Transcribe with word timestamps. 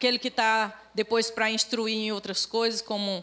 aquele 0.00 0.18
que 0.18 0.28
está 0.28 0.88
depois 0.94 1.30
para 1.30 1.50
instruir 1.50 1.94
em 1.94 2.10
outras 2.10 2.46
coisas, 2.46 2.80
como 2.80 3.22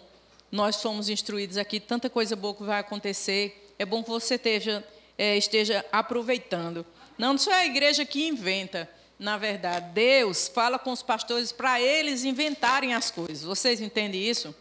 nós 0.52 0.80
fomos 0.80 1.10
instruídos 1.10 1.58
aqui, 1.58 1.80
tanta 1.80 2.08
coisa 2.08 2.36
boa 2.36 2.54
que 2.54 2.62
vai 2.62 2.80
acontecer. 2.80 3.74
É 3.80 3.86
bom 3.86 4.04
que 4.04 4.10
você 4.12 4.36
esteja, 4.36 4.86
é, 5.18 5.36
esteja 5.36 5.84
aproveitando. 5.92 6.86
Não, 7.18 7.34
não 7.34 7.52
é 7.52 7.62
a 7.62 7.66
igreja 7.66 8.06
que 8.06 8.28
inventa, 8.28 8.88
na 9.18 9.40
verdade. 9.40 9.88
Deus 9.96 10.48
fala 10.48 10.78
com 10.78 10.92
os 10.92 11.02
pastores 11.02 11.52
para 11.52 11.82
eles 11.82 12.24
inventarem 12.24 12.94
as 12.94 13.10
coisas. 13.10 13.42
Vocês 13.42 13.82
entendem 13.82 14.22
isso? 14.22 14.54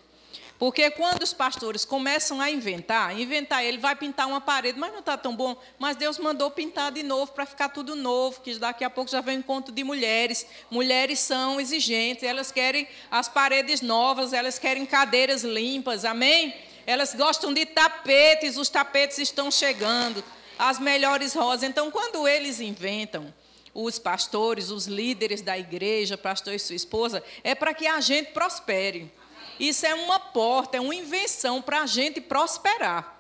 Porque 0.59 0.91
quando 0.91 1.23
os 1.23 1.35
pastores 1.35 1.85
começam 1.85 2.41
a 2.41 2.51
inventar, 2.51 3.19
inventar 3.19 3.63
ele 3.63 3.77
vai 3.77 3.95
pintar 3.95 4.27
uma 4.27 4.41
parede, 4.41 4.79
mas 4.79 4.91
não 4.91 5.01
está 5.01 5.17
tão 5.17 5.37
bom. 5.37 5.55
Mas 5.79 5.97
Deus 5.97 6.19
mandou 6.19 6.51
pintar 6.51 6.91
de 6.91 7.03
novo 7.03 7.33
para 7.33 7.45
ficar 7.45 7.69
tudo 7.69 7.95
novo, 7.95 8.41
que 8.41 8.59
daqui 8.59 8.83
a 8.83 8.89
pouco 8.89 9.11
já 9.11 9.21
vem 9.21 9.37
um 9.37 9.41
encontro 9.41 9.73
de 9.73 9.85
mulheres. 9.85 10.47
Mulheres 10.71 11.19
são 11.21 11.61
exigentes, 11.61 12.25
elas 12.25 12.51
querem 12.51 12.89
as 13.11 13.29
paredes 13.29 13.83
novas, 13.83 14.33
elas 14.33 14.59
querem 14.59 14.87
cadeiras 14.87 15.45
limpas, 15.45 16.07
amém? 16.07 16.55
Elas 16.87 17.15
gostam 17.15 17.53
de 17.53 17.67
tapetes, 17.67 18.57
os 18.57 18.71
tapetes 18.71 19.19
estão 19.19 19.51
chegando, 19.51 20.25
as 20.59 20.79
melhores 20.79 21.35
rosas. 21.35 21.65
Então, 21.65 21.91
quando 21.91 22.27
eles 22.27 22.61
inventam, 22.61 23.35
os 23.75 23.99
pastores, 23.99 24.71
os 24.71 24.87
líderes 24.87 25.43
da 25.43 25.59
igreja, 25.59 26.17
pastor 26.17 26.55
e 26.55 26.59
sua 26.59 26.77
esposa, 26.77 27.23
é 27.45 27.55
para 27.55 27.75
que 27.75 27.87
a 27.87 28.01
gente 28.01 28.31
prospere. 28.31 29.13
Isso 29.59 29.87
é 29.87 29.95
uma 29.95 30.19
porta, 30.19 30.77
é 30.77 30.81
uma 30.81 30.95
invenção 30.95 31.63
para 31.63 31.83
a 31.83 31.87
gente 31.87 32.21
prosperar. 32.21 33.17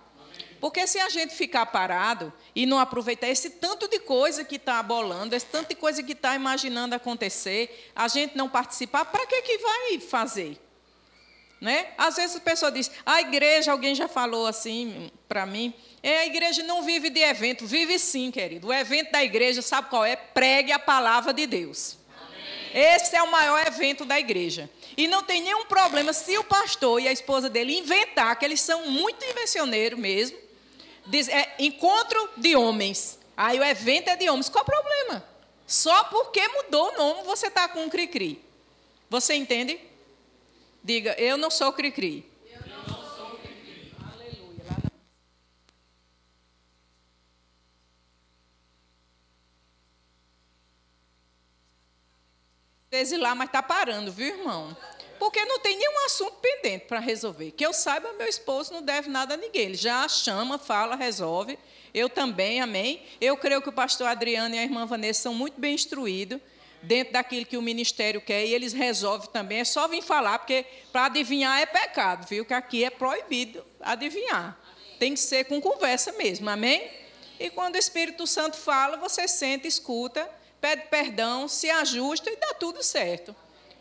Porque 0.60 0.86
se 0.86 0.98
a 0.98 1.08
gente 1.08 1.34
ficar 1.34 1.66
parado 1.66 2.32
e 2.54 2.66
não 2.66 2.78
aproveitar 2.78 3.28
esse 3.28 3.50
tanto 3.50 3.88
de 3.88 3.98
coisa 3.98 4.44
que 4.44 4.56
está 4.56 4.82
bolando, 4.82 5.34
esse 5.34 5.46
tanto 5.46 5.68
de 5.68 5.74
coisa 5.74 6.02
que 6.02 6.12
está 6.12 6.34
imaginando 6.34 6.94
acontecer, 6.94 7.90
a 7.94 8.08
gente 8.08 8.36
não 8.36 8.48
participar, 8.48 9.04
para 9.04 9.26
que, 9.26 9.42
que 9.42 9.58
vai 9.58 10.00
fazer? 10.00 10.58
Né? 11.60 11.88
Às 11.96 12.16
vezes 12.16 12.36
a 12.36 12.40
pessoa 12.40 12.70
diz, 12.70 12.90
a 13.04 13.20
igreja, 13.20 13.72
alguém 13.72 13.94
já 13.94 14.08
falou 14.08 14.46
assim 14.46 15.10
para 15.28 15.46
mim, 15.46 15.72
é, 16.02 16.18
a 16.20 16.26
igreja 16.26 16.62
não 16.62 16.82
vive 16.82 17.10
de 17.10 17.20
evento, 17.20 17.66
vive 17.66 17.98
sim, 17.98 18.30
querido. 18.30 18.68
O 18.68 18.72
evento 18.72 19.10
da 19.10 19.24
igreja, 19.24 19.62
sabe 19.62 19.88
qual 19.88 20.04
é? 20.04 20.16
Pregue 20.16 20.72
a 20.72 20.78
palavra 20.78 21.32
de 21.32 21.46
Deus. 21.46 21.98
Esse 22.78 23.16
é 23.16 23.22
o 23.22 23.30
maior 23.30 23.66
evento 23.66 24.04
da 24.04 24.20
igreja. 24.20 24.68
E 24.98 25.08
não 25.08 25.22
tem 25.22 25.40
nenhum 25.40 25.64
problema 25.64 26.12
se 26.12 26.36
o 26.36 26.44
pastor 26.44 27.00
e 27.00 27.08
a 27.08 27.12
esposa 27.12 27.48
dele 27.48 27.78
inventar, 27.78 28.38
que 28.38 28.44
eles 28.44 28.60
são 28.60 28.90
muito 28.90 29.24
invencioneiros 29.24 29.98
mesmo, 29.98 30.36
diz, 31.06 31.26
é, 31.26 31.54
encontro 31.58 32.28
de 32.36 32.54
homens. 32.54 33.18
Aí 33.34 33.58
o 33.58 33.64
evento 33.64 34.08
é 34.08 34.16
de 34.16 34.28
homens. 34.28 34.50
Qual 34.50 34.62
o 34.62 34.66
problema? 34.66 35.24
Só 35.66 36.04
porque 36.04 36.46
mudou 36.48 36.92
o 36.92 36.98
nome 36.98 37.22
você 37.22 37.46
está 37.46 37.66
com 37.66 37.82
um 37.82 37.88
cri-cri. 37.88 38.44
Você 39.08 39.32
entende? 39.32 39.80
Diga, 40.84 41.14
eu 41.18 41.38
não 41.38 41.50
sou 41.50 41.72
cri-cri. 41.72 42.30
13 52.96 53.18
lá, 53.18 53.34
mas 53.34 53.48
está 53.48 53.62
parando, 53.62 54.10
viu, 54.10 54.38
irmão? 54.38 54.74
Porque 55.18 55.44
não 55.44 55.58
tem 55.58 55.76
nenhum 55.76 56.06
assunto 56.06 56.32
pendente 56.40 56.86
para 56.86 56.98
resolver. 56.98 57.50
Que 57.50 57.64
eu 57.66 57.72
saiba, 57.74 58.12
meu 58.14 58.26
esposo 58.26 58.72
não 58.72 58.80
deve 58.80 59.10
nada 59.10 59.34
a 59.34 59.36
ninguém. 59.36 59.66
Ele 59.66 59.74
já 59.74 60.08
chama, 60.08 60.58
fala, 60.58 60.96
resolve. 60.96 61.58
Eu 61.92 62.08
também, 62.08 62.60
amém. 62.60 63.02
Eu 63.20 63.36
creio 63.36 63.60
que 63.60 63.68
o 63.68 63.72
pastor 63.72 64.06
Adriano 64.06 64.54
e 64.54 64.58
a 64.58 64.62
irmã 64.62 64.86
Vanessa 64.86 65.22
são 65.22 65.34
muito 65.34 65.60
bem 65.60 65.74
instruídos 65.74 66.40
dentro 66.82 67.12
daquilo 67.12 67.44
que 67.44 67.58
o 67.58 67.62
ministério 67.62 68.20
quer 68.20 68.46
e 68.46 68.54
eles 68.54 68.72
resolvem 68.72 69.28
também. 69.30 69.60
É 69.60 69.64
só 69.64 69.86
vir 69.88 70.02
falar, 70.02 70.38
porque 70.38 70.64
para 70.90 71.06
adivinhar 71.06 71.60
é 71.60 71.66
pecado, 71.66 72.26
viu? 72.26 72.46
Que 72.46 72.54
aqui 72.54 72.82
é 72.82 72.88
proibido 72.88 73.62
adivinhar. 73.80 74.58
Tem 74.98 75.12
que 75.12 75.20
ser 75.20 75.44
com 75.44 75.60
conversa 75.60 76.12
mesmo, 76.12 76.48
amém? 76.48 76.90
E 77.38 77.50
quando 77.50 77.74
o 77.74 77.78
Espírito 77.78 78.26
Santo 78.26 78.56
fala, 78.56 78.96
você 78.96 79.28
senta, 79.28 79.66
escuta 79.66 80.30
pede 80.66 80.82
perdão, 80.88 81.48
se 81.48 81.70
ajusta 81.70 82.30
e 82.30 82.36
dá 82.36 82.54
tudo 82.54 82.82
certo 82.82 83.34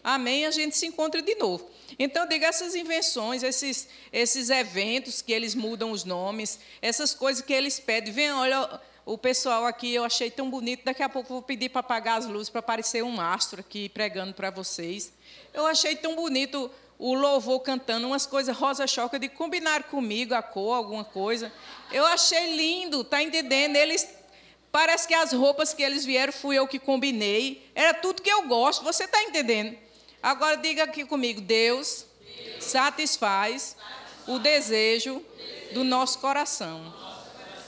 amém, 0.06 0.46
a 0.46 0.52
gente 0.52 0.78
se 0.78 0.86
encontra 0.86 1.20
de 1.20 1.34
novo. 1.36 1.68
Então, 1.98 2.28
diga 2.28 2.46
essas 2.46 2.76
invenções, 2.76 3.42
esses, 3.42 3.90
esses 4.14 4.52
eventos 4.52 5.22
que 5.22 5.34
eles 5.34 5.56
mudam 5.56 5.90
os 5.90 6.04
nomes, 6.04 6.60
essas 6.80 7.14
coisas 7.14 7.44
que 7.44 7.52
eles 7.52 7.80
pedem. 7.80 8.14
Vem, 8.14 8.32
olha, 8.32 8.80
o 9.04 9.18
pessoal 9.18 9.66
aqui 9.66 9.96
eu 9.96 10.04
achei 10.04 10.30
tão 10.30 10.48
bonito. 10.50 10.86
Daqui 10.86 11.02
a 11.02 11.10
pouco 11.10 11.30
vou 11.30 11.42
pedir 11.42 11.70
para 11.70 11.80
apagar 11.80 12.20
as 12.20 12.28
luzes 12.28 12.50
para 12.50 12.60
aparecer 12.60 13.04
um 13.04 13.10
mastro 13.10 13.62
aqui 13.62 13.90
pregando 13.90 14.34
para 14.34 14.52
vocês. 14.52 15.12
Eu 15.52 15.66
achei 15.66 15.96
tão 15.96 16.16
bonito 16.16 16.70
o 17.00 17.14
louvor 17.16 17.60
cantando 17.62 18.06
umas 18.08 18.26
coisas 18.26 18.56
rosa 18.56 18.86
choca 18.86 19.18
de 19.18 19.28
combinar 19.28 19.84
comigo 19.84 20.36
a 20.36 20.44
cor, 20.44 20.76
alguma 20.76 21.04
coisa. 21.04 21.52
Eu 21.92 22.06
achei 22.06 22.56
lindo, 22.56 23.04
tá 23.04 23.24
entendendo? 23.24 23.76
Eles 23.76 24.08
parece 24.76 25.08
que 25.08 25.14
as 25.14 25.32
roupas 25.32 25.74
que 25.74 25.82
eles 25.82 26.04
vieram 26.04 26.34
fui 26.34 26.58
eu 26.58 26.68
que 26.68 26.78
combinei. 26.78 27.66
Era 27.74 27.94
tudo 27.94 28.22
que 28.22 28.30
eu 28.30 28.42
gosto. 28.46 28.84
Você 28.84 29.06
está 29.06 29.24
entendendo? 29.24 29.74
Agora 30.22 30.58
diga 30.58 30.84
aqui 30.84 31.06
comigo: 31.06 31.40
Deus, 31.40 32.06
Deus 32.20 32.62
satisfaz, 32.62 33.62
satisfaz 33.62 34.28
o 34.28 34.38
desejo, 34.38 35.24
desejo 35.38 35.74
do 35.74 35.86
nosso 35.86 36.20
coração. 36.20 36.94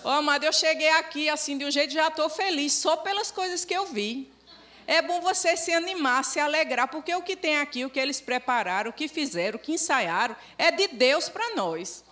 Ó, 0.03 0.09
oh, 0.09 0.19
amado, 0.19 0.44
eu 0.44 0.51
cheguei 0.51 0.90
aqui 0.90 1.29
assim 1.29 1.57
de 1.57 1.63
um 1.63 1.72
jeito 1.72 1.94
já 1.94 2.09
estou 2.09 2.28
feliz 2.28 2.73
só 2.73 2.97
pelas 2.97 3.31
coisas 3.31 3.63
que 3.63 3.73
eu 3.73 3.85
vi. 3.85 4.29
É 4.85 5.01
bom 5.01 5.22
você 5.22 5.56
se 5.56 5.72
animar, 5.72 6.25
se 6.25 6.41
alegrar, 6.41 6.90
porque 6.90 7.16
o 7.16 7.22
que 7.22 7.38
tem 7.38 7.57
aqui, 7.57 7.85
o 7.85 7.90
que 7.90 8.01
eles 8.01 8.19
prepararam, 8.19 8.90
o 8.90 8.94
que 8.94 9.07
fizeram, 9.07 9.56
o 9.56 9.59
que 9.59 9.72
ensaiaram, 9.72 10.35
é 10.57 10.72
de 10.72 10.90
Deus 10.90 11.29
para 11.29 11.56
nós. 11.56 12.03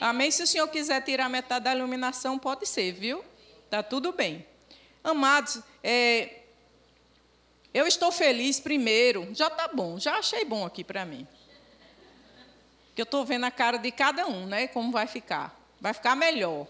Amém. 0.00 0.10
Amém? 0.10 0.30
Se 0.32 0.42
o 0.42 0.46
Senhor 0.46 0.66
quiser 0.66 1.00
tirar 1.02 1.28
metade 1.28 1.66
da 1.66 1.72
iluminação, 1.72 2.36
pode 2.36 2.66
ser, 2.66 2.90
viu? 2.90 3.29
Tá 3.70 3.84
tudo 3.84 4.12
bem. 4.12 4.44
Amados, 5.02 5.62
é, 5.82 6.40
eu 7.72 7.86
estou 7.86 8.10
feliz 8.10 8.58
primeiro, 8.58 9.28
já 9.32 9.46
está 9.46 9.68
bom, 9.68 9.98
já 9.98 10.18
achei 10.18 10.44
bom 10.44 10.66
aqui 10.66 10.82
para 10.82 11.04
mim. 11.04 11.26
Que 12.96 13.00
eu 13.00 13.04
estou 13.04 13.24
vendo 13.24 13.44
a 13.44 13.50
cara 13.50 13.78
de 13.78 13.92
cada 13.92 14.26
um, 14.26 14.44
né? 14.44 14.66
Como 14.66 14.90
vai 14.90 15.06
ficar. 15.06 15.56
Vai 15.80 15.94
ficar 15.94 16.16
melhor. 16.16 16.66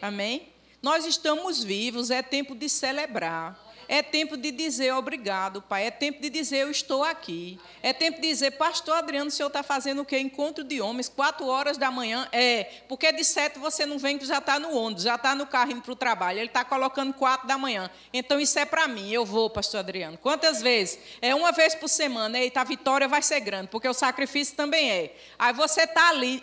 Amém? 0.00 0.48
Nós 0.80 1.04
estamos 1.04 1.64
vivos, 1.64 2.10
é 2.10 2.22
tempo 2.22 2.54
de 2.54 2.68
celebrar. 2.68 3.58
É 3.88 4.02
tempo 4.02 4.36
de 4.36 4.50
dizer 4.50 4.92
obrigado, 4.92 5.62
Pai. 5.62 5.86
É 5.86 5.90
tempo 5.90 6.20
de 6.20 6.30
dizer 6.30 6.58
eu 6.58 6.70
estou 6.70 7.04
aqui. 7.04 7.58
É 7.82 7.92
tempo 7.92 8.20
de 8.20 8.28
dizer, 8.28 8.52
Pastor 8.52 8.96
Adriano, 8.96 9.28
o 9.28 9.30
senhor 9.30 9.48
está 9.48 9.62
fazendo 9.62 10.02
o 10.02 10.04
quê? 10.04 10.18
Encontro 10.18 10.64
de 10.64 10.80
homens, 10.80 11.08
quatro 11.08 11.46
horas 11.46 11.76
da 11.76 11.90
manhã? 11.90 12.28
É, 12.32 12.64
porque 12.88 13.12
de 13.12 13.24
sete 13.24 13.58
você 13.58 13.84
não 13.86 13.98
vem 13.98 14.18
que 14.18 14.24
já 14.24 14.38
está 14.38 14.58
no 14.58 14.74
ônibus, 14.74 15.04
já 15.04 15.16
está 15.16 15.34
no 15.34 15.46
carro 15.46 15.72
indo 15.72 15.82
para 15.82 15.92
o 15.92 15.96
trabalho. 15.96 16.38
Ele 16.38 16.46
está 16.46 16.64
colocando 16.64 17.12
quatro 17.12 17.46
da 17.46 17.58
manhã. 17.58 17.90
Então 18.12 18.40
isso 18.40 18.58
é 18.58 18.64
para 18.64 18.88
mim, 18.88 19.10
eu 19.10 19.24
vou, 19.24 19.50
Pastor 19.50 19.80
Adriano. 19.80 20.18
Quantas 20.18 20.62
vezes? 20.62 20.98
É 21.20 21.34
uma 21.34 21.52
vez 21.52 21.74
por 21.74 21.88
semana. 21.88 22.38
Eita, 22.38 22.60
a 22.60 22.64
vitória 22.64 23.06
vai 23.06 23.22
ser 23.22 23.40
grande, 23.40 23.68
porque 23.68 23.88
o 23.88 23.94
sacrifício 23.94 24.56
também 24.56 24.90
é. 24.90 25.14
Aí 25.38 25.52
você 25.52 25.82
está 25.82 26.08
ali. 26.08 26.42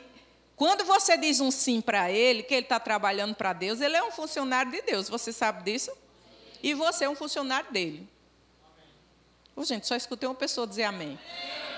Quando 0.56 0.86
você 0.86 1.18
diz 1.18 1.40
um 1.40 1.50
sim 1.50 1.82
para 1.82 2.12
ele, 2.12 2.44
que 2.44 2.54
ele 2.54 2.66
está 2.66 2.80
trabalhando 2.80 3.34
para 3.34 3.52
Deus, 3.52 3.82
ele 3.82 3.98
é 3.98 4.04
um 4.04 4.12
funcionário 4.12 4.72
de 4.72 4.82
Deus. 4.84 5.10
Você 5.10 5.34
sabe 5.34 5.64
disso? 5.64 5.92
E 6.62 6.74
você 6.74 7.06
é 7.06 7.10
um 7.10 7.16
funcionário 7.16 7.72
dele. 7.72 8.08
Oh, 9.56 9.64
gente, 9.64 9.86
só 9.88 9.96
escutei 9.96 10.28
uma 10.28 10.36
pessoa 10.36 10.66
dizer 10.66 10.84
amém. 10.84 11.20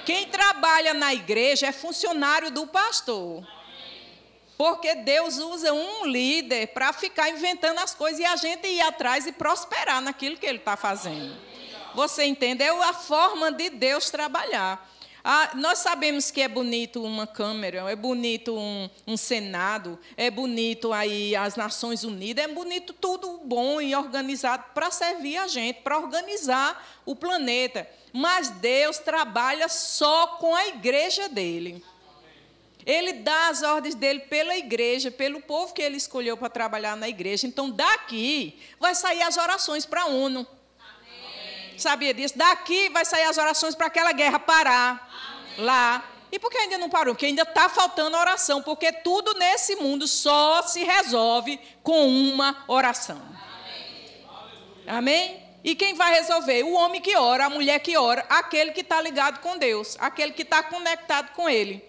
Quem 0.05 0.27
trabalha 0.27 0.93
na 0.93 1.13
igreja 1.13 1.67
é 1.67 1.71
funcionário 1.71 2.51
do 2.51 2.67
pastor. 2.67 3.45
Porque 4.57 4.95
Deus 4.95 5.37
usa 5.37 5.73
um 5.73 6.05
líder 6.05 6.67
para 6.67 6.93
ficar 6.93 7.29
inventando 7.29 7.79
as 7.79 7.95
coisas 7.95 8.19
e 8.19 8.25
a 8.25 8.35
gente 8.35 8.67
ir 8.67 8.81
atrás 8.81 9.25
e 9.25 9.31
prosperar 9.31 10.01
naquilo 10.01 10.37
que 10.37 10.45
ele 10.45 10.59
está 10.59 10.77
fazendo. 10.77 11.35
Você 11.95 12.25
entendeu? 12.25 12.81
A 12.81 12.93
forma 12.93 13.51
de 13.51 13.69
Deus 13.69 14.09
trabalhar. 14.09 14.89
Ah, 15.25 15.51
nós 15.55 15.79
sabemos 15.79 16.29
que 16.29 16.41
é 16.41 16.49
bonito 16.49 17.01
uma 17.01 17.25
Câmara, 17.25 17.89
é 17.89 17.95
bonito 17.95 18.57
um, 18.57 18.89
um, 19.07 19.15
Senado, 19.15 19.97
é 20.17 20.29
bonito 20.29 20.91
aí 20.91 21.33
as 21.33 21.55
Nações 21.55 22.03
Unidas, 22.03 22.43
é 22.43 22.47
bonito 22.49 22.91
tudo 22.91 23.39
bom 23.45 23.79
e 23.79 23.95
organizado 23.95 24.65
para 24.73 24.91
servir 24.91 25.37
a 25.37 25.47
gente, 25.47 25.79
para 25.79 25.97
organizar 25.97 27.01
o 27.05 27.15
planeta. 27.15 27.89
Mas 28.11 28.49
Deus 28.49 28.97
trabalha 28.97 29.69
só 29.69 30.27
com 30.27 30.53
a 30.53 30.67
igreja 30.67 31.29
dele. 31.29 31.81
Ele 32.85 33.13
dá 33.13 33.47
as 33.47 33.63
ordens 33.63 33.95
dele 33.95 34.19
pela 34.19 34.57
igreja, 34.57 35.09
pelo 35.09 35.41
povo 35.41 35.73
que 35.73 35.81
ele 35.81 35.95
escolheu 35.95 36.35
para 36.35 36.49
trabalhar 36.49 36.97
na 36.97 37.07
igreja. 37.07 37.47
Então, 37.47 37.69
daqui 37.69 38.59
vai 38.77 38.93
sair 38.93 39.21
as 39.21 39.37
orações 39.37 39.85
para 39.85 40.01
a 40.01 40.07
ONU. 40.07 40.45
Sabia 41.77 42.13
disso? 42.13 42.37
Daqui 42.37 42.89
vai 42.89 43.05
sair 43.05 43.23
as 43.23 43.37
orações 43.37 43.73
para 43.73 43.87
aquela 43.87 44.11
guerra 44.11 44.37
parar 44.37 45.12
lá. 45.57 46.03
E 46.31 46.39
por 46.39 46.49
que 46.49 46.57
ainda 46.57 46.77
não 46.77 46.89
parou? 46.89 47.13
Porque 47.13 47.27
ainda 47.27 47.43
está 47.43 47.69
faltando 47.69 48.17
oração, 48.17 48.61
porque 48.61 48.91
tudo 48.91 49.33
nesse 49.35 49.75
mundo 49.75 50.07
só 50.07 50.63
se 50.63 50.83
resolve 50.83 51.59
com 51.83 52.07
uma 52.07 52.63
oração. 52.67 53.21
Amém? 54.87 55.41
E 55.63 55.75
quem 55.75 55.93
vai 55.93 56.13
resolver? 56.13 56.63
O 56.63 56.73
homem 56.73 57.01
que 57.01 57.15
ora, 57.15 57.45
a 57.45 57.49
mulher 57.49 57.79
que 57.79 57.95
ora, 57.95 58.25
aquele 58.27 58.71
que 58.71 58.81
está 58.81 58.99
ligado 59.01 59.39
com 59.39 59.57
Deus, 59.57 59.95
aquele 59.99 60.33
que 60.33 60.41
está 60.41 60.61
conectado 60.61 61.33
com 61.33 61.47
Ele. 61.47 61.83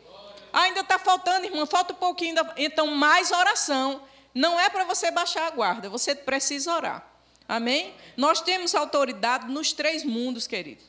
Ainda 0.52 0.81
está 0.81 0.99
faltando, 0.99 1.46
irmã, 1.46 1.66
falta 1.66 1.93
um 1.93 1.96
pouquinho. 1.96 2.37
Então, 2.56 2.87
mais 2.87 3.32
oração. 3.32 4.02
Não 4.32 4.58
é 4.58 4.69
para 4.69 4.84
você 4.84 5.11
baixar 5.11 5.46
a 5.46 5.50
guarda, 5.50 5.88
você 5.88 6.14
precisa 6.14 6.72
orar. 6.72 7.05
Amém? 7.49 7.94
Nós 8.16 8.40
temos 8.40 8.75
autoridade 8.75 9.46
nos 9.49 9.72
três 9.72 10.05
mundos, 10.05 10.46
querido. 10.46 10.82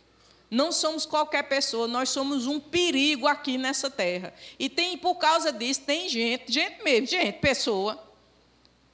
Não 0.55 0.71
somos 0.71 1.05
qualquer 1.05 1.43
pessoa, 1.43 1.85
nós 1.85 2.07
somos 2.07 2.47
um 2.47 2.61
perigo 2.61 3.27
aqui 3.27 3.57
nessa 3.57 3.89
terra. 3.89 4.33
E 4.57 4.69
tem, 4.69 4.97
por 4.97 5.15
causa 5.15 5.51
disso, 5.51 5.81
tem 5.81 6.07
gente, 6.07 6.49
gente 6.49 6.81
mesmo, 6.81 7.07
gente, 7.07 7.39
pessoa, 7.39 8.01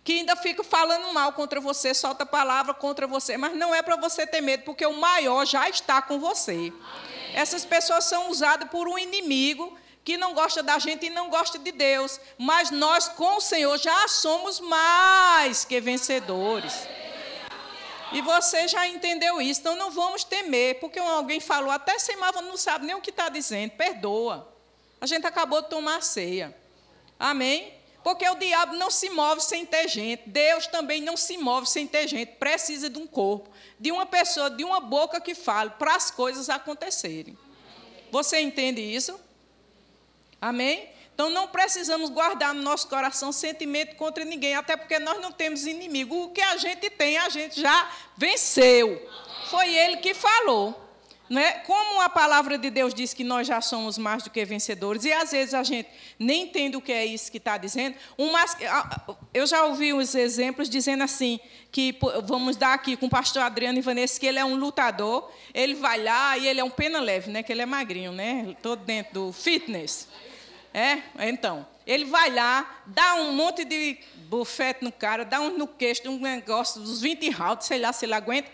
que 0.03 0.13
ainda 0.13 0.35
fica 0.35 0.63
falando 0.63 1.13
mal 1.13 1.33
contra 1.33 1.61
você, 1.61 1.93
solta 1.93 2.25
palavra 2.25 2.73
contra 2.73 3.05
você, 3.05 3.37
mas 3.37 3.55
não 3.55 3.75
é 3.75 3.83
para 3.83 3.95
você 3.95 4.25
ter 4.25 4.41
medo, 4.41 4.63
porque 4.63 4.83
o 4.87 4.93
maior 4.93 5.45
já 5.45 5.69
está 5.69 6.01
com 6.01 6.19
você. 6.19 6.51
Amém. 6.51 6.73
Essas 7.35 7.63
pessoas 7.63 8.05
são 8.05 8.31
usadas 8.31 8.67
por 8.67 8.87
um 8.87 8.97
inimigo 8.97 9.77
que 10.03 10.17
não 10.17 10.33
gosta 10.33 10.63
da 10.63 10.79
gente 10.79 11.05
e 11.05 11.09
não 11.11 11.29
gosta 11.29 11.59
de 11.59 11.71
Deus, 11.71 12.19
mas 12.39 12.71
nós 12.71 13.07
com 13.07 13.37
o 13.37 13.39
Senhor 13.39 13.77
já 13.77 14.07
somos 14.07 14.59
mais 14.59 15.63
que 15.63 15.79
vencedores. 15.79 16.87
E 18.11 18.21
você 18.21 18.67
já 18.67 18.87
entendeu 18.87 19.41
isso, 19.41 19.61
então 19.61 19.75
não 19.75 19.91
vamos 19.91 20.23
temer, 20.23 20.79
porque 20.79 20.99
alguém 20.99 21.39
falou, 21.39 21.71
até 21.71 21.97
sem 21.97 22.17
mal 22.17 22.33
não 22.41 22.57
sabe 22.57 22.85
nem 22.85 22.95
o 22.95 23.01
que 23.01 23.09
está 23.09 23.29
dizendo, 23.29 23.71
perdoa. 23.71 24.53
A 24.99 25.05
gente 25.05 25.25
acabou 25.25 25.61
de 25.61 25.69
tomar 25.69 26.03
ceia. 26.03 26.55
Amém? 27.17 27.73
Porque 28.03 28.27
o 28.27 28.35
diabo 28.35 28.75
não 28.75 28.89
se 28.89 29.09
move 29.09 29.41
sem 29.41 29.65
ter 29.65 29.87
gente. 29.87 30.23
Deus 30.27 30.67
também 30.67 31.01
não 31.01 31.15
se 31.15 31.37
move 31.37 31.67
sem 31.67 31.85
ter 31.85 32.07
gente. 32.07 32.33
Precisa 32.33 32.89
de 32.89 32.97
um 32.97 33.07
corpo, 33.07 33.49
de 33.79 33.91
uma 33.91 34.05
pessoa, 34.05 34.49
de 34.49 34.63
uma 34.63 34.79
boca 34.79 35.21
que 35.21 35.35
fale 35.35 35.69
para 35.71 35.95
as 35.95 36.09
coisas 36.09 36.49
acontecerem. 36.49 37.37
Você 38.11 38.39
entende 38.39 38.81
isso? 38.81 39.19
Amém? 40.39 40.89
Então 41.21 41.29
não 41.29 41.47
precisamos 41.47 42.09
guardar 42.09 42.51
no 42.51 42.63
nosso 42.63 42.87
coração 42.87 43.31
sentimento 43.31 43.95
contra 43.95 44.25
ninguém, 44.25 44.55
até 44.55 44.75
porque 44.75 44.97
nós 44.97 45.21
não 45.21 45.31
temos 45.31 45.67
inimigo. 45.67 46.23
O 46.23 46.29
que 46.29 46.41
a 46.41 46.57
gente 46.57 46.89
tem, 46.89 47.15
a 47.19 47.29
gente 47.29 47.61
já 47.61 47.91
venceu. 48.17 49.07
Foi 49.51 49.71
ele 49.71 49.97
que 49.97 50.15
falou. 50.15 50.75
Né? 51.29 51.59
Como 51.59 52.01
a 52.01 52.09
palavra 52.09 52.57
de 52.57 52.71
Deus 52.71 52.91
diz 52.91 53.13
que 53.13 53.23
nós 53.23 53.45
já 53.45 53.61
somos 53.61 53.99
mais 53.99 54.23
do 54.23 54.31
que 54.31 54.43
vencedores, 54.43 55.05
e 55.05 55.13
às 55.13 55.31
vezes 55.31 55.53
a 55.53 55.61
gente 55.61 55.87
nem 56.17 56.45
entende 56.45 56.75
o 56.75 56.81
que 56.81 56.91
é 56.91 57.05
isso 57.05 57.31
que 57.31 57.37
está 57.37 57.55
dizendo. 57.55 57.95
eu 59.31 59.45
já 59.45 59.65
ouvi 59.65 59.93
uns 59.93 60.15
exemplos 60.15 60.67
dizendo 60.67 61.03
assim, 61.03 61.39
que 61.71 61.95
vamos 62.23 62.55
dar 62.55 62.73
aqui 62.73 62.97
com 62.97 63.05
o 63.05 63.09
pastor 63.11 63.43
Adriano 63.43 63.77
Ivanês, 63.77 64.17
que 64.17 64.25
ele 64.25 64.39
é 64.39 64.43
um 64.43 64.55
lutador, 64.55 65.31
ele 65.53 65.75
vai 65.75 66.01
lá 66.01 66.35
e 66.35 66.47
ele 66.47 66.59
é 66.59 66.63
um 66.63 66.71
pena 66.71 66.99
leve, 66.99 67.29
né? 67.29 67.43
que 67.43 67.51
ele 67.51 67.61
é 67.61 67.65
magrinho, 67.67 68.11
né? 68.11 68.55
todo 68.59 68.83
dentro 68.83 69.13
do 69.13 69.31
fitness. 69.31 70.07
É? 70.73 70.99
Então, 71.27 71.67
ele 71.85 72.05
vai 72.05 72.29
lá, 72.29 72.81
dá 72.85 73.15
um 73.15 73.33
monte 73.33 73.65
de 73.65 73.97
bufete 74.29 74.83
no 74.83 74.91
cara, 74.91 75.25
dá 75.25 75.41
um 75.41 75.57
no 75.57 75.67
queixo, 75.67 76.09
um 76.09 76.19
negócio, 76.19 76.81
dos 76.81 77.01
20 77.01 77.29
rounds, 77.31 77.67
sei 77.67 77.79
lá 77.79 77.91
se 77.91 78.05
ele 78.05 78.13
aguenta, 78.13 78.49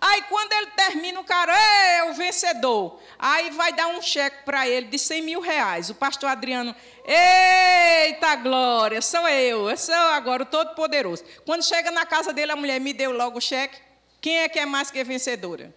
Aí 0.00 0.22
quando 0.22 0.50
ele 0.54 0.66
termina, 0.68 1.20
o 1.20 1.24
cara 1.24 1.54
é 1.54 2.04
o 2.04 2.14
vencedor. 2.14 2.98
Aí 3.18 3.50
vai 3.50 3.70
dar 3.70 3.88
um 3.88 4.00
cheque 4.00 4.44
para 4.44 4.66
ele 4.66 4.86
de 4.86 4.98
100 4.98 5.22
mil 5.22 5.40
reais. 5.40 5.90
O 5.90 5.94
pastor 5.94 6.30
Adriano, 6.30 6.74
eita 7.04 8.34
glória, 8.36 9.02
sou 9.02 9.28
eu, 9.28 9.68
eu 9.68 9.76
sou 9.76 9.94
agora 9.94 10.42
o 10.42 10.46
Todo-Poderoso. 10.46 11.22
Quando 11.44 11.62
chega 11.62 11.90
na 11.90 12.06
casa 12.06 12.32
dele, 12.32 12.52
a 12.52 12.56
mulher 12.56 12.80
me 12.80 12.94
deu 12.94 13.12
logo 13.12 13.36
o 13.36 13.42
cheque. 13.42 13.78
Quem 14.22 14.38
é 14.38 14.48
que 14.48 14.58
é 14.58 14.64
mais 14.64 14.90
que 14.90 15.04
vencedora? 15.04 15.74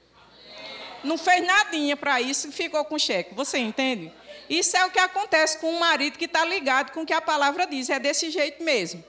Não 1.04 1.18
fez 1.18 1.46
nadinha 1.46 1.98
para 1.98 2.22
isso 2.22 2.48
e 2.48 2.52
ficou 2.52 2.86
com 2.86 2.96
o 2.96 3.00
cheque. 3.00 3.36
Você 3.36 3.58
entende? 3.58 4.10
Isso 4.50 4.76
é 4.76 4.86
o 4.86 4.92
que 4.92 5.00
acontece 5.00 5.58
com 5.58 5.72
um 5.72 5.80
marido 5.80 6.18
que 6.18 6.26
está 6.26 6.44
ligado 6.46 6.92
com 6.92 7.02
o 7.02 7.06
que 7.06 7.14
a 7.14 7.22
palavra 7.22 7.66
diz. 7.66 7.90
É 7.90 8.00
desse 8.00 8.30
jeito 8.30 8.64
mesmo. 8.64 9.04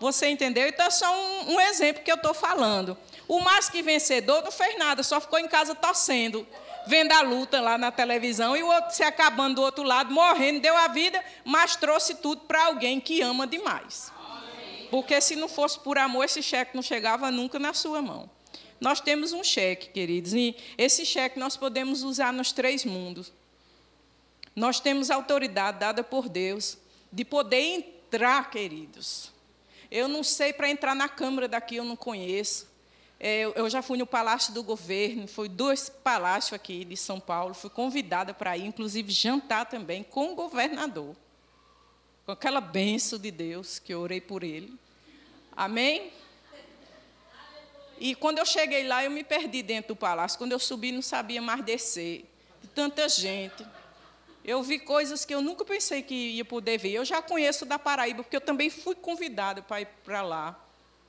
Você 0.00 0.28
entendeu? 0.28 0.68
Então, 0.68 0.86
é 0.86 0.90
só 0.90 1.12
um, 1.12 1.54
um 1.54 1.60
exemplo 1.60 2.02
que 2.02 2.10
eu 2.10 2.16
estou 2.16 2.32
falando. 2.32 2.96
O 3.26 3.40
mais 3.40 3.68
que 3.68 3.82
vencedor 3.82 4.42
não 4.42 4.52
fez 4.52 4.78
nada, 4.78 5.02
só 5.02 5.20
ficou 5.20 5.38
em 5.38 5.48
casa 5.48 5.74
torcendo, 5.74 6.46
vendo 6.86 7.12
a 7.12 7.20
luta 7.20 7.60
lá 7.60 7.76
na 7.76 7.90
televisão 7.90 8.56
e 8.56 8.62
o 8.62 8.66
outro 8.66 8.94
se 8.94 9.02
acabando 9.02 9.56
do 9.56 9.62
outro 9.62 9.82
lado, 9.82 10.12
morrendo, 10.12 10.60
deu 10.60 10.76
a 10.76 10.88
vida, 10.88 11.22
mas 11.44 11.76
trouxe 11.76 12.14
tudo 12.14 12.42
para 12.42 12.66
alguém 12.66 13.00
que 13.00 13.20
ama 13.20 13.46
demais. 13.46 14.12
Porque 14.90 15.20
se 15.20 15.36
não 15.36 15.48
fosse 15.48 15.78
por 15.80 15.98
amor, 15.98 16.24
esse 16.24 16.42
cheque 16.42 16.74
não 16.74 16.82
chegava 16.82 17.30
nunca 17.30 17.58
na 17.58 17.74
sua 17.74 18.00
mão. 18.00 18.30
Nós 18.80 19.00
temos 19.00 19.32
um 19.32 19.42
cheque, 19.42 19.88
queridos, 19.88 20.32
e 20.32 20.56
esse 20.78 21.04
cheque 21.04 21.38
nós 21.38 21.56
podemos 21.56 22.02
usar 22.02 22.32
nos 22.32 22.52
três 22.52 22.84
mundos. 22.84 23.32
Nós 24.58 24.80
temos 24.80 25.08
autoridade 25.08 25.78
dada 25.78 26.02
por 26.02 26.28
Deus 26.28 26.76
de 27.12 27.24
poder 27.24 27.60
entrar, 27.60 28.50
queridos. 28.50 29.30
Eu 29.88 30.08
não 30.08 30.24
sei 30.24 30.52
para 30.52 30.68
entrar 30.68 30.96
na 30.96 31.08
Câmara 31.08 31.46
daqui, 31.46 31.76
eu 31.76 31.84
não 31.84 31.94
conheço. 31.94 32.66
É, 33.20 33.44
eu 33.44 33.70
já 33.70 33.82
fui 33.82 33.96
no 33.96 34.06
Palácio 34.06 34.52
do 34.52 34.64
Governo, 34.64 35.28
fui 35.28 35.48
dois 35.48 35.88
palácios 35.88 36.52
aqui 36.52 36.84
de 36.84 36.96
São 36.96 37.20
Paulo, 37.20 37.54
fui 37.54 37.70
convidada 37.70 38.34
para 38.34 38.56
ir, 38.56 38.66
inclusive 38.66 39.12
jantar 39.12 39.66
também 39.66 40.02
com 40.02 40.32
o 40.32 40.34
governador, 40.34 41.14
com 42.26 42.32
aquela 42.32 42.60
benção 42.60 43.18
de 43.18 43.30
Deus 43.30 43.78
que 43.78 43.94
eu 43.94 44.00
orei 44.00 44.20
por 44.20 44.42
ele. 44.42 44.76
Amém? 45.56 46.12
E 48.00 48.14
quando 48.16 48.38
eu 48.38 48.46
cheguei 48.46 48.86
lá, 48.86 49.04
eu 49.04 49.10
me 49.10 49.22
perdi 49.22 49.62
dentro 49.62 49.94
do 49.94 49.96
palácio. 49.96 50.36
Quando 50.36 50.50
eu 50.50 50.58
subi, 50.58 50.90
não 50.90 51.02
sabia 51.02 51.40
mais 51.40 51.64
descer. 51.64 52.24
De 52.60 52.68
tanta 52.68 53.08
gente. 53.08 53.64
Eu 54.48 54.62
vi 54.62 54.78
coisas 54.78 55.26
que 55.26 55.34
eu 55.34 55.42
nunca 55.42 55.62
pensei 55.62 56.00
que 56.00 56.14
ia 56.14 56.44
poder 56.44 56.78
ver. 56.78 56.92
Eu 56.92 57.04
já 57.04 57.20
conheço 57.20 57.66
da 57.66 57.78
Paraíba, 57.78 58.22
porque 58.22 58.34
eu 58.34 58.40
também 58.40 58.70
fui 58.70 58.94
convidada 58.94 59.60
para 59.60 59.82
ir 59.82 59.88
para 60.02 60.22
lá 60.22 60.58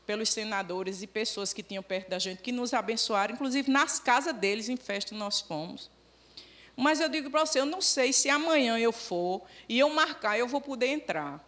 pelos 0.05 0.27
senadores 0.27 1.01
e 1.01 1.07
pessoas 1.07 1.53
que 1.53 1.63
tinham 1.63 1.81
perto 1.81 2.09
da 2.09 2.19
gente, 2.19 2.41
que 2.41 2.51
nos 2.51 2.73
abençoaram, 2.73 3.35
inclusive 3.35 3.71
nas 3.71 3.97
casas 3.97 4.35
deles, 4.35 4.67
em 4.67 4.75
festa 4.75 5.15
nós 5.15 5.39
fomos. 5.39 5.89
Mas 6.75 6.99
eu 6.99 7.07
digo 7.07 7.31
para 7.31 7.45
você, 7.45 7.61
eu 7.61 7.65
não 7.65 7.79
sei 7.79 8.11
se 8.11 8.29
amanhã 8.29 8.77
eu 8.77 8.91
for 8.91 9.41
e 9.69 9.79
eu 9.79 9.89
marcar, 9.89 10.37
eu 10.37 10.45
vou 10.45 10.59
poder 10.59 10.87
entrar. 10.87 11.41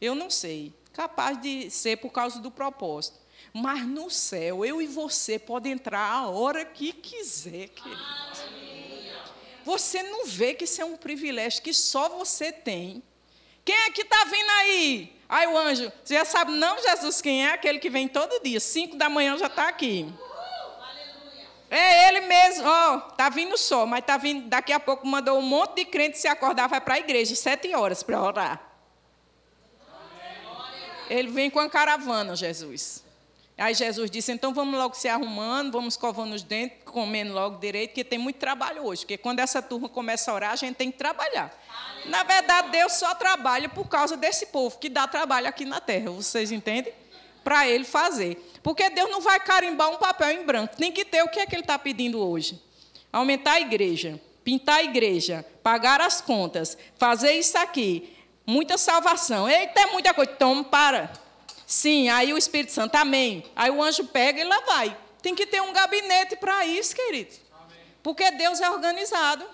Eu 0.00 0.16
não 0.16 0.28
sei. 0.28 0.74
Capaz 0.92 1.40
de 1.40 1.70
ser 1.70 1.98
por 1.98 2.10
causa 2.10 2.40
do 2.40 2.50
propósito. 2.50 3.20
Mas 3.54 3.86
no 3.86 4.10
céu, 4.10 4.64
eu 4.64 4.82
e 4.82 4.88
você 4.88 5.38
podem 5.38 5.70
entrar 5.70 6.10
a 6.10 6.28
hora 6.28 6.64
que 6.64 6.92
quiser, 6.92 7.68
querido. 7.68 8.59
Você 9.70 10.02
não 10.02 10.26
vê 10.26 10.52
que 10.52 10.64
isso 10.64 10.82
é 10.82 10.84
um 10.84 10.96
privilégio 10.96 11.62
que 11.62 11.72
só 11.72 12.08
você 12.08 12.50
tem. 12.50 13.00
Quem 13.64 13.76
é 13.82 13.90
que 13.92 14.02
está 14.02 14.24
vindo 14.24 14.50
aí? 14.58 15.16
Aí 15.28 15.46
o 15.46 15.56
anjo, 15.56 15.92
você 16.02 16.14
já 16.14 16.24
sabe, 16.24 16.50
não, 16.50 16.82
Jesus, 16.82 17.20
quem 17.20 17.46
é 17.46 17.52
aquele 17.52 17.78
que 17.78 17.88
vem 17.88 18.08
todo 18.08 18.42
dia? 18.42 18.58
Cinco 18.58 18.96
da 18.96 19.08
manhã 19.08 19.38
já 19.38 19.46
está 19.46 19.68
aqui. 19.68 20.12
É 21.70 22.08
ele 22.08 22.22
mesmo, 22.22 22.66
ó, 22.66 22.96
oh, 22.96 23.00
tá 23.12 23.28
vindo 23.28 23.56
só, 23.56 23.86
mas 23.86 24.04
tá 24.04 24.16
vindo, 24.16 24.48
daqui 24.48 24.72
a 24.72 24.80
pouco 24.80 25.06
mandou 25.06 25.38
um 25.38 25.42
monte 25.42 25.76
de 25.76 25.84
crente 25.84 26.18
se 26.18 26.26
acordar, 26.26 26.66
vai 26.66 26.80
para 26.80 26.94
a 26.94 26.98
igreja, 26.98 27.36
sete 27.36 27.72
horas 27.72 28.02
para 28.02 28.20
orar. 28.20 28.60
Ele 31.08 31.28
vem 31.28 31.48
com 31.48 31.60
a 31.60 31.70
caravana, 31.70 32.34
Jesus. 32.34 33.04
Aí 33.60 33.74
Jesus 33.74 34.10
disse, 34.10 34.32
então 34.32 34.54
vamos 34.54 34.78
logo 34.78 34.94
se 34.94 35.06
arrumando, 35.06 35.72
vamos 35.72 35.92
escovando 35.92 36.32
os 36.32 36.42
dentes, 36.42 36.78
comendo 36.82 37.34
logo 37.34 37.58
direito, 37.58 37.90
porque 37.90 38.02
tem 38.02 38.18
muito 38.18 38.36
trabalho 38.36 38.86
hoje. 38.86 39.02
Porque 39.02 39.18
quando 39.18 39.40
essa 39.40 39.60
turma 39.60 39.86
começa 39.86 40.30
a 40.30 40.34
orar, 40.34 40.52
a 40.52 40.56
gente 40.56 40.76
tem 40.76 40.90
que 40.90 40.96
trabalhar. 40.96 41.52
Na 42.06 42.22
verdade, 42.22 42.70
Deus 42.70 42.94
só 42.94 43.14
trabalha 43.14 43.68
por 43.68 43.86
causa 43.86 44.16
desse 44.16 44.46
povo 44.46 44.78
que 44.78 44.88
dá 44.88 45.06
trabalho 45.06 45.46
aqui 45.46 45.66
na 45.66 45.78
terra. 45.78 46.10
Vocês 46.10 46.50
entendem? 46.50 46.90
Para 47.44 47.68
ele 47.68 47.84
fazer. 47.84 48.42
Porque 48.62 48.88
Deus 48.88 49.10
não 49.10 49.20
vai 49.20 49.38
carimbar 49.38 49.90
um 49.90 49.96
papel 49.96 50.30
em 50.30 50.42
branco. 50.46 50.74
Tem 50.76 50.90
que 50.90 51.04
ter 51.04 51.22
o 51.22 51.28
que 51.28 51.40
é 51.40 51.44
que 51.44 51.54
ele 51.54 51.60
está 51.60 51.78
pedindo 51.78 52.18
hoje: 52.18 52.58
aumentar 53.12 53.52
a 53.52 53.60
igreja, 53.60 54.18
pintar 54.42 54.76
a 54.76 54.82
igreja, 54.82 55.44
pagar 55.62 56.00
as 56.00 56.22
contas, 56.22 56.78
fazer 56.96 57.32
isso 57.32 57.58
aqui. 57.58 58.16
Muita 58.46 58.78
salvação. 58.78 59.46
Eita, 59.46 59.82
é 59.82 59.86
muita 59.92 60.14
coisa. 60.14 60.32
Toma, 60.32 60.64
para. 60.64 61.12
Sim, 61.70 62.08
aí 62.08 62.32
o 62.32 62.36
Espírito 62.36 62.72
Santo, 62.72 62.96
amém. 62.96 63.44
Aí 63.54 63.70
o 63.70 63.80
anjo 63.80 64.04
pega 64.04 64.40
e 64.40 64.44
lá 64.44 64.60
vai. 64.62 64.96
Tem 65.22 65.36
que 65.36 65.46
ter 65.46 65.62
um 65.62 65.72
gabinete 65.72 66.34
para 66.34 66.66
isso, 66.66 66.96
querido. 66.96 67.32
Porque 68.02 68.28
Deus 68.32 68.60
é 68.60 68.68
organizado. 68.68 69.48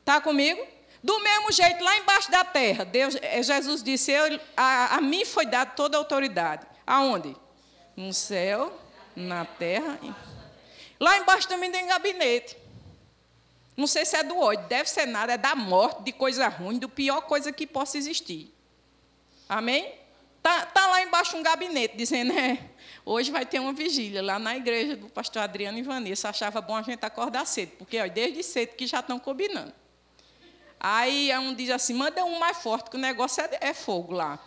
Está 0.00 0.22
comigo? 0.22 0.66
Do 1.04 1.20
mesmo 1.20 1.52
jeito, 1.52 1.84
lá 1.84 1.98
embaixo 1.98 2.30
da 2.30 2.42
terra, 2.44 2.82
Deus, 2.86 3.14
eh, 3.20 3.42
Jesus 3.42 3.82
disse: 3.82 4.10
eu, 4.10 4.40
a, 4.56 4.96
a 4.96 5.00
mim 5.02 5.26
foi 5.26 5.44
dada 5.44 5.70
toda 5.72 5.98
a 5.98 6.00
autoridade. 6.00 6.66
Aonde? 6.86 7.36
No 7.94 8.14
céu, 8.14 8.72
na 9.14 9.44
terra. 9.44 10.00
Lá 10.98 11.18
embaixo 11.18 11.46
também 11.46 11.70
tem 11.70 11.86
gabinete. 11.86 12.56
Não 13.76 13.86
sei 13.86 14.06
se 14.06 14.16
é 14.16 14.22
do 14.22 14.38
ódio, 14.38 14.66
deve 14.66 14.88
ser 14.88 15.04
nada, 15.04 15.34
é 15.34 15.36
da 15.36 15.54
morte, 15.54 16.04
de 16.04 16.12
coisa 16.12 16.48
ruim, 16.48 16.78
do 16.78 16.88
pior 16.88 17.20
coisa 17.20 17.52
que 17.52 17.66
possa 17.66 17.98
existir. 17.98 18.50
Amém? 19.46 20.05
Está 20.46 20.64
tá 20.64 20.86
lá 20.86 21.02
embaixo 21.02 21.36
um 21.36 21.42
gabinete, 21.42 21.96
dizendo, 21.96 22.32
é, 22.32 22.56
hoje 23.04 23.32
vai 23.32 23.44
ter 23.44 23.58
uma 23.58 23.72
vigília 23.72 24.22
lá 24.22 24.38
na 24.38 24.56
igreja 24.56 24.94
do 24.94 25.08
pastor 25.08 25.42
Adriano 25.42 25.76
e 25.76 25.82
Vanessa. 25.82 26.28
Achava 26.28 26.60
bom 26.60 26.76
a 26.76 26.82
gente 26.82 27.04
acordar 27.04 27.44
cedo, 27.44 27.72
porque 27.76 27.98
ó, 27.98 28.06
desde 28.06 28.44
cedo 28.44 28.76
que 28.76 28.86
já 28.86 29.00
estão 29.00 29.18
combinando. 29.18 29.72
Aí 30.78 31.36
um 31.36 31.52
diz 31.52 31.68
assim, 31.70 31.94
manda 31.94 32.24
um 32.24 32.38
mais 32.38 32.58
forte, 32.58 32.90
que 32.90 32.96
o 32.96 33.00
negócio 33.00 33.42
é, 33.42 33.58
é 33.60 33.74
fogo 33.74 34.12
lá. 34.12 34.38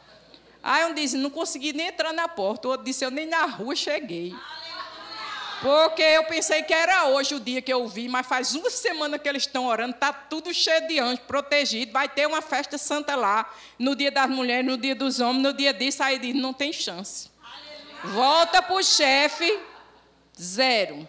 Aí 0.63 0.85
um 0.85 0.93
diz, 0.93 1.11
não 1.11 1.29
consegui 1.29 1.73
nem 1.73 1.87
entrar 1.87 2.13
na 2.13 2.29
porta. 2.29 2.69
O 2.69 2.71
outro 2.71 2.85
disse, 2.85 3.03
eu 3.03 3.11
nem 3.11 3.25
na 3.25 3.45
rua 3.45 3.75
cheguei. 3.75 4.33
Porque 5.61 6.01
eu 6.01 6.23
pensei 6.23 6.63
que 6.63 6.73
era 6.73 7.07
hoje 7.07 7.35
o 7.35 7.39
dia 7.39 7.61
que 7.61 7.71
eu 7.71 7.85
vi, 7.87 8.07
mas 8.07 8.25
faz 8.25 8.55
uma 8.55 8.69
semana 8.69 9.19
que 9.19 9.27
eles 9.27 9.43
estão 9.43 9.65
orando, 9.65 9.93
está 9.93 10.13
tudo 10.13 10.53
cheio 10.53 10.87
de 10.87 10.99
anjos, 10.99 11.19
protegido. 11.19 11.91
Vai 11.91 12.07
ter 12.07 12.25
uma 12.25 12.41
festa 12.41 12.77
santa 12.77 13.15
lá, 13.15 13.51
no 13.77 13.95
dia 13.95 14.09
das 14.09 14.29
mulheres, 14.29 14.65
no 14.65 14.77
dia 14.77 14.95
dos 14.95 15.19
homens, 15.19 15.43
no 15.43 15.53
dia 15.53 15.73
disso. 15.73 16.01
Aí 16.01 16.17
diz: 16.17 16.33
não 16.33 16.53
tem 16.53 16.71
chance. 16.71 17.29
Volta 18.05 18.61
para 18.61 18.75
o 18.75 18.83
chefe, 18.83 19.59
zero. 20.39 21.07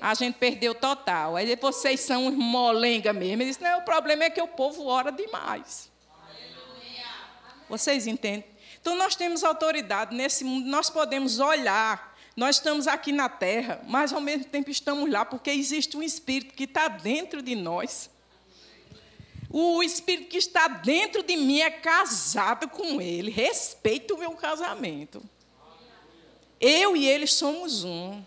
A 0.00 0.14
gente 0.14 0.36
perdeu 0.36 0.74
total. 0.74 1.36
Aí 1.36 1.54
vocês 1.56 2.00
são 2.00 2.30
molenga 2.32 3.12
mesmo. 3.12 3.42
Ele 3.42 3.50
disse: 3.50 3.62
não, 3.62 3.78
o 3.78 3.82
problema 3.82 4.24
é 4.24 4.30
que 4.30 4.42
o 4.42 4.48
povo 4.48 4.86
ora 4.86 5.12
demais. 5.12 5.88
Vocês 7.68 8.06
entendem? 8.08 8.44
Então 8.80 8.96
nós 8.96 9.14
temos 9.14 9.44
autoridade 9.44 10.16
nesse 10.16 10.42
mundo, 10.42 10.66
nós 10.66 10.88
podemos 10.88 11.38
olhar 11.38 12.16
nós 12.38 12.54
estamos 12.54 12.86
aqui 12.86 13.10
na 13.10 13.28
terra, 13.28 13.82
mas 13.88 14.12
ao 14.12 14.20
mesmo 14.20 14.44
tempo 14.44 14.70
estamos 14.70 15.10
lá, 15.10 15.24
porque 15.24 15.50
existe 15.50 15.96
um 15.96 16.02
Espírito 16.04 16.54
que 16.54 16.64
está 16.64 16.86
dentro 16.86 17.42
de 17.42 17.56
nós. 17.56 18.08
O 19.50 19.82
Espírito 19.82 20.28
que 20.28 20.38
está 20.38 20.68
dentro 20.68 21.24
de 21.24 21.36
mim 21.36 21.58
é 21.58 21.68
casado 21.68 22.68
com 22.68 23.00
Ele. 23.00 23.28
Respeito 23.28 24.14
o 24.14 24.18
meu 24.18 24.36
casamento. 24.36 25.20
Eu 26.60 26.96
e 26.96 27.08
Ele 27.08 27.26
somos 27.26 27.82
um. 27.82 28.22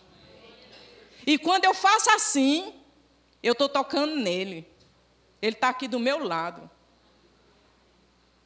E 1.26 1.38
quando 1.38 1.64
eu 1.64 1.74
faço 1.74 2.10
assim, 2.10 2.74
eu 3.42 3.54
estou 3.54 3.70
tocando 3.70 4.14
nele. 4.18 4.68
Ele 5.42 5.56
está 5.56 5.70
aqui 5.70 5.88
do 5.88 6.02
meu 6.02 6.22
lado. 6.22 6.70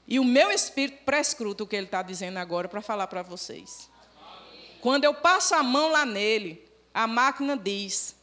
E 0.07 0.19
o 0.19 0.23
meu 0.23 0.51
espírito 0.51 1.03
prescruta 1.03 1.63
o 1.63 1.67
que 1.67 1.75
ele 1.75 1.87
está 1.87 2.03
dizendo 2.03 2.37
agora 2.37 2.69
para 2.69 2.83
falar 2.83 3.07
para 3.07 3.23
vocês. 3.23 3.89
Quando 4.85 5.03
eu 5.03 5.15
passo 5.15 5.55
a 5.55 5.63
mão 5.63 5.89
lá 5.89 6.05
nele, 6.05 6.63
a 6.93 7.07
máquina 7.07 7.57
diz, 7.57 8.15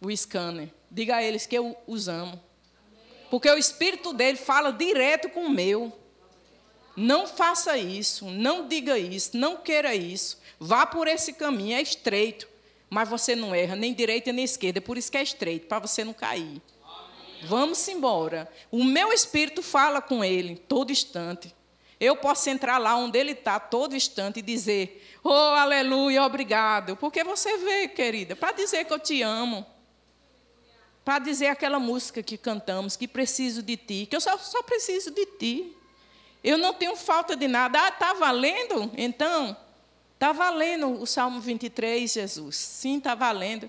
o 0.00 0.10
scanner, 0.16 0.72
diga 0.90 1.16
a 1.16 1.22
eles 1.22 1.44
que 1.44 1.58
eu 1.58 1.76
os 1.86 2.08
amo. 2.08 2.42
Porque 3.30 3.50
o 3.50 3.58
espírito 3.58 4.14
dele 4.14 4.38
fala 4.38 4.72
direto 4.72 5.28
com 5.28 5.44
o 5.44 5.50
meu. 5.50 5.92
Não 6.96 7.26
faça 7.26 7.76
isso, 7.76 8.30
não 8.30 8.66
diga 8.66 8.98
isso, 8.98 9.36
não 9.36 9.58
queira 9.58 9.94
isso. 9.94 10.40
Vá 10.58 10.86
por 10.86 11.06
esse 11.06 11.34
caminho, 11.34 11.76
é 11.76 11.82
estreito. 11.82 12.48
Mas 12.88 13.06
você 13.06 13.36
não 13.36 13.54
erra 13.54 13.76
nem 13.76 13.92
direita 13.92 14.32
nem 14.32 14.46
esquerda, 14.46 14.78
é 14.78 14.80
por 14.80 14.96
isso 14.96 15.12
que 15.12 15.18
é 15.18 15.22
estreito, 15.22 15.66
para 15.66 15.86
você 15.86 16.02
não 16.02 16.14
cair. 16.14 16.62
Vamos 17.42 17.86
embora. 17.88 18.50
O 18.70 18.82
meu 18.82 19.12
espírito 19.12 19.62
fala 19.62 20.00
com 20.00 20.24
ele 20.24 20.56
todo 20.56 20.90
instante. 20.90 21.54
Eu 22.00 22.16
posso 22.16 22.48
entrar 22.48 22.78
lá 22.78 22.94
onde 22.96 23.18
ele 23.18 23.32
está 23.32 23.58
todo 23.58 23.96
instante 23.96 24.38
e 24.38 24.42
dizer: 24.42 25.04
Oh, 25.22 25.30
aleluia, 25.30 26.22
obrigado. 26.24 26.96
Porque 26.96 27.24
você 27.24 27.56
vê, 27.58 27.88
querida, 27.88 28.36
para 28.36 28.52
dizer 28.52 28.84
que 28.84 28.92
eu 28.92 28.98
te 28.98 29.22
amo. 29.22 29.66
Para 31.04 31.18
dizer 31.18 31.46
aquela 31.46 31.78
música 31.78 32.22
que 32.22 32.36
cantamos, 32.36 32.96
que 32.96 33.08
preciso 33.08 33.62
de 33.62 33.76
ti, 33.76 34.06
que 34.08 34.14
eu 34.14 34.20
só, 34.20 34.36
só 34.38 34.62
preciso 34.62 35.10
de 35.10 35.24
ti. 35.24 35.74
Eu 36.44 36.56
não 36.56 36.72
tenho 36.72 36.94
falta 36.94 37.34
de 37.34 37.48
nada. 37.48 37.82
Ah, 37.82 37.88
está 37.88 38.12
valendo? 38.14 38.90
Então, 38.96 39.56
está 40.14 40.32
valendo 40.32 41.00
o 41.00 41.06
Salmo 41.06 41.40
23, 41.40 42.12
Jesus. 42.12 42.56
Sim, 42.56 42.98
está 42.98 43.14
valendo. 43.14 43.68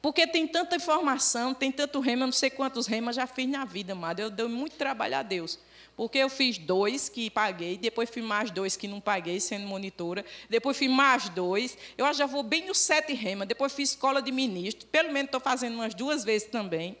Porque 0.00 0.26
tem 0.26 0.48
tanta 0.48 0.74
informação, 0.74 1.54
tem 1.54 1.70
tanto 1.70 2.00
rema, 2.00 2.26
não 2.26 2.32
sei 2.32 2.50
quantos 2.50 2.88
remas 2.88 3.14
já 3.14 3.26
fiz 3.26 3.48
na 3.48 3.64
vida, 3.64 3.92
amado. 3.92 4.18
Eu 4.18 4.30
dei 4.30 4.48
muito 4.48 4.74
trabalho 4.74 5.16
a 5.16 5.22
Deus. 5.22 5.60
Porque 5.96 6.18
eu 6.18 6.28
fiz 6.28 6.56
dois 6.58 7.08
que 7.08 7.28
paguei, 7.28 7.76
depois 7.76 8.08
fiz 8.08 8.24
mais 8.24 8.50
dois 8.50 8.76
que 8.76 8.88
não 8.88 9.00
paguei, 9.00 9.38
sendo 9.40 9.66
monitora, 9.66 10.24
depois 10.48 10.76
fiz 10.76 10.90
mais 10.90 11.28
dois. 11.28 11.76
Eu 11.98 12.12
já 12.14 12.26
vou 12.26 12.42
bem 12.42 12.66
no 12.66 12.74
sete 12.74 13.12
rema, 13.12 13.44
depois 13.44 13.72
fiz 13.72 13.90
escola 13.90 14.22
de 14.22 14.32
ministro, 14.32 14.86
pelo 14.88 15.12
menos 15.12 15.28
estou 15.28 15.40
fazendo 15.40 15.74
umas 15.74 15.94
duas 15.94 16.24
vezes 16.24 16.48
também. 16.48 16.96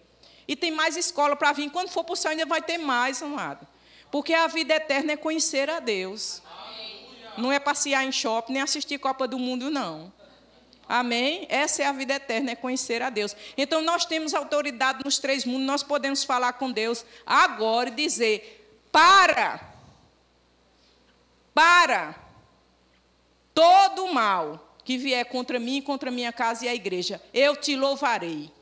E 0.46 0.54
tem 0.54 0.70
mais 0.70 0.96
escola 0.96 1.36
para 1.36 1.52
vir. 1.52 1.70
Quando 1.70 1.88
for 1.88 2.04
para 2.04 2.12
o 2.12 2.16
céu, 2.16 2.32
ainda 2.32 2.44
vai 2.44 2.60
ter 2.60 2.78
mais, 2.78 3.22
amado. 3.22 3.66
Porque 4.10 4.34
a 4.34 4.46
vida 4.46 4.74
eterna 4.74 5.12
é 5.12 5.16
conhecer 5.16 5.70
a 5.70 5.80
Deus. 5.80 6.42
Não 7.38 7.50
é 7.50 7.58
passear 7.58 8.04
em 8.04 8.12
shopping, 8.12 8.52
nem 8.52 8.62
assistir 8.62 8.98
Copa 8.98 9.26
do 9.26 9.38
Mundo, 9.38 9.70
não. 9.70 10.12
Amém? 10.86 11.46
Essa 11.48 11.84
é 11.84 11.86
a 11.86 11.92
vida 11.92 12.14
eterna, 12.14 12.50
é 12.50 12.54
conhecer 12.54 13.00
a 13.00 13.08
Deus. 13.08 13.34
Então, 13.56 13.80
nós 13.80 14.04
temos 14.04 14.34
autoridade 14.34 15.02
nos 15.02 15.18
três 15.18 15.46
mundos, 15.46 15.66
nós 15.66 15.82
podemos 15.82 16.24
falar 16.24 16.52
com 16.54 16.70
Deus 16.70 17.06
agora 17.24 17.88
e 17.88 17.92
dizer: 17.92 18.61
para, 18.92 19.74
para 21.54 22.14
todo 23.54 24.04
o 24.04 24.14
mal 24.14 24.76
que 24.84 24.98
vier 24.98 25.24
contra 25.24 25.58
mim, 25.58 25.80
contra 25.80 26.10
minha 26.10 26.32
casa 26.32 26.66
e 26.66 26.68
a 26.68 26.74
igreja, 26.74 27.20
eu 27.32 27.56
te 27.56 27.74
louvarei. 27.74 28.52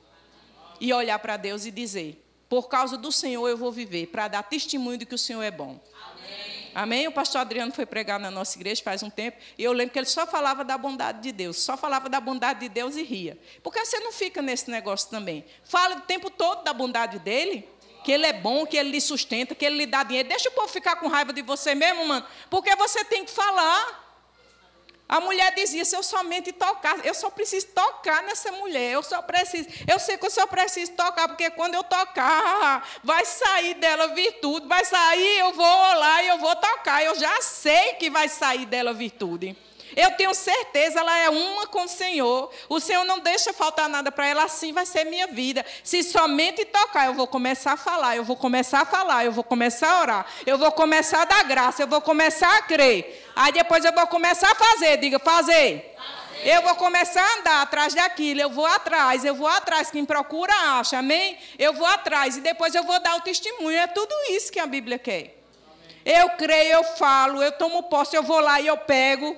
E 0.80 0.94
olhar 0.94 1.18
para 1.18 1.36
Deus 1.36 1.66
e 1.66 1.70
dizer: 1.70 2.24
por 2.48 2.68
causa 2.68 2.96
do 2.96 3.12
Senhor 3.12 3.46
eu 3.46 3.56
vou 3.56 3.70
viver, 3.70 4.06
para 4.06 4.28
dar 4.28 4.42
testemunho 4.42 4.96
de 4.96 5.04
que 5.04 5.14
o 5.14 5.18
Senhor 5.18 5.42
é 5.42 5.50
bom. 5.50 5.78
Amém. 5.92 6.70
Amém? 6.74 7.08
O 7.08 7.12
pastor 7.12 7.42
Adriano 7.42 7.70
foi 7.70 7.84
pregar 7.84 8.18
na 8.18 8.30
nossa 8.30 8.56
igreja 8.56 8.82
faz 8.82 9.02
um 9.02 9.10
tempo, 9.10 9.36
e 9.58 9.62
eu 9.62 9.72
lembro 9.72 9.92
que 9.92 9.98
ele 9.98 10.06
só 10.06 10.26
falava 10.26 10.64
da 10.64 10.78
bondade 10.78 11.20
de 11.22 11.32
Deus, 11.32 11.58
só 11.58 11.76
falava 11.76 12.08
da 12.08 12.18
bondade 12.18 12.60
de 12.60 12.68
Deus 12.70 12.96
e 12.96 13.02
ria. 13.02 13.38
Por 13.62 13.72
que 13.72 13.84
você 13.84 14.00
não 14.00 14.10
fica 14.10 14.40
nesse 14.40 14.70
negócio 14.70 15.10
também? 15.10 15.44
Fala 15.64 15.96
o 15.96 16.00
tempo 16.00 16.30
todo 16.30 16.64
da 16.64 16.72
bondade 16.72 17.18
dele 17.18 17.68
que 18.02 18.12
ele 18.12 18.26
é 18.26 18.32
bom, 18.32 18.66
que 18.66 18.76
ele 18.76 18.90
lhe 18.90 19.00
sustenta, 19.00 19.54
que 19.54 19.64
ele 19.64 19.76
lhe 19.76 19.86
dá 19.86 20.02
dinheiro. 20.02 20.28
Deixa 20.28 20.48
o 20.48 20.52
povo 20.52 20.68
ficar 20.68 20.96
com 20.96 21.08
raiva 21.08 21.32
de 21.32 21.42
você 21.42 21.74
mesmo, 21.74 22.06
mano, 22.06 22.26
porque 22.48 22.74
você 22.76 23.04
tem 23.04 23.24
que 23.24 23.30
falar. 23.30 24.08
A 25.10 25.18
mulher 25.18 25.52
dizia: 25.56 25.84
se 25.84 25.96
eu 25.96 26.04
somente 26.04 26.52
tocar, 26.52 27.04
eu 27.04 27.12
só 27.12 27.28
preciso 27.30 27.66
tocar 27.68 28.22
nessa 28.22 28.52
mulher, 28.52 28.92
eu 28.92 29.02
só 29.02 29.20
preciso, 29.20 29.68
eu 29.88 29.98
sei 29.98 30.16
que 30.16 30.24
eu 30.24 30.30
só 30.30 30.46
preciso 30.46 30.92
tocar, 30.92 31.26
porque 31.26 31.50
quando 31.50 31.74
eu 31.74 31.82
tocar, 31.82 32.88
vai 33.02 33.24
sair 33.24 33.74
dela 33.74 34.06
virtude, 34.14 34.68
vai 34.68 34.84
sair, 34.84 35.38
eu 35.38 35.52
vou 35.52 35.94
lá 35.94 36.22
e 36.22 36.28
eu 36.28 36.38
vou 36.38 36.54
tocar. 36.54 37.02
Eu 37.02 37.18
já 37.18 37.40
sei 37.42 37.94
que 37.94 38.08
vai 38.08 38.28
sair 38.28 38.66
dela 38.66 38.92
virtude. 38.92 39.56
Eu 39.96 40.12
tenho 40.12 40.34
certeza, 40.34 41.00
ela 41.00 41.16
é 41.18 41.28
uma 41.28 41.66
com 41.66 41.84
o 41.84 41.88
Senhor. 41.88 42.50
O 42.68 42.80
Senhor 42.80 43.04
não 43.04 43.18
deixa 43.18 43.52
faltar 43.52 43.88
nada 43.88 44.12
para 44.12 44.26
ela, 44.26 44.44
assim 44.44 44.72
vai 44.72 44.86
ser 44.86 45.04
minha 45.04 45.26
vida. 45.26 45.64
Se 45.82 46.02
somente 46.02 46.64
tocar, 46.64 47.06
eu 47.06 47.14
vou 47.14 47.26
começar 47.26 47.72
a 47.72 47.76
falar, 47.76 48.16
eu 48.16 48.24
vou 48.24 48.36
começar 48.36 48.80
a 48.80 48.84
falar, 48.84 49.24
eu 49.24 49.32
vou 49.32 49.44
começar 49.44 49.90
a 49.90 50.00
orar, 50.00 50.26
eu 50.46 50.58
vou 50.58 50.72
começar 50.72 51.22
a 51.22 51.24
dar 51.24 51.44
graça, 51.44 51.82
eu 51.82 51.86
vou 51.86 52.00
começar 52.00 52.56
a 52.56 52.62
crer. 52.62 53.28
Aí 53.34 53.52
depois 53.52 53.84
eu 53.84 53.92
vou 53.92 54.06
começar 54.06 54.50
a 54.50 54.54
fazer, 54.54 54.96
diga, 54.98 55.18
fazer. 55.18 55.96
Eu 56.42 56.62
vou 56.62 56.74
começar 56.74 57.22
a 57.22 57.38
andar 57.38 57.62
atrás 57.62 57.92
daquilo, 57.92 58.40
eu 58.40 58.48
vou 58.48 58.64
atrás, 58.64 59.24
eu 59.24 59.34
vou 59.34 59.46
atrás. 59.46 59.90
Quem 59.90 60.06
procura, 60.06 60.54
acha, 60.78 60.98
amém? 60.98 61.36
Eu 61.58 61.74
vou 61.74 61.86
atrás 61.86 62.36
e 62.36 62.40
depois 62.40 62.74
eu 62.74 62.82
vou 62.82 62.98
dar 63.00 63.16
o 63.16 63.20
testemunho. 63.20 63.76
É 63.76 63.86
tudo 63.86 64.14
isso 64.30 64.50
que 64.50 64.58
a 64.58 64.66
Bíblia 64.66 64.98
quer. 64.98 65.36
Eu 66.04 66.30
creio, 66.30 66.72
eu 66.72 66.84
falo, 66.96 67.42
eu 67.42 67.52
tomo 67.52 67.82
posse, 67.84 68.16
eu 68.16 68.22
vou 68.22 68.40
lá 68.40 68.58
e 68.58 68.66
eu 68.66 68.76
pego. 68.78 69.36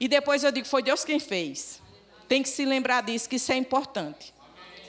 E 0.00 0.06
depois 0.06 0.44
eu 0.44 0.52
digo, 0.52 0.66
foi 0.66 0.82
Deus 0.82 1.04
quem 1.04 1.18
fez. 1.18 1.80
Tem 2.28 2.42
que 2.42 2.48
se 2.48 2.64
lembrar 2.64 3.02
disso, 3.02 3.28
que 3.28 3.36
isso 3.36 3.50
é 3.50 3.56
importante. 3.56 4.34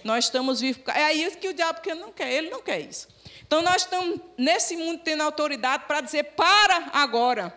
Nós 0.04 0.25
estamos 0.25 0.62
vivos. 0.62 0.82
É 0.88 1.13
isso 1.13 1.38
que 1.38 1.48
o 1.48 1.54
diabo 1.54 1.82
que 1.82 1.94
não 1.94 2.12
quer, 2.12 2.32
ele 2.32 2.50
não 2.50 2.62
quer 2.62 2.80
isso. 2.80 3.08
Então 3.42 3.62
nós 3.62 3.84
estamos 3.84 4.20
nesse 4.38 4.78
mundo 4.78 5.01
tendo 5.04 5.24
autoridade 5.24 5.86
para 5.88 6.01
dizer: 6.01 6.24
para 6.36 6.89
agora. 6.94 7.56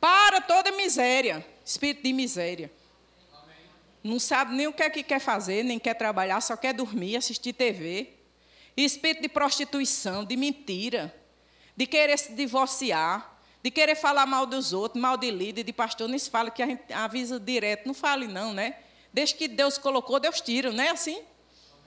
Para 0.00 0.40
toda 0.40 0.72
miséria. 0.72 1.46
Espírito 1.64 2.02
de 2.02 2.12
miséria. 2.12 2.72
Não 4.02 4.18
sabe 4.18 4.54
nem 4.54 4.66
o 4.66 4.72
que 4.72 4.82
é 4.82 4.90
que 4.90 5.02
quer 5.02 5.20
fazer, 5.20 5.62
nem 5.62 5.78
quer 5.78 5.94
trabalhar, 5.94 6.40
só 6.40 6.56
quer 6.56 6.74
dormir, 6.74 7.16
assistir 7.16 7.52
TV. 7.52 8.10
Espírito 8.76 9.22
de 9.22 9.28
prostituição, 9.28 10.24
de 10.24 10.36
mentira, 10.36 11.14
de 11.76 11.86
querer 11.86 12.18
se 12.18 12.32
divorciar 12.32 13.31
de 13.62 13.70
querer 13.70 13.94
falar 13.94 14.26
mal 14.26 14.44
dos 14.44 14.72
outros, 14.72 15.00
mal 15.00 15.16
de 15.16 15.30
líder, 15.30 15.62
de 15.62 15.72
pastor, 15.72 16.08
não 16.08 16.18
se 16.18 16.28
fala 16.28 16.50
que 16.50 16.62
a 16.62 16.66
gente 16.66 16.92
avisa 16.92 17.38
direto, 17.38 17.86
não 17.86 17.94
fale 17.94 18.26
não, 18.26 18.52
né? 18.52 18.76
Desde 19.12 19.34
que 19.34 19.46
Deus 19.46 19.78
colocou, 19.78 20.18
Deus 20.18 20.40
tira, 20.40 20.72
não 20.72 20.82
é 20.82 20.88
assim? 20.88 21.22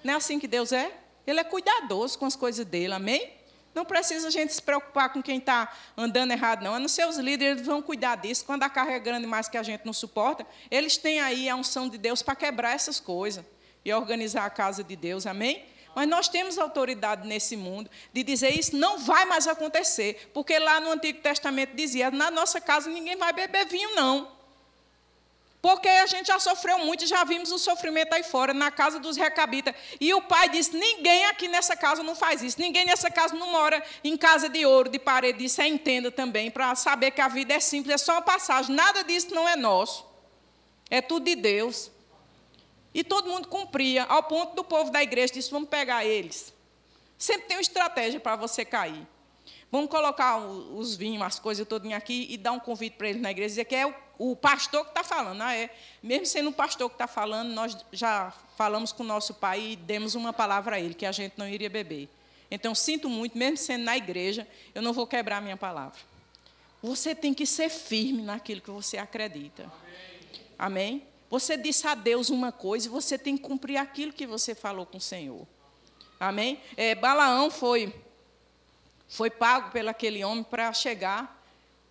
Não 0.03 0.13
é 0.13 0.17
assim 0.17 0.39
que 0.39 0.47
Deus 0.47 0.71
é? 0.71 0.91
Ele 1.27 1.39
é 1.39 1.43
cuidadoso 1.43 2.17
com 2.17 2.25
as 2.25 2.35
coisas 2.35 2.65
dele, 2.65 2.93
amém? 2.93 3.33
Não 3.73 3.83
precisa 3.83 4.29
a 4.29 4.31
gente 4.31 4.53
se 4.53 4.61
preocupar 4.61 5.11
com 5.11 5.21
quem 5.21 5.37
está 5.37 5.69
andando 5.97 6.31
errado, 6.31 6.63
não. 6.63 6.75
A 6.75 6.79
não 6.79 6.87
ser 6.87 7.05
os 7.07 7.17
líderes, 7.17 7.57
eles 7.57 7.67
vão 7.67 7.81
cuidar 7.81 8.15
disso. 8.15 8.45
Quando 8.45 8.63
a 8.63 8.69
carga 8.69 8.93
é 8.93 8.99
grande 8.99 9.27
mais 9.27 9.49
que 9.49 9.57
a 9.57 9.63
gente 9.63 9.85
não 9.85 9.91
suporta, 9.91 10.47
eles 10.71 10.95
têm 10.95 11.19
aí 11.19 11.49
a 11.49 11.55
unção 11.57 11.89
de 11.89 11.97
Deus 11.97 12.21
para 12.21 12.35
quebrar 12.35 12.73
essas 12.73 13.01
coisas 13.01 13.43
e 13.83 13.93
organizar 13.93 14.45
a 14.45 14.49
casa 14.49 14.81
de 14.81 14.95
Deus, 14.95 15.27
amém? 15.27 15.65
Mas 15.95 16.07
nós 16.09 16.27
temos 16.27 16.57
autoridade 16.57 17.25
nesse 17.25 17.55
mundo 17.55 17.89
de 18.11 18.21
dizer 18.21 18.49
isso 18.49 18.75
não 18.75 18.99
vai 18.99 19.23
mais 19.25 19.47
acontecer, 19.47 20.29
porque 20.33 20.59
lá 20.59 20.81
no 20.81 20.91
Antigo 20.91 21.21
Testamento 21.21 21.73
dizia: 21.73 22.11
na 22.11 22.29
nossa 22.29 22.59
casa 22.59 22.89
ninguém 22.89 23.15
vai 23.15 23.31
beber 23.31 23.65
vinho, 23.65 23.95
não. 23.95 24.35
Porque 25.61 25.87
a 25.87 26.05
gente 26.05 26.27
já 26.27 26.37
sofreu 26.37 26.77
muito, 26.77 27.07
já 27.07 27.23
vimos 27.23 27.51
o 27.51 27.57
sofrimento 27.57 28.13
aí 28.13 28.21
fora, 28.21 28.53
na 28.53 28.69
casa 28.69 28.99
dos 28.99 29.17
recabitas. 29.17 29.73
E 29.99 30.13
o 30.13 30.21
pai 30.21 30.47
disse: 30.49 30.77
ninguém 30.77 31.25
aqui 31.25 31.47
nessa 31.47 31.75
casa 31.75 32.03
não 32.03 32.13
faz 32.13 32.43
isso. 32.43 32.59
Ninguém 32.59 32.85
nessa 32.85 33.09
casa 33.09 33.33
não 33.35 33.51
mora 33.51 33.83
em 34.03 34.15
casa 34.15 34.47
de 34.47 34.63
ouro, 34.63 34.89
de 34.89 34.99
parede. 34.99 35.43
Isso 35.43 35.59
é 35.61 35.67
entenda 35.67 36.11
também, 36.11 36.51
para 36.51 36.75
saber 36.75 37.09
que 37.09 37.21
a 37.21 37.27
vida 37.27 37.53
é 37.53 37.59
simples, 37.59 37.95
é 37.95 37.97
só 37.97 38.11
uma 38.11 38.21
passagem. 38.21 38.75
Nada 38.75 39.03
disso 39.03 39.33
não 39.33 39.49
é 39.49 39.55
nosso. 39.55 40.05
É 40.87 41.01
tudo 41.01 41.25
de 41.25 41.35
Deus. 41.35 41.89
E 42.95 43.03
todo 43.03 43.29
mundo 43.29 43.49
cumpria, 43.49 44.05
ao 44.05 44.23
ponto 44.23 44.55
do 44.55 44.63
povo 44.63 44.89
da 44.89 45.03
igreja 45.03 45.33
disse: 45.33 45.51
vamos 45.51 45.67
pegar 45.67 46.05
eles. 46.05 46.53
Sempre 47.17 47.49
tem 47.49 47.57
uma 47.57 47.61
estratégia 47.61 48.21
para 48.21 48.37
você 48.37 48.63
cair. 48.63 49.05
Vamos 49.69 49.89
colocar 49.89 50.37
os 50.37 50.95
vinhos, 50.95 51.21
as 51.21 51.37
coisas 51.37 51.67
todas 51.67 51.91
aqui 51.91 52.25
e 52.29 52.37
dar 52.37 52.53
um 52.53 52.59
convite 52.59 52.95
para 52.95 53.09
eles 53.09 53.21
na 53.21 53.31
igreja, 53.31 53.49
dizer 53.49 53.65
que 53.65 53.75
é 53.75 53.85
o, 53.85 53.93
o 54.17 54.35
pastor 54.37 54.85
que 54.85 54.91
está 54.91 55.03
falando. 55.03 55.41
Ah, 55.41 55.53
é. 55.53 55.69
Mesmo 56.01 56.25
sendo 56.25 56.51
o 56.51 56.53
pastor 56.53 56.89
que 56.89 56.95
está 56.95 57.05
falando, 57.05 57.49
nós 57.49 57.77
já 57.91 58.31
falamos 58.55 58.93
com 58.93 59.03
o 59.03 59.05
nosso 59.05 59.33
pai 59.33 59.71
e 59.71 59.75
demos 59.75 60.15
uma 60.15 60.31
palavra 60.31 60.77
a 60.77 60.79
ele, 60.79 60.93
que 60.93 61.05
a 61.05 61.11
gente 61.11 61.33
não 61.35 61.49
iria 61.49 61.69
beber. 61.69 62.07
Então, 62.49 62.73
sinto 62.73 63.09
muito, 63.09 63.37
mesmo 63.37 63.57
sendo 63.57 63.83
na 63.83 63.97
igreja, 63.97 64.47
eu 64.73 64.81
não 64.81 64.93
vou 64.93 65.05
quebrar 65.05 65.37
a 65.37 65.41
minha 65.41 65.57
palavra. 65.57 65.99
Você 66.81 67.13
tem 67.13 67.33
que 67.33 67.45
ser 67.45 67.69
firme 67.69 68.21
naquilo 68.21 68.61
que 68.61 68.71
você 68.71 68.97
acredita. 68.97 69.63
Amém? 70.57 70.93
Amém? 70.93 71.14
Você 71.29 71.57
disse 71.57 71.87
a 71.87 71.95
Deus 71.95 72.29
uma 72.29 72.51
coisa 72.51 72.87
e 72.87 72.89
você 72.89 73.17
tem 73.17 73.35
que 73.35 73.43
cumprir 73.43 73.77
aquilo 73.77 74.13
que 74.13 74.27
você 74.27 74.53
falou 74.53 74.85
com 74.85 74.97
o 74.97 75.01
Senhor. 75.01 75.45
Amém? 76.19 76.59
É, 76.77 76.95
Balaão 76.95 77.49
foi, 77.51 77.93
foi 79.07 79.29
pago 79.29 79.71
pelo 79.71 79.89
aquele 79.89 80.23
homem 80.23 80.43
para 80.43 80.71
chegar 80.71 81.34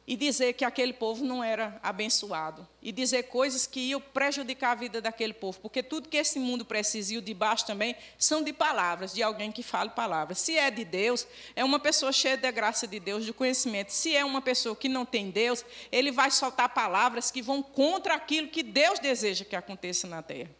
e 0.06 0.16
dizer 0.16 0.52
que 0.52 0.64
aquele 0.64 0.92
povo 0.92 1.24
não 1.24 1.42
era 1.42 1.78
abençoado. 1.82 2.66
E 2.82 2.92
dizer 2.92 3.24
coisas 3.24 3.66
que 3.66 3.80
iam 3.80 4.00
prejudicar 4.00 4.72
a 4.72 4.74
vida 4.74 5.00
daquele 5.00 5.32
povo. 5.32 5.58
Porque 5.60 5.82
tudo 5.82 6.08
que 6.08 6.16
esse 6.18 6.38
mundo 6.38 6.64
precisa 6.64 7.14
e 7.14 7.18
o 7.18 7.22
de 7.22 7.32
baixo 7.32 7.66
também 7.66 7.96
são 8.18 8.42
de 8.42 8.52
palavras, 8.52 9.14
de 9.14 9.22
alguém 9.22 9.50
que 9.50 9.62
fale 9.62 9.90
palavras. 9.90 10.38
Se 10.38 10.58
é 10.58 10.70
de 10.70 10.84
Deus, 10.84 11.26
é 11.56 11.64
uma 11.64 11.78
pessoa 11.78 12.12
cheia 12.12 12.36
da 12.36 12.50
graça 12.50 12.86
de 12.86 13.00
Deus, 13.00 13.24
de 13.24 13.32
conhecimento. 13.32 13.90
Se 13.92 14.14
é 14.14 14.24
uma 14.24 14.42
pessoa 14.42 14.76
que 14.76 14.88
não 14.88 15.06
tem 15.06 15.30
Deus, 15.30 15.64
ele 15.90 16.12
vai 16.12 16.30
soltar 16.30 16.68
palavras 16.68 17.30
que 17.30 17.40
vão 17.40 17.62
contra 17.62 18.14
aquilo 18.14 18.48
que 18.48 18.62
Deus 18.62 18.98
deseja 18.98 19.44
que 19.44 19.56
aconteça 19.56 20.06
na 20.06 20.22
terra. 20.22 20.50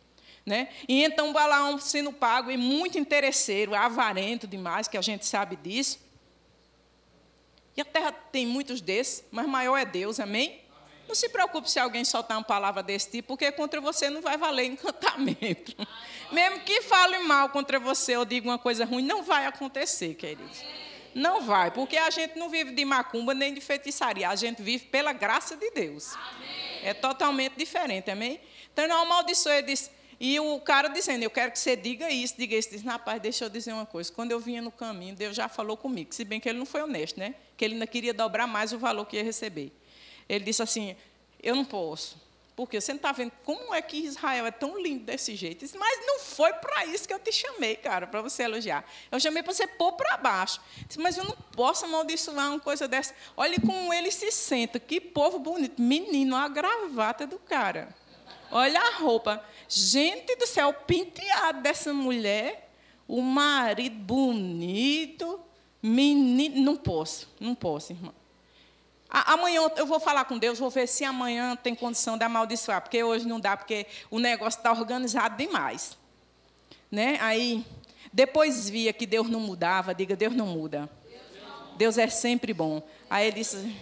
Né? 0.47 0.69
E 0.87 1.03
então 1.03 1.33
Balaão 1.33 1.79
sendo 1.79 2.13
pago 2.13 2.51
e 2.51 2.57
muito 2.57 2.99
interesseiro, 2.99 3.75
avarento 3.75 4.47
demais, 4.47 4.87
que 4.87 4.97
a 4.97 5.03
gente 5.03 5.25
sabe 5.25 5.57
disso, 5.57 6.04
e 7.77 7.81
a 7.81 7.85
terra 7.85 8.13
tem 8.13 8.47
muitos 8.47 8.81
desses, 8.81 9.25
mas 9.31 9.47
maior 9.47 9.77
é 9.77 9.85
Deus, 9.85 10.21
amém? 10.21 10.47
amém? 10.47 10.61
Não 11.09 11.15
se 11.15 11.29
preocupe 11.29 11.71
se 11.71 11.79
alguém 11.79 12.05
soltar 12.05 12.37
uma 12.37 12.45
palavra 12.45 12.83
desse 12.83 13.11
tipo, 13.11 13.29
porque 13.29 13.51
contra 13.53 13.81
você 13.81 14.09
não 14.09 14.23
vai 14.23 14.37
valer 14.37 14.67
encantamento. 14.71 15.75
Amém. 15.79 15.89
Mesmo 16.33 16.61
que 16.61 16.83
fale 16.83 17.19
mal 17.19 17.49
contra 17.51 17.79
você 17.79 18.17
ou 18.17 18.25
diga 18.25 18.49
uma 18.49 18.59
coisa 18.59 18.85
ruim, 18.85 19.03
não 19.03 19.23
vai 19.23 19.47
acontecer, 19.47 20.15
queridos. 20.15 20.63
Não 21.15 21.43
vai, 21.43 21.71
porque 21.71 21.97
a 21.97 22.11
gente 22.11 22.37
não 22.37 22.49
vive 22.49 22.73
de 22.73 22.85
macumba 22.85 23.35
nem 23.35 23.55
de 23.55 23.61
feitiçaria, 23.61 24.29
a 24.29 24.35
gente 24.35 24.61
vive 24.63 24.87
pela 24.87 25.13
graça 25.13 25.57
de 25.57 25.71
Deus. 25.71 26.15
É 26.83 26.93
totalmente 26.93 27.55
diferente, 27.57 28.11
amém? 28.11 28.41
Então 28.73 28.89
não 28.89 29.03
amaldiçoe, 29.03 29.63
disse, 29.63 29.91
e 30.19 30.39
o 30.41 30.59
cara 30.61 30.89
dizendo, 30.89 31.23
eu 31.23 31.31
quero 31.31 31.53
que 31.53 31.59
você 31.59 31.77
diga 31.77 32.11
isso, 32.11 32.35
diga 32.37 32.57
isso. 32.57 32.71
Diz, 32.71 32.83
rapaz, 32.83 33.21
deixa 33.21 33.45
eu 33.45 33.51
dizer 33.51 33.73
uma 33.73 33.87
coisa. 33.87 34.13
Quando 34.13 34.31
eu 34.31 34.41
vinha 34.41 34.63
no 34.63 34.71
caminho, 34.71 35.15
Deus 35.15 35.37
já 35.37 35.49
falou 35.49 35.77
comigo, 35.77 36.15
se 36.15 36.25
bem 36.25 36.41
que 36.41 36.49
ele 36.49 36.59
não 36.59 36.67
foi 36.67 36.83
honesto, 36.83 37.19
né? 37.19 37.35
Que 37.57 37.65
ele 37.65 37.75
ainda 37.75 37.87
queria 37.87 38.13
dobrar 38.13 38.47
mais 38.47 38.73
o 38.73 38.79
valor 38.79 39.05
que 39.07 39.17
ia 39.17 39.25
receber. 39.25 39.73
Ele 40.29 40.45
disse 40.45 40.63
assim, 40.63 40.97
eu 41.43 41.55
não 41.55 41.65
posso. 41.65 42.23
Porque 42.57 42.81
você 42.81 42.93
não 42.93 42.99
está 42.99 43.11
vendo 43.11 43.33
como 43.43 43.75
é 43.75 43.83
que 43.83 43.97
Israel 43.97 44.47
é 44.47 44.51
tão 44.51 44.81
lindo 44.81 45.05
desse 45.05 45.35
jeito. 45.35 45.67
Mas 45.77 46.07
não 46.07 46.21
foi 46.21 46.53
para 46.53 46.87
isso 46.87 47.07
que 47.07 47.13
eu 47.13 47.19
te 47.19 47.33
chamei, 47.33 47.75
cara, 47.75 48.07
para 48.07 48.23
você 48.23 48.45
elogiar. 48.45 48.89
Eu 49.11 49.19
chamei 49.19 49.43
para 49.43 49.53
você 49.53 49.67
pôr 49.67 49.93
para 49.93 50.17
baixo. 50.17 50.61
Disse, 50.87 51.01
mas 51.01 51.17
eu 51.17 51.25
não 51.25 51.37
posso 51.57 51.85
amaldiçoar 51.85 52.51
uma 52.51 52.61
coisa 52.61 52.87
dessa. 52.87 53.13
Olhe 53.37 53.61
como 53.61 53.93
ele 53.93 54.11
se 54.13 54.31
senta. 54.31 54.79
Que 54.79 55.01
povo 55.01 55.41
bonito. 55.41 55.83
Menino, 55.83 56.37
a 56.37 56.47
gravata 56.47 57.27
do 57.27 57.41
cara. 57.41 57.89
Olha 58.53 58.81
a 58.81 58.99
roupa. 58.99 59.45
Gente 59.69 60.37
do 60.37 60.47
céu, 60.47 60.69
o 60.69 60.75
penteado 60.75 61.61
dessa 61.61 61.93
mulher, 61.93 62.71
o 63.09 63.21
marido 63.21 63.97
bonito, 63.97 65.41
menino. 65.85 66.63
Não 66.63 66.77
posso, 66.77 67.29
não 67.39 67.55
posso, 67.55 67.93
irmão. 67.93 68.15
Amanhã 69.11 69.61
eu 69.77 69.87
vou 69.87 70.01
falar 70.01 70.25
com 70.25 70.39
Deus, 70.39 70.59
vou 70.59 70.71
ver 70.71 70.89
se 70.89 71.05
amanhã 71.05 71.55
tem 71.55 71.75
condição 71.75 72.17
de 72.17 72.25
amaldiçoar, 72.25 72.81
porque 72.81 73.05
hoje 73.05 73.29
não 73.29 73.39
dá, 73.39 73.57
porque 73.57 73.87
o 74.11 74.19
negócio 74.19 74.59
está 74.59 74.73
organizado 74.73 75.37
demais. 75.37 75.97
Né? 76.91 77.19
Aí, 77.21 77.65
depois 78.13 78.69
via 78.69 78.93
que 78.93 79.07
Deus 79.07 79.29
não 79.29 79.39
mudava, 79.39 79.95
diga, 79.95 80.17
Deus 80.17 80.35
não 80.35 80.47
muda. 80.47 80.89
Deus 81.77 81.99
é 81.99 82.09
sempre 82.09 82.53
bom. 82.53 82.83
Aí 83.09 83.27
ele 83.27 83.37
disse, 83.37 83.77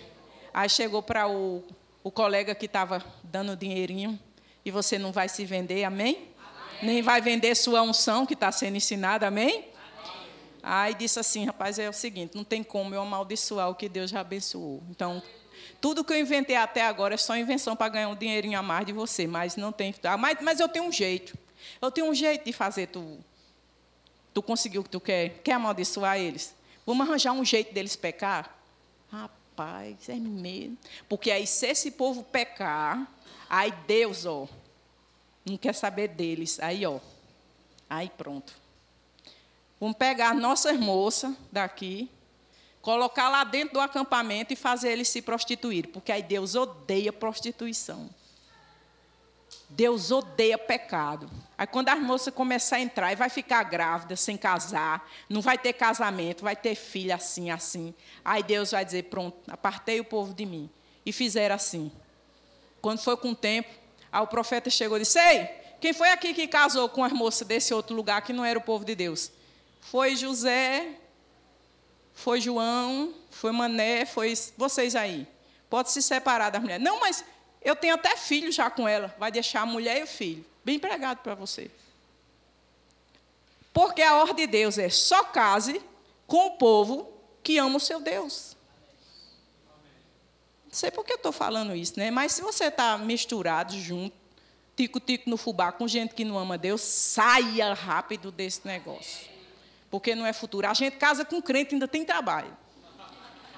aí 0.53 0.69
chegou 0.69 1.03
para 1.03 1.29
o, 1.29 1.63
o 2.03 2.11
colega 2.11 2.55
que 2.55 2.67
estava 2.67 3.03
dando 3.23 3.57
dinheirinho, 3.57 4.19
e 4.65 4.71
você 4.71 4.99
não 4.99 5.13
vai 5.13 5.29
se 5.29 5.45
vender, 5.45 5.85
amém? 5.85 6.17
amém. 6.17 6.95
Nem 6.95 7.03
vai 7.03 7.21
vender 7.21 7.55
sua 7.55 7.81
unção 7.83 8.27
que 8.27 8.35
está 8.35 8.53
sendo 8.53 8.77
ensinada, 8.77 9.29
amém? 9.29 9.72
Aí 10.63 10.95
disse 10.95 11.19
assim, 11.19 11.45
rapaz, 11.45 11.79
é 11.79 11.89
o 11.89 11.93
seguinte, 11.93 12.37
não 12.37 12.45
tem 12.45 12.63
como 12.63 12.95
eu 12.95 13.03
amaldiçoar 13.03 13.69
o 13.69 13.75
que 13.75 13.89
Deus 13.89 14.11
já 14.11 14.21
abençoou. 14.21 14.83
Então, 14.91 15.23
tudo 15.81 16.05
que 16.05 16.13
eu 16.13 16.19
inventei 16.19 16.57
até 16.57 16.83
agora 16.83 17.15
é 17.15 17.17
só 17.17 17.37
invenção 17.37 17.75
para 17.75 17.89
ganhar 17.89 18.09
um 18.09 18.15
dinheirinho 18.15 18.59
a 18.59 18.63
mais 18.63 18.87
de 18.87 18.93
você, 18.93 19.27
mas 19.27 19.57
não 19.57 19.73
tem. 19.73 19.95
Ah, 20.05 20.17
mas, 20.17 20.39
mas 20.41 20.61
eu 20.61 20.69
tenho 20.69 20.85
um 20.85 20.93
jeito. 20.93 21.37
Eu 21.81 21.91
tenho 21.91 22.09
um 22.09 22.15
jeito 22.15 22.45
de 22.45 22.53
fazer 22.53 22.87
tu. 22.89 23.19
Tu 24.33 24.43
conseguiu 24.43 24.81
o 24.81 24.85
que 24.85 24.91
tu 24.91 25.01
quer? 25.01 25.41
Quer 25.43 25.53
amaldiçoar 25.53 26.19
eles? 26.19 26.55
Vamos 26.87 27.07
arranjar 27.07 27.33
um 27.33 27.45
jeito 27.45 27.75
deles 27.75 27.97
pecar? 27.97 28.57
Rapaz, 29.11 30.09
é 30.09 30.15
mesmo. 30.15 30.79
Porque 31.09 31.31
aí, 31.31 31.47
se 31.47 31.67
esse 31.67 31.91
povo 31.91 32.23
pecar, 32.23 33.07
Aí 33.53 33.71
Deus, 33.87 34.25
ó, 34.25 34.49
não 35.45 35.59
quer 35.59 35.75
saber 35.75 36.09
deles. 36.09 36.59
Aí, 36.59 36.87
ó, 36.87 36.99
aí 37.89 38.09
pronto. 38.09 38.55
Vamos 39.83 39.97
pegar 39.97 40.33
nossas 40.33 40.79
moças 40.79 41.35
daqui, 41.51 42.09
colocar 42.81 43.29
lá 43.29 43.43
dentro 43.43 43.75
do 43.75 43.81
acampamento 43.81 44.53
e 44.53 44.57
fazer 44.57 44.93
eles 44.93 45.09
se 45.09 45.21
prostituir, 45.21 45.89
porque 45.89 46.13
aí 46.13 46.23
Deus 46.23 46.55
odeia 46.55 47.13
prostituição. 47.13 48.09
Deus 49.69 50.13
odeia 50.13 50.57
pecado. 50.57 51.29
Aí 51.59 51.67
quando 51.67 51.89
as 51.89 51.99
moças 51.99 52.33
começar 52.33 52.77
a 52.77 52.81
entrar 52.81 53.13
e 53.13 53.17
vai 53.17 53.29
ficar 53.29 53.65
grávida, 53.65 54.15
sem 54.15 54.37
casar, 54.37 55.05
não 55.29 55.41
vai 55.41 55.59
ter 55.59 55.73
casamento, 55.73 56.45
vai 56.45 56.55
ter 56.55 56.77
filha 56.77 57.17
assim, 57.17 57.51
assim. 57.51 57.93
Aí 58.25 58.45
Deus 58.45 58.71
vai 58.71 58.85
dizer: 58.85 59.07
pronto, 59.11 59.37
apartei 59.51 59.99
o 59.99 60.05
povo 60.05 60.33
de 60.33 60.47
mim. 60.47 60.71
E 61.05 61.13
fizeram 61.13 61.57
assim. 61.57 61.91
Quando 62.81 63.01
foi 63.01 63.17
com 63.17 63.33
o 63.33 63.35
tempo, 63.35 63.69
aí 64.13 64.23
o 64.23 64.29
profeta 64.29 64.71
chegou 64.71 64.97
e 64.97 65.01
disse: 65.01 65.19
Ei, 65.19 65.47
quem 65.81 65.93
foi 65.93 66.11
aqui 66.11 66.33
que 66.33 66.47
casou 66.47 66.89
com 66.89 67.03
as 67.03 67.13
moças 67.13 67.49
desse 67.49 67.75
outro 67.75 67.97
lugar 67.97 68.23
que 68.23 68.33
não 68.33 68.45
era 68.45 68.57
o 68.57 68.63
povo 68.63 68.85
de 68.85 68.95
Deus? 68.95 69.42
Foi 69.83 70.17
José, 70.17 70.95
foi 72.15 72.41
João, 72.41 73.13
foi 73.31 73.53
Mané, 73.53 74.07
foi 74.07 74.33
vocês 74.57 74.97
aí. 74.97 75.27
Pode 75.69 75.91
se 75.91 76.01
separar 76.01 76.51
das 76.51 76.63
mulheres. 76.63 76.83
Não, 76.83 77.01
mas 77.01 77.25
eu 77.61 77.77
tenho 77.77 77.95
até 77.95 78.17
filho 78.17 78.51
já 78.51 78.71
com 78.71 78.89
ela. 78.89 79.15
Vai 79.19 79.31
deixar 79.31 79.63
a 79.63 79.67
mulher 79.67 79.99
e 79.99 80.03
o 80.05 80.07
filho. 80.07 80.47
Bem 80.65 80.77
empregado 80.77 81.19
para 81.19 81.35
você. 81.35 81.71
Porque 83.73 84.01
a 84.03 84.17
ordem 84.17 84.47
de 84.47 84.47
Deus 84.47 84.79
é 84.79 84.89
só 84.89 85.25
case 85.25 85.83
com 86.27 86.47
o 86.47 86.51
povo 86.53 87.13
que 87.43 87.59
ama 87.59 87.77
o 87.77 87.81
seu 87.81 88.01
Deus. 88.01 88.57
Não 90.67 90.75
sei 90.75 90.91
por 90.91 91.05
que 91.05 91.15
estou 91.15 91.33
falando 91.33 91.75
isso, 91.75 91.99
né? 91.99 92.11
Mas 92.11 92.33
se 92.33 92.41
você 92.41 92.67
está 92.67 92.97
misturado 92.97 93.77
junto, 93.79 94.17
tico-tico 94.77 95.29
no 95.29 95.37
fubá, 95.37 95.73
com 95.73 95.89
gente 95.89 96.15
que 96.15 96.25
não 96.25 96.39
ama 96.39 96.57
Deus, 96.57 96.81
saia 96.81 97.75
rápido 97.75 98.31
desse 98.31 98.67
negócio. 98.67 99.32
Porque 99.93 100.15
não 100.15 100.25
é 100.25 100.33
futuro. 100.33 100.67
A 100.67 100.73
gente 100.73 100.97
casa 100.97 101.23
com 101.23 101.43
crente 101.43 101.75
ainda 101.75 101.87
tem 101.87 102.03
trabalho. 102.03 102.57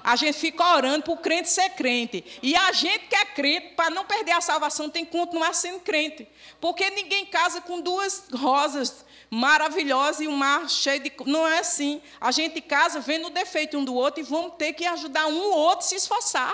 A 0.03 0.17
gente 0.17 0.37
fica 0.37 0.75
orando 0.75 1.05
para 1.05 1.13
o 1.13 1.17
crente 1.17 1.49
ser 1.49 1.69
crente. 1.69 2.25
E 2.43 2.53
a 2.57 2.73
gente 2.73 3.07
que 3.07 3.15
é 3.15 3.23
crente, 3.23 3.69
para 3.69 3.89
não 3.89 4.03
perder 4.03 4.33
a 4.33 4.41
salvação, 4.41 4.89
tem 4.89 5.05
que 5.05 5.17
continuar 5.17 5.53
sendo 5.53 5.79
crente. 5.79 6.27
Porque 6.59 6.89
ninguém 6.89 7.25
casa 7.25 7.61
com 7.61 7.79
duas 7.79 8.25
rosas 8.33 9.05
maravilhosas 9.29 10.19
e 10.19 10.27
um 10.27 10.35
mar 10.35 10.69
cheio 10.69 10.99
de. 10.99 11.11
Não 11.25 11.47
é 11.47 11.59
assim. 11.59 12.01
A 12.19 12.31
gente 12.31 12.59
casa 12.59 12.99
vendo 12.99 13.27
o 13.27 13.29
defeito 13.29 13.77
um 13.77 13.85
do 13.85 13.95
outro 13.95 14.19
e 14.19 14.23
vamos 14.23 14.55
ter 14.57 14.73
que 14.73 14.85
ajudar 14.85 15.27
um 15.27 15.39
ou 15.39 15.57
outro 15.57 15.85
a 15.85 15.89
se 15.89 15.95
esforçar. 15.95 16.53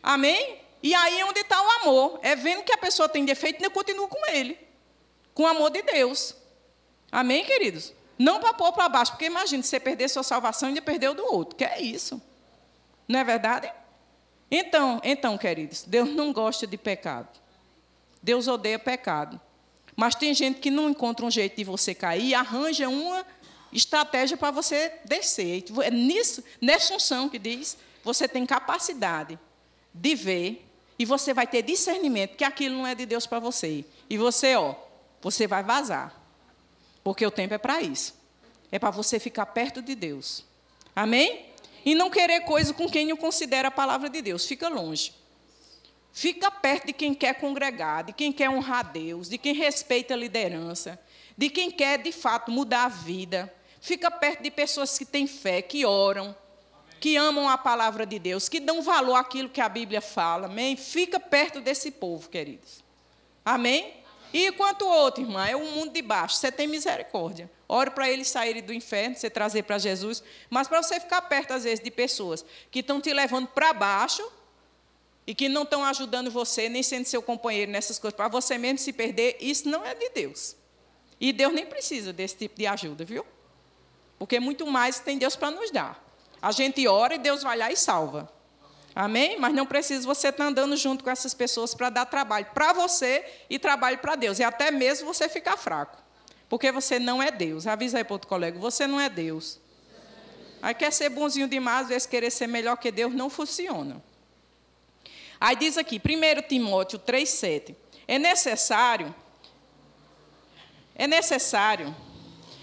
Amém? 0.00 0.60
E 0.84 0.94
aí 0.94 1.18
é 1.18 1.24
onde 1.24 1.40
está 1.40 1.60
o 1.60 1.70
amor. 1.82 2.20
É 2.22 2.36
vendo 2.36 2.62
que 2.62 2.72
a 2.72 2.78
pessoa 2.78 3.08
tem 3.08 3.24
defeito, 3.24 3.62
eu 3.62 3.72
continuo 3.72 4.06
com 4.06 4.24
ele. 4.30 4.56
Com 5.34 5.42
o 5.42 5.46
amor 5.48 5.70
de 5.70 5.82
Deus. 5.82 6.36
Amém, 7.10 7.44
queridos? 7.44 7.92
Não 8.18 8.40
para 8.40 8.54
pôr 8.54 8.72
para 8.72 8.88
baixo, 8.88 9.12
porque 9.12 9.26
imagine 9.26 9.62
você 9.62 9.80
perder 9.80 10.08
sua 10.08 10.22
salvação 10.22 10.68
e 10.68 10.70
ainda 10.70 10.82
perdeu 10.82 11.14
do 11.14 11.24
outro. 11.24 11.56
Que 11.56 11.64
é 11.64 11.80
isso? 11.80 12.20
Não 13.08 13.18
é 13.18 13.24
verdade? 13.24 13.72
Então, 14.50 15.00
então, 15.02 15.38
queridos, 15.38 15.84
Deus 15.86 16.10
não 16.10 16.32
gosta 16.32 16.66
de 16.66 16.76
pecado. 16.76 17.28
Deus 18.22 18.46
odeia 18.46 18.78
pecado. 18.78 19.40
Mas 19.96 20.14
tem 20.14 20.32
gente 20.34 20.60
que 20.60 20.70
não 20.70 20.90
encontra 20.90 21.24
um 21.24 21.30
jeito 21.30 21.56
de 21.56 21.64
você 21.64 21.94
cair 21.94 22.28
e 22.28 22.34
arranja 22.34 22.88
uma 22.88 23.26
estratégia 23.72 24.36
para 24.36 24.50
você 24.50 24.92
descer. 25.04 25.64
É 25.82 25.90
nisso, 25.90 26.44
nessa 26.60 26.94
unção 26.94 27.28
que 27.28 27.38
diz, 27.38 27.76
você 28.04 28.28
tem 28.28 28.44
capacidade 28.44 29.38
de 29.92 30.14
ver 30.14 30.66
e 30.98 31.04
você 31.04 31.34
vai 31.34 31.46
ter 31.46 31.62
discernimento 31.62 32.36
que 32.36 32.44
aquilo 32.44 32.76
não 32.76 32.86
é 32.86 32.94
de 32.94 33.06
Deus 33.06 33.26
para 33.26 33.40
você. 33.40 33.84
E 34.08 34.16
você, 34.16 34.54
ó, 34.54 34.74
você 35.20 35.46
vai 35.46 35.62
vazar. 35.62 36.21
Porque 37.02 37.26
o 37.26 37.30
tempo 37.30 37.54
é 37.54 37.58
para 37.58 37.80
isso. 37.82 38.14
É 38.70 38.78
para 38.78 38.90
você 38.90 39.18
ficar 39.18 39.46
perto 39.46 39.82
de 39.82 39.94
Deus. 39.94 40.44
Amém? 40.94 41.46
E 41.84 41.94
não 41.94 42.10
querer 42.10 42.40
coisa 42.40 42.72
com 42.72 42.88
quem 42.88 43.06
não 43.06 43.16
considera 43.16 43.68
a 43.68 43.70
palavra 43.70 44.08
de 44.08 44.22
Deus. 44.22 44.46
Fica 44.46 44.68
longe. 44.68 45.12
Fica 46.12 46.50
perto 46.50 46.86
de 46.86 46.92
quem 46.92 47.14
quer 47.14 47.34
congregar, 47.34 48.04
de 48.04 48.12
quem 48.12 48.30
quer 48.30 48.50
honrar 48.50 48.92
Deus, 48.92 49.28
de 49.28 49.38
quem 49.38 49.54
respeita 49.54 50.12
a 50.12 50.16
liderança, 50.16 51.00
de 51.36 51.48
quem 51.48 51.70
quer 51.70 51.98
de 51.98 52.12
fato 52.12 52.50
mudar 52.50 52.84
a 52.84 52.88
vida. 52.88 53.52
Fica 53.80 54.10
perto 54.10 54.42
de 54.42 54.50
pessoas 54.50 54.96
que 54.96 55.06
têm 55.06 55.26
fé, 55.26 55.62
que 55.62 55.86
oram, 55.86 56.36
que 57.00 57.16
amam 57.16 57.48
a 57.48 57.58
palavra 57.58 58.06
de 58.06 58.18
Deus, 58.18 58.48
que 58.48 58.60
dão 58.60 58.82
valor 58.82 59.16
àquilo 59.16 59.48
que 59.48 59.60
a 59.60 59.68
Bíblia 59.68 60.00
fala. 60.00 60.46
Amém? 60.46 60.76
Fica 60.76 61.18
perto 61.18 61.60
desse 61.60 61.90
povo, 61.90 62.28
queridos. 62.28 62.84
Amém? 63.44 64.01
E 64.32 64.50
quanto 64.52 64.86
outro, 64.86 65.22
irmã, 65.22 65.46
é 65.46 65.54
o 65.54 65.64
mundo 65.64 65.92
de 65.92 66.02
baixo. 66.02 66.36
Você 66.36 66.50
tem 66.50 66.66
misericórdia. 66.66 67.50
Ore 67.68 67.90
para 67.90 68.10
eles 68.10 68.28
saírem 68.28 68.62
do 68.62 68.72
inferno, 68.72 69.16
você 69.16 69.28
trazer 69.28 69.62
para 69.64 69.78
Jesus. 69.78 70.22
Mas 70.48 70.68
para 70.68 70.82
você 70.82 70.98
ficar 70.98 71.22
perto, 71.22 71.52
às 71.52 71.64
vezes, 71.64 71.84
de 71.84 71.90
pessoas 71.90 72.44
que 72.70 72.80
estão 72.80 73.00
te 73.00 73.12
levando 73.12 73.48
para 73.48 73.72
baixo, 73.72 74.22
e 75.26 75.34
que 75.34 75.48
não 75.48 75.62
estão 75.62 75.84
ajudando 75.84 76.30
você, 76.30 76.68
nem 76.68 76.82
sendo 76.82 77.04
seu 77.04 77.22
companheiro 77.22 77.70
nessas 77.70 77.98
coisas, 77.98 78.16
para 78.16 78.28
você 78.28 78.58
mesmo 78.58 78.78
se 78.78 78.92
perder, 78.92 79.36
isso 79.40 79.68
não 79.68 79.84
é 79.84 79.94
de 79.94 80.08
Deus. 80.10 80.56
E 81.20 81.32
Deus 81.32 81.52
nem 81.52 81.64
precisa 81.64 82.12
desse 82.12 82.36
tipo 82.36 82.58
de 82.58 82.66
ajuda, 82.66 83.04
viu? 83.04 83.24
Porque 84.18 84.40
muito 84.40 84.66
mais 84.66 84.98
tem 84.98 85.18
Deus 85.18 85.36
para 85.36 85.50
nos 85.50 85.70
dar. 85.70 86.02
A 86.40 86.50
gente 86.50 86.86
ora 86.88 87.14
e 87.14 87.18
Deus 87.18 87.42
vai 87.42 87.56
lá 87.56 87.70
e 87.70 87.76
salva. 87.76 88.32
Amém? 88.94 89.38
Mas 89.38 89.54
não 89.54 89.64
precisa 89.64 90.06
você 90.06 90.28
estar 90.28 90.44
andando 90.44 90.76
junto 90.76 91.02
com 91.02 91.10
essas 91.10 91.32
pessoas 91.32 91.74
para 91.74 91.88
dar 91.88 92.06
trabalho 92.06 92.46
para 92.52 92.72
você 92.72 93.24
e 93.48 93.58
trabalho 93.58 93.98
para 93.98 94.14
Deus. 94.16 94.38
E 94.38 94.44
até 94.44 94.70
mesmo 94.70 95.12
você 95.12 95.28
ficar 95.28 95.56
fraco. 95.56 95.98
Porque 96.48 96.70
você 96.70 96.98
não 96.98 97.22
é 97.22 97.30
Deus. 97.30 97.66
Avisa 97.66 97.98
aí 97.98 98.04
para 98.04 98.14
outro 98.14 98.28
colega, 98.28 98.58
você 98.58 98.86
não 98.86 99.00
é 99.00 99.08
Deus. 99.08 99.58
Aí 100.60 100.74
quer 100.74 100.92
ser 100.92 101.08
bonzinho 101.08 101.48
demais, 101.48 101.82
às 101.82 101.88
vezes 101.88 102.06
querer 102.06 102.30
ser 102.30 102.46
melhor 102.46 102.76
que 102.76 102.90
Deus, 102.90 103.12
não 103.12 103.28
funciona. 103.28 104.02
Aí 105.40 105.56
diz 105.56 105.76
aqui, 105.76 106.00
1 106.00 106.48
Timóteo 106.48 106.98
3,7. 107.00 107.74
É 108.06 108.18
necessário, 108.18 109.12
é 110.94 111.06
necessário 111.06 111.94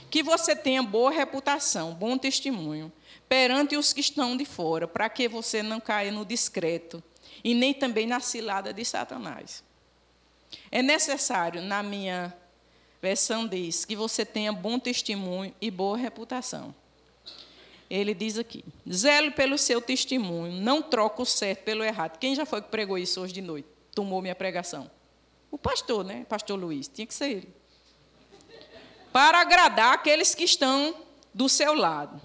que 0.10 0.24
você 0.24 0.56
tenha 0.56 0.82
boa 0.82 1.12
reputação, 1.12 1.93
bom 1.93 2.17
testemunho, 2.17 2.91
perante 3.28 3.76
os 3.76 3.93
que 3.93 4.02
estão 4.02 4.36
de 4.36 4.45
fora, 4.45 4.88
para 4.88 5.10
que 5.10 5.28
você 5.28 5.62
não 5.62 5.80
caia 5.80 6.12
no 6.12 6.26
discreto 6.26 7.04
e 7.43 7.54
nem 7.54 7.74
também 7.74 8.08
na 8.08 8.19
cilada 8.19 8.74
de 8.74 8.84
Satanás. 8.84 9.63
É 10.72 10.82
necessário, 10.82 11.62
na 11.62 11.84
minha 11.84 12.36
versão 13.02 13.48
diz, 13.48 13.86
que 13.86 13.95
você 13.95 14.26
tenha 14.26 14.52
bom 14.52 14.80
testemunho 14.80 15.54
e 15.62 15.69
boa 15.69 15.98
reputação 15.98 16.74
ele 17.89 18.13
diz 18.13 18.38
aqui: 18.38 18.63
zelo 18.89 19.32
pelo 19.32 19.58
seu 19.58 19.82
testemunho, 19.82 20.54
não 20.62 20.82
troca 20.82 21.22
o 21.22 21.26
certo 21.26 21.63
pelo 21.63 21.84
errado. 21.84 22.17
Quem 22.19 22.36
já 22.36 22.45
foi 22.45 22.62
que 22.62 22.69
pregou 22.69 22.98
isso 22.98 23.19
hoje 23.19 23.34
de 23.34 23.41
noite? 23.41 23.67
Tomou 23.95 24.22
minha 24.22 24.36
pregação? 24.36 24.89
O 25.50 25.58
pastor, 25.58 26.06
né? 26.06 26.26
Pastor 26.30 26.60
Luiz, 26.60 26.88
tinha 26.88 27.08
que 27.08 27.13
ser 27.13 27.30
ele. 27.30 27.59
Para 29.12 29.39
agradar 29.41 29.93
aqueles 29.93 30.36
que 30.36 30.43
estão 30.43 30.95
do 31.34 31.50
seu 31.50 31.74
lado. 31.74 32.22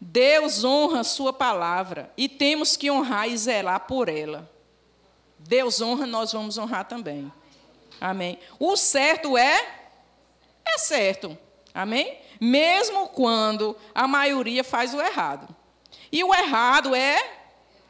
Deus 0.00 0.64
honra 0.64 1.04
sua 1.04 1.32
palavra 1.32 2.10
e 2.16 2.28
temos 2.28 2.76
que 2.76 2.90
honrar 2.90 3.28
e 3.28 3.36
zelar 3.36 3.80
por 3.80 4.08
ela. 4.08 4.50
Deus 5.38 5.80
honra, 5.80 6.06
nós 6.06 6.32
vamos 6.32 6.56
honrar 6.56 6.86
também. 6.86 7.30
Amém. 8.00 8.38
O 8.58 8.76
certo 8.76 9.36
é 9.36 9.80
é 10.64 10.78
certo. 10.78 11.36
Amém? 11.74 12.18
Mesmo 12.40 13.08
quando 13.08 13.76
a 13.94 14.08
maioria 14.08 14.64
faz 14.64 14.94
o 14.94 15.00
errado. 15.00 15.54
E 16.10 16.24
o 16.24 16.34
errado 16.34 16.94
é 16.94 17.18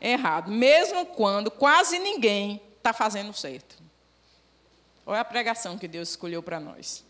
errado, 0.00 0.50
mesmo 0.50 1.06
quando 1.06 1.50
quase 1.50 1.98
ninguém 1.98 2.60
está 2.76 2.92
fazendo 2.92 3.32
certo. 3.32 3.76
Olha 5.06 5.20
a 5.20 5.24
pregação 5.24 5.78
que 5.78 5.86
Deus 5.86 6.10
escolheu 6.10 6.42
para 6.42 6.58
nós. 6.58 7.04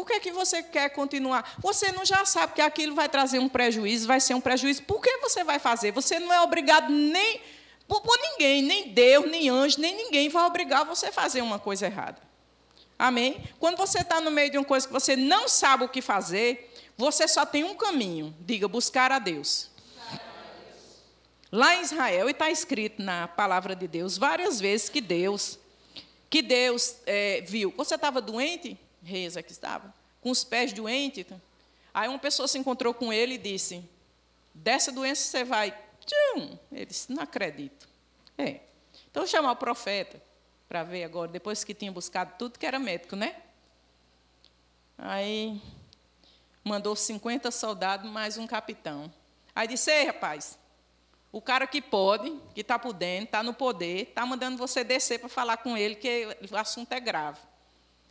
Por 0.00 0.06
que, 0.06 0.18
que 0.18 0.32
você 0.32 0.62
quer 0.62 0.88
continuar? 0.88 1.56
Você 1.58 1.92
não 1.92 2.06
já 2.06 2.24
sabe 2.24 2.54
que 2.54 2.62
aquilo 2.62 2.94
vai 2.94 3.06
trazer 3.06 3.38
um 3.38 3.50
prejuízo, 3.50 4.06
vai 4.06 4.18
ser 4.18 4.32
um 4.32 4.40
prejuízo. 4.40 4.82
Por 4.84 4.98
que 4.98 5.18
você 5.18 5.44
vai 5.44 5.58
fazer? 5.58 5.92
Você 5.92 6.18
não 6.18 6.32
é 6.32 6.40
obrigado 6.40 6.90
nem 6.90 7.42
por, 7.86 8.00
por 8.00 8.18
ninguém, 8.18 8.62
nem 8.62 8.88
Deus, 8.88 9.30
nem 9.30 9.50
anjo, 9.50 9.78
nem 9.78 9.94
ninguém 9.94 10.30
vai 10.30 10.42
obrigar 10.46 10.86
você 10.86 11.08
a 11.08 11.12
fazer 11.12 11.42
uma 11.42 11.58
coisa 11.58 11.84
errada. 11.84 12.16
Amém? 12.98 13.44
Quando 13.58 13.76
você 13.76 13.98
está 13.98 14.22
no 14.22 14.30
meio 14.30 14.50
de 14.50 14.56
uma 14.56 14.64
coisa 14.64 14.86
que 14.86 14.92
você 14.92 15.14
não 15.14 15.46
sabe 15.46 15.84
o 15.84 15.88
que 15.88 16.00
fazer, 16.00 16.72
você 16.96 17.28
só 17.28 17.44
tem 17.44 17.62
um 17.62 17.74
caminho. 17.74 18.34
Diga, 18.40 18.66
buscar 18.66 19.12
a 19.12 19.18
Deus. 19.18 19.68
Lá 21.52 21.74
em 21.74 21.82
Israel, 21.82 22.26
e 22.26 22.32
está 22.32 22.50
escrito 22.50 23.02
na 23.02 23.28
palavra 23.28 23.76
de 23.76 23.86
Deus 23.86 24.16
várias 24.16 24.58
vezes 24.58 24.88
que 24.88 25.02
Deus, 25.02 25.58
que 26.30 26.40
Deus 26.40 26.96
é, 27.04 27.42
viu. 27.42 27.74
Você 27.76 27.96
estava 27.96 28.22
doente? 28.22 28.78
Reza 29.02 29.42
que 29.42 29.52
estava. 29.52 29.92
Com 30.20 30.30
os 30.30 30.44
pés 30.44 30.72
doentes. 30.72 31.26
Aí 31.92 32.08
uma 32.08 32.18
pessoa 32.18 32.46
se 32.46 32.58
encontrou 32.58 32.94
com 32.94 33.12
ele 33.12 33.34
e 33.34 33.38
disse: 33.38 33.84
Dessa 34.54 34.92
doença 34.92 35.22
você 35.22 35.44
vai. 35.44 35.76
Tchum! 36.04 36.58
Ele 36.70 36.86
disse: 36.86 37.12
Não 37.12 37.22
acredito. 37.22 37.88
É. 38.36 38.60
Então 39.10 39.26
chama 39.26 39.50
o 39.50 39.56
profeta 39.56 40.22
para 40.68 40.84
ver 40.84 41.04
agora, 41.04 41.30
depois 41.30 41.64
que 41.64 41.74
tinha 41.74 41.90
buscado 41.90 42.34
tudo 42.38 42.58
que 42.58 42.64
era 42.64 42.78
médico, 42.78 43.16
né? 43.16 43.34
Aí 44.96 45.60
mandou 46.62 46.94
50 46.94 47.50
soldados 47.50 48.08
mais 48.08 48.38
um 48.38 48.46
capitão. 48.46 49.12
Aí 49.54 49.66
disse: 49.66 49.90
Ei, 49.90 50.06
rapaz, 50.06 50.58
o 51.32 51.40
cara 51.40 51.66
que 51.66 51.80
pode, 51.80 52.30
que 52.54 52.60
está 52.60 52.78
podendo, 52.78 53.24
está 53.24 53.42
no 53.42 53.54
poder, 53.54 54.08
está 54.08 54.26
mandando 54.26 54.56
você 54.56 54.84
descer 54.84 55.18
para 55.18 55.28
falar 55.28 55.56
com 55.58 55.76
ele, 55.76 55.94
que 55.94 56.28
o 56.50 56.56
assunto 56.56 56.92
é 56.92 57.00
grave. 57.00 57.40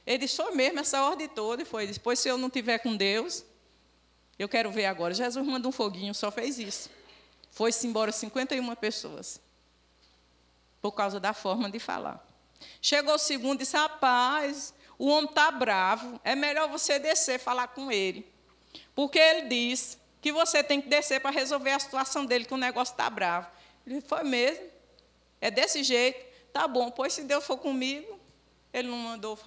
Ele 0.09 0.17
disse: 0.17 0.37
Foi 0.37 0.51
mesmo 0.55 0.79
essa 0.79 1.03
ordem 1.03 1.27
toda. 1.27 1.61
E 1.61 1.65
foi: 1.65 1.85
Depois, 1.85 2.17
se 2.17 2.27
eu 2.27 2.35
não 2.35 2.49
tiver 2.49 2.79
com 2.79 2.97
Deus, 2.97 3.45
eu 4.39 4.49
quero 4.49 4.71
ver 4.71 4.87
agora. 4.87 5.13
Jesus 5.13 5.45
mandou 5.45 5.69
um 5.69 5.71
foguinho, 5.71 6.15
só 6.15 6.31
fez 6.31 6.57
isso. 6.57 6.89
Foi-se 7.51 7.85
embora 7.85 8.11
51 8.11 8.75
pessoas, 8.75 9.39
por 10.81 10.93
causa 10.93 11.19
da 11.19 11.31
forma 11.31 11.69
de 11.69 11.77
falar. 11.77 12.25
Chegou 12.81 13.13
o 13.13 13.19
segundo 13.19 13.57
e 13.57 13.63
disse: 13.63 13.77
Rapaz, 13.77 14.73
o 14.97 15.09
homem 15.09 15.29
está 15.29 15.51
bravo, 15.51 16.19
é 16.23 16.33
melhor 16.35 16.67
você 16.67 16.97
descer 16.97 17.39
falar 17.39 17.67
com 17.67 17.91
ele. 17.91 18.25
Porque 18.95 19.19
ele 19.19 19.47
diz 19.47 19.95
que 20.21 20.31
você 20.31 20.63
tem 20.63 20.81
que 20.81 20.89
descer 20.89 21.21
para 21.21 21.29
resolver 21.29 21.69
a 21.69 21.79
situação 21.79 22.25
dele, 22.25 22.45
que 22.45 22.53
o 22.53 22.57
negócio 22.57 22.93
está 22.93 23.07
bravo. 23.11 23.47
Ele 23.85 24.01
Foi 24.01 24.23
mesmo? 24.23 24.65
É 25.39 25.51
desse 25.51 25.83
jeito? 25.83 26.27
Tá 26.51 26.67
bom, 26.67 26.89
pois 26.89 27.13
se 27.13 27.21
Deus 27.23 27.45
for 27.45 27.57
comigo, 27.57 28.18
ele 28.71 28.87
não 28.87 28.97
mandou 28.97 29.37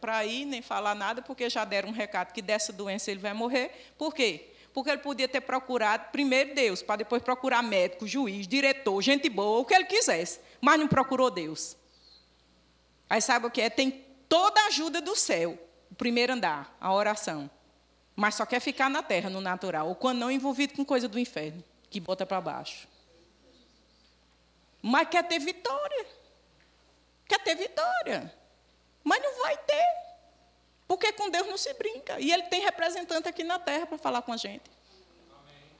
para 0.00 0.24
ir 0.26 0.44
nem 0.44 0.60
falar 0.60 0.94
nada, 0.94 1.22
porque 1.22 1.48
já 1.48 1.64
deram 1.64 1.88
um 1.88 1.92
recado 1.92 2.32
que 2.32 2.42
dessa 2.42 2.72
doença 2.72 3.10
ele 3.10 3.20
vai 3.20 3.32
morrer. 3.32 3.92
Por 3.96 4.14
quê? 4.14 4.52
Porque 4.72 4.90
ele 4.90 4.98
podia 4.98 5.26
ter 5.26 5.40
procurado 5.40 6.10
primeiro 6.12 6.54
Deus, 6.54 6.82
para 6.82 6.96
depois 6.96 7.22
procurar 7.22 7.62
médico, 7.62 8.06
juiz, 8.06 8.46
diretor, 8.46 9.00
gente 9.00 9.30
boa, 9.30 9.60
o 9.60 9.64
que 9.64 9.74
ele 9.74 9.86
quisesse. 9.86 10.40
Mas 10.60 10.78
não 10.78 10.86
procurou 10.86 11.30
Deus. 11.30 11.76
Aí 13.08 13.20
sabe 13.22 13.46
o 13.46 13.50
que 13.50 13.62
é? 13.62 13.70
Tem 13.70 14.04
toda 14.28 14.60
a 14.60 14.66
ajuda 14.66 15.00
do 15.00 15.16
céu, 15.16 15.58
o 15.90 15.94
primeiro 15.94 16.34
andar, 16.34 16.76
a 16.78 16.92
oração. 16.92 17.50
Mas 18.14 18.34
só 18.34 18.44
quer 18.44 18.60
ficar 18.60 18.90
na 18.90 19.02
terra, 19.02 19.30
no 19.30 19.40
natural, 19.40 19.88
ou 19.88 19.94
quando 19.94 20.18
não 20.18 20.30
envolvido 20.30 20.74
com 20.74 20.84
coisa 20.84 21.08
do 21.08 21.18
inferno, 21.18 21.64
que 21.88 21.98
bota 21.98 22.26
para 22.26 22.40
baixo. 22.40 22.86
Mas 24.82 25.08
quer 25.08 25.26
ter 25.26 25.38
vitória. 25.38 26.06
Quer 27.26 27.42
ter 27.42 27.54
vitória. 27.54 28.32
Mas 29.06 29.22
não 29.22 29.42
vai 29.42 29.56
ter. 29.56 29.84
Porque 30.86 31.12
com 31.12 31.30
Deus 31.30 31.46
não 31.46 31.56
se 31.56 31.72
brinca. 31.74 32.20
E 32.20 32.30
ele 32.30 32.42
tem 32.44 32.60
representante 32.60 33.28
aqui 33.28 33.42
na 33.42 33.58
terra 33.58 33.86
para 33.86 33.96
falar 33.96 34.22
com 34.22 34.32
a 34.32 34.36
gente. 34.36 34.70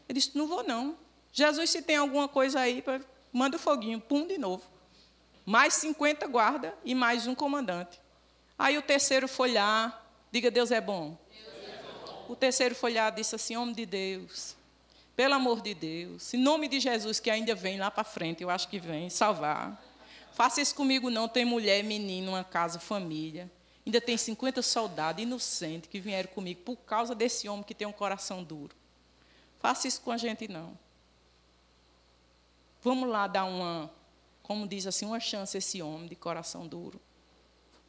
Ele 0.09 0.19
disse: 0.19 0.39
Não 0.39 0.47
vou, 0.47 0.62
não. 0.62 0.97
Jesus, 1.33 1.69
se 1.71 1.83
tem 1.83 1.97
alguma 1.97 2.29
coisa 2.29 2.61
aí, 2.61 2.83
manda 3.33 3.57
o 3.57 3.61
foguinho, 3.61 4.01
pum, 4.01 4.27
de 4.27 4.39
novo 4.39 4.77
mais 5.47 5.75
50 5.75 6.27
guarda 6.27 6.75
e 6.85 6.93
mais 6.93 7.29
um 7.29 7.35
comandante. 7.35 8.01
Aí 8.59 8.77
o 8.77 8.83
terceiro 8.83 9.29
foi 9.29 9.53
lá, 9.53 10.05
diga 10.33 10.51
Deus 10.51 10.73
é 10.73 10.81
bom. 10.81 11.17
O 12.29 12.35
terceiro 12.35 12.75
foi 12.75 12.95
lá 12.95 13.09
disse 13.11 13.37
assim: 13.37 13.57
Homem 13.57 13.73
de 13.73 13.87
Deus, 13.87 14.57
pelo 15.15 15.35
amor 15.35 15.62
de 15.62 15.73
Deus, 15.73 16.35
em 16.35 16.39
nome 16.39 16.67
de 16.67 16.81
Jesus, 16.81 17.21
que 17.21 17.31
ainda 17.31 17.55
vem 17.55 17.79
lá 17.79 17.91
para 17.93 18.03
frente, 18.03 18.43
eu 18.43 18.51
acho 18.51 18.67
que 18.69 18.81
vem 18.81 19.09
salvar. 19.09 19.81
Faça 20.37 20.61
isso 20.61 20.75
comigo, 20.75 21.09
não. 21.09 21.27
Tem 21.27 21.46
mulher, 21.46 21.83
menino, 21.83 22.33
uma 22.33 22.44
casa, 22.44 22.79
família. 22.79 23.51
Ainda 23.87 24.03
tem 24.03 24.18
50 24.18 24.61
soldados 24.61 25.22
inocentes 25.22 25.88
que 25.88 25.99
vieram 25.99 26.29
comigo 26.29 26.61
por 26.61 26.77
causa 26.77 27.14
desse 27.14 27.49
homem 27.49 27.62
que 27.62 27.75
tem 27.75 27.87
um 27.87 27.92
coração 27.92 28.44
duro. 28.44 28.77
Faça 29.61 29.88
isso 29.88 30.03
com 30.03 30.11
a 30.11 30.18
gente, 30.18 30.46
não. 30.46 30.79
Vamos 32.83 33.09
lá 33.09 33.27
dar 33.27 33.46
uma, 33.46 33.90
como 34.42 34.68
diz 34.68 34.87
assim, 34.87 35.07
uma 35.07 35.18
chance 35.18 35.57
a 35.57 35.59
esse 35.59 35.81
homem 35.81 36.07
de 36.07 36.14
coração 36.14 36.66
duro. 36.66 37.01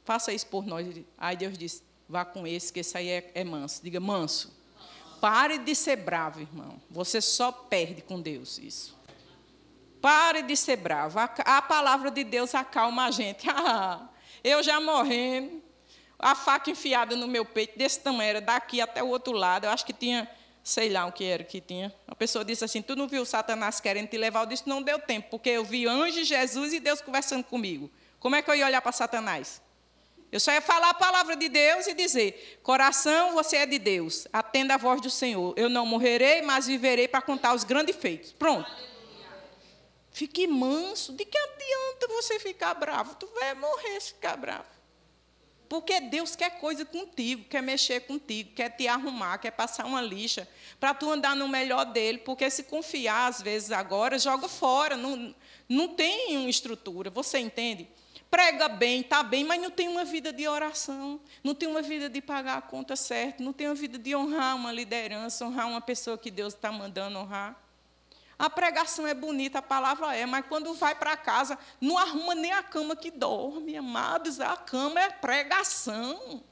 Faça 0.06 0.32
isso 0.32 0.48
por 0.48 0.66
nós. 0.66 0.88
Aí 1.18 1.36
Deus 1.36 1.58
disse: 1.58 1.84
vá 2.08 2.24
com 2.24 2.48
esse, 2.48 2.72
que 2.72 2.80
esse 2.80 2.98
aí 2.98 3.10
é, 3.10 3.30
é 3.36 3.44
manso. 3.44 3.84
Diga, 3.84 4.00
manso. 4.00 4.56
Pare 5.20 5.58
de 5.58 5.76
ser 5.76 5.98
bravo, 5.98 6.40
irmão. 6.40 6.82
Você 6.90 7.20
só 7.20 7.52
perde 7.52 8.04
com 8.04 8.22
Deus 8.22 8.58
isso. 8.58 8.97
Pare 10.08 10.42
de 10.42 10.56
ser 10.56 10.78
bravo. 10.78 11.20
A, 11.20 11.26
a 11.26 11.62
palavra 11.62 12.10
de 12.10 12.24
Deus 12.24 12.56
acalma 12.56 13.08
a 13.08 13.12
gente. 13.12 13.46
Ah, 13.52 14.08
eu 14.42 14.64
já 14.64 14.80
morrendo, 14.80 15.62
a 16.18 16.34
faca 16.34 16.72
enfiada 16.72 17.14
no 17.18 17.28
meu 17.28 17.44
peito, 17.44 17.78
desse 17.78 18.00
tamanho, 18.00 18.30
era 18.30 18.40
daqui 18.40 18.80
até 18.80 19.04
o 19.04 19.08
outro 19.08 19.34
lado. 19.34 19.66
Eu 19.66 19.70
acho 19.70 19.86
que 19.86 19.92
tinha, 19.92 20.30
sei 20.64 20.88
lá 20.88 21.06
o 21.06 21.12
que 21.12 21.26
era 21.26 21.44
que 21.44 21.60
tinha. 21.60 21.94
A 22.08 22.16
pessoa 22.16 22.46
disse 22.46 22.64
assim: 22.64 22.82
Tu 22.82 22.96
não 22.96 23.06
viu 23.06 23.26
Satanás 23.26 23.82
querendo 23.82 24.08
te 24.08 24.18
levar? 24.18 24.44
Eu 24.44 24.46
disse: 24.46 24.70
Não 24.70 24.82
deu 24.82 24.98
tempo, 24.98 25.28
porque 25.30 25.50
eu 25.50 25.66
vi 25.66 25.86
anjo, 25.86 26.24
Jesus 26.24 26.72
e 26.72 26.80
Deus 26.80 27.02
conversando 27.02 27.44
comigo. 27.44 27.92
Como 28.18 28.34
é 28.34 28.42
que 28.42 28.50
eu 28.50 28.56
ia 28.56 28.66
olhar 28.66 28.82
para 28.82 28.94
Satanás? 28.94 29.62
Eu 30.32 30.40
só 30.40 30.54
ia 30.54 30.62
falar 30.62 30.92
a 30.92 30.94
palavra 30.94 31.36
de 31.36 31.50
Deus 31.50 31.86
e 31.86 31.94
dizer: 31.94 32.62
Coração, 32.64 33.34
você 33.34 33.58
é 33.58 33.66
de 33.66 33.78
Deus, 33.78 34.26
atenda 34.32 34.76
a 34.76 34.78
voz 34.78 35.02
do 35.02 35.10
Senhor. 35.10 35.54
Eu 35.58 35.68
não 35.68 35.86
morrerei, 35.86 36.42
mas 36.44 36.68
viverei 36.68 37.10
para 37.10 37.22
contar 37.22 37.54
os 37.54 37.66
grandes 37.66 37.94
feitos. 37.98 38.32
Pronto. 38.32 38.72
Fique 40.18 40.48
manso. 40.48 41.14
De 41.14 41.24
que 41.24 41.38
adianta 41.38 42.08
você 42.08 42.40
ficar 42.40 42.74
bravo? 42.74 43.14
Tu 43.14 43.28
vai 43.36 43.54
morrer 43.54 44.02
se 44.02 44.14
ficar 44.14 44.36
bravo. 44.36 44.66
Porque 45.70 46.00
Deus 46.00 46.36
quer 46.36 46.60
coisa 46.60 46.84
contigo, 46.84 47.44
quer 47.48 47.62
mexer 47.62 48.00
contigo, 48.00 48.50
quer 48.56 48.70
te 48.70 48.88
arrumar, 48.88 49.38
quer 49.38 49.52
passar 49.52 49.86
uma 49.86 50.02
lixa 50.02 50.50
para 50.80 50.96
tu 50.96 51.08
andar 51.12 51.36
no 51.36 51.48
melhor 51.48 51.86
dele. 51.86 52.18
Porque 52.18 52.50
se 52.50 52.64
confiar, 52.64 53.28
às 53.28 53.44
vezes, 53.44 53.72
agora, 53.72 54.18
joga 54.18 54.50
fora, 54.50 54.98
não, 54.98 55.36
não 55.70 55.90
tem 55.90 56.36
uma 56.36 56.50
estrutura. 56.50 57.12
Você 57.12 57.38
entende? 57.38 57.88
Prega 58.28 58.68
bem, 58.68 59.02
está 59.02 59.22
bem, 59.22 59.44
mas 59.44 59.62
não 59.62 59.70
tem 59.70 59.88
uma 59.88 60.04
vida 60.04 60.34
de 60.34 60.48
oração, 60.48 61.22
não 61.44 61.54
tem 61.54 61.70
uma 61.70 61.84
vida 61.84 62.10
de 62.10 62.22
pagar 62.24 62.58
a 62.58 62.62
conta 62.62 62.96
certa, 62.96 63.44
não 63.44 63.54
tem 63.54 63.68
uma 63.68 63.76
vida 63.76 64.00
de 64.00 64.16
honrar 64.16 64.56
uma 64.56 64.72
liderança, 64.72 65.46
honrar 65.46 65.68
uma 65.68 65.80
pessoa 65.80 66.18
que 66.18 66.32
Deus 66.32 66.56
está 66.56 66.72
mandando 66.72 67.20
honrar. 67.20 67.67
A 68.40 68.50
pregação 68.50 69.08
é 69.08 69.16
bonita, 69.16 69.60
a 69.60 69.64
palavra 69.64 70.16
é, 70.16 70.26
mas 70.26 70.46
quando 70.48 70.74
vai 70.76 70.94
para 70.94 71.18
casa, 71.18 71.58
não 71.82 71.98
arruma 71.98 72.36
nem 72.36 72.52
a 72.52 72.62
cama 72.62 72.96
que 72.96 73.10
dorme, 73.10 73.76
amados. 73.76 74.40
A 74.40 74.56
cama 74.56 75.02
é 75.02 75.10
pregação. 75.10 76.44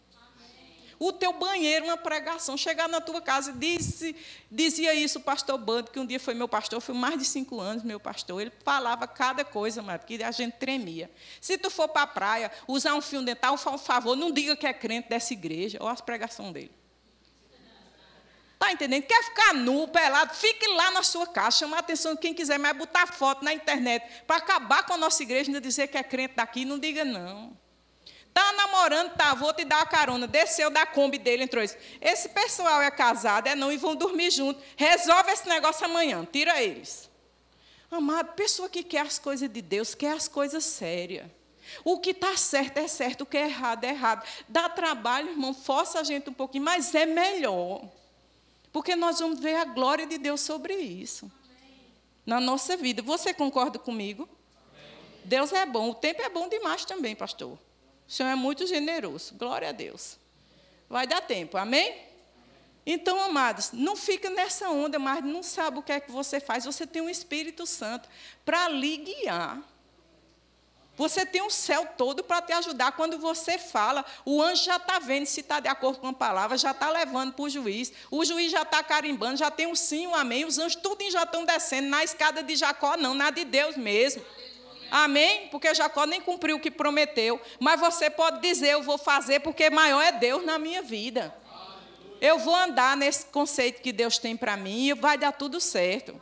O 0.97 1.11
teu 1.11 1.33
banheiro 1.33 1.85
é 1.85 1.89
uma 1.89 1.97
pregação. 1.97 2.57
Chegar 2.57 2.87
na 2.87 3.01
tua 3.01 3.21
casa, 3.21 3.51
disse, 3.53 4.15
dizia 4.49 4.93
isso 4.93 5.19
o 5.19 5.21
pastor 5.21 5.57
Bando, 5.57 5.91
que 5.91 5.99
um 5.99 6.05
dia 6.05 6.19
foi 6.19 6.33
meu 6.33 6.47
pastor, 6.47 6.79
foi 6.81 6.95
mais 6.95 7.19
de 7.19 7.25
cinco 7.25 7.59
anos 7.59 7.83
meu 7.83 7.99
pastor. 7.99 8.41
Ele 8.41 8.51
falava 8.63 9.07
cada 9.07 9.43
coisa, 9.43 9.81
mano, 9.81 9.99
que 9.99 10.23
a 10.23 10.31
gente 10.31 10.53
tremia. 10.53 11.11
Se 11.41 11.57
tu 11.57 11.69
for 11.69 11.87
para 11.89 12.03
a 12.03 12.07
praia, 12.07 12.51
usar 12.67 12.95
um 12.95 13.01
fio 13.01 13.21
dental, 13.21 13.57
por 13.57 13.77
favor, 13.77 14.15
não 14.15 14.31
diga 14.31 14.55
que 14.55 14.65
é 14.65 14.73
crente 14.73 15.09
dessa 15.09 15.33
igreja, 15.33 15.77
ou 15.81 15.87
as 15.87 16.01
pregações 16.01 16.53
dele. 16.53 16.84
Está 18.55 18.71
entendendo? 18.71 19.03
Quer 19.03 19.21
ficar 19.23 19.53
nu, 19.53 19.87
pelado? 19.87 20.33
Fique 20.33 20.65
lá 20.69 20.89
na 20.91 21.03
sua 21.03 21.27
casa, 21.27 21.57
chamar 21.57 21.77
a 21.77 21.79
atenção 21.81 22.15
de 22.15 22.21
quem 22.21 22.33
quiser, 22.33 22.57
mas 22.57 22.75
botar 22.75 23.05
foto 23.05 23.43
na 23.43 23.53
internet 23.53 24.05
para 24.25 24.37
acabar 24.37 24.83
com 24.85 24.93
a 24.93 24.97
nossa 24.97 25.21
igreja, 25.21 25.49
ainda 25.49 25.61
dizer 25.61 25.87
que 25.87 25.97
é 25.97 26.03
crente 26.03 26.35
daqui, 26.35 26.63
não 26.63 26.79
diga 26.79 27.03
não. 27.03 27.55
Está 28.29 28.51
namorando, 28.53 29.13
tá, 29.13 29.33
vou 29.33 29.53
te 29.53 29.63
dar 29.63 29.81
a 29.81 29.85
carona. 29.85 30.25
Desceu 30.25 30.69
da 30.69 30.85
Kombi 30.85 31.17
dele, 31.17 31.43
entrou 31.43 31.63
isso. 31.63 31.77
Esse 32.01 32.29
pessoal 32.29 32.81
é 32.81 32.89
casado, 32.89 33.47
é 33.47 33.55
não, 33.55 33.71
e 33.71 33.77
vão 33.77 33.95
dormir 33.95 34.31
junto. 34.31 34.61
Resolve 34.75 35.31
esse 35.31 35.47
negócio 35.47 35.85
amanhã, 35.85 36.27
tira 36.29 36.61
eles. 36.61 37.09
Amado, 37.91 38.33
pessoa 38.33 38.67
que 38.67 38.83
quer 38.83 39.01
as 39.01 39.19
coisas 39.19 39.49
de 39.49 39.61
Deus, 39.61 39.93
quer 39.95 40.13
as 40.13 40.27
coisas 40.27 40.63
sérias. 40.63 41.27
O 41.83 41.99
que 41.99 42.11
está 42.11 42.35
certo 42.35 42.77
é 42.77 42.87
certo, 42.87 43.21
o 43.21 43.25
que 43.25 43.37
é 43.37 43.45
errado 43.45 43.83
é 43.83 43.89
errado. 43.89 44.25
Dá 44.47 44.69
trabalho, 44.69 45.29
irmão, 45.29 45.53
força 45.53 45.99
a 45.99 46.03
gente 46.03 46.29
um 46.29 46.33
pouquinho, 46.33 46.63
mas 46.63 46.93
é 46.95 47.05
melhor. 47.05 47.81
Porque 48.75 48.93
nós 48.93 49.21
vamos 49.21 49.39
ver 49.39 49.55
a 49.55 49.63
glória 49.63 50.05
de 50.05 50.17
Deus 50.17 50.41
sobre 50.41 50.73
isso. 50.73 51.31
Na 52.25 52.41
nossa 52.41 52.75
vida. 52.75 53.01
Você 53.01 53.33
concorda 53.33 53.79
comigo? 53.79 54.27
Deus 55.23 55.53
é 55.53 55.65
bom. 55.65 55.91
O 55.91 55.95
tempo 55.95 56.21
é 56.21 56.27
bom 56.27 56.49
demais 56.49 56.83
também, 56.83 57.15
pastor. 57.15 57.53
O 57.53 58.11
Senhor 58.11 58.27
é 58.27 58.35
muito 58.35 58.67
generoso. 58.67 59.33
Glória 59.35 59.69
a 59.69 59.71
Deus. 59.71 60.19
Vai 60.89 61.07
dar 61.07 61.21
tempo. 61.21 61.55
Amém? 61.55 62.01
Então, 62.85 63.17
amados, 63.17 63.71
não 63.71 63.95
fica 63.95 64.29
nessa 64.29 64.69
onda, 64.69 64.99
mas 64.99 65.23
não 65.23 65.41
sabe 65.41 65.79
o 65.79 65.81
que 65.81 65.93
é 65.93 65.99
que 66.01 66.11
você 66.11 66.41
faz. 66.41 66.65
Você 66.65 66.85
tem 66.85 67.01
um 67.01 67.09
Espírito 67.09 67.65
Santo 67.65 68.09
para 68.43 68.67
lhe 68.67 68.97
guiar. 68.97 69.63
Você 70.97 71.25
tem 71.25 71.41
um 71.41 71.49
céu 71.49 71.87
todo 71.97 72.23
para 72.23 72.41
te 72.41 72.53
ajudar. 72.53 72.93
Quando 72.93 73.17
você 73.17 73.57
fala, 73.57 74.05
o 74.23 74.41
anjo 74.41 74.63
já 74.63 74.77
está 74.77 74.97
vendo 74.99 75.25
se 75.25 75.41
está 75.41 75.59
de 75.59 75.67
acordo 75.67 75.99
com 75.99 76.07
a 76.07 76.13
palavra, 76.13 76.57
já 76.57 76.71
está 76.71 76.89
levando 76.89 77.33
para 77.33 77.43
o 77.43 77.49
juiz. 77.49 77.91
O 78.09 78.23
juiz 78.23 78.51
já 78.51 78.61
está 78.61 78.81
carimbando, 78.81 79.37
já 79.37 79.51
tem 79.51 79.67
um 79.67 79.75
sim, 79.75 80.07
um 80.07 80.15
amém. 80.15 80.45
Os 80.45 80.57
anjos 80.57 80.75
tudo 80.81 81.03
já 81.11 81.23
estão 81.23 81.43
descendo. 81.43 81.89
Na 81.89 82.03
escada 82.03 82.41
de 82.41 82.55
Jacó, 82.55 82.95
não, 82.95 83.13
na 83.13 83.29
de 83.29 83.43
Deus 83.43 83.75
mesmo. 83.75 84.23
Amém? 84.89 85.47
Porque 85.49 85.73
Jacó 85.75 86.05
nem 86.05 86.21
cumpriu 86.21 86.55
o 86.55 86.59
que 86.59 86.71
prometeu. 86.71 87.41
Mas 87.59 87.79
você 87.79 88.09
pode 88.09 88.39
dizer, 88.39 88.69
eu 88.69 88.83
vou 88.83 88.97
fazer, 88.97 89.41
porque 89.41 89.69
maior 89.69 90.01
é 90.01 90.11
Deus 90.13 90.45
na 90.45 90.57
minha 90.57 90.81
vida. 90.81 91.35
Eu 92.21 92.39
vou 92.39 92.55
andar 92.55 92.95
nesse 92.95 93.25
conceito 93.25 93.81
que 93.81 93.91
Deus 93.91 94.17
tem 94.17 94.37
para 94.37 94.55
mim 94.55 94.87
e 94.87 94.93
vai 94.93 95.17
dar 95.17 95.33
tudo 95.33 95.59
certo. 95.59 96.21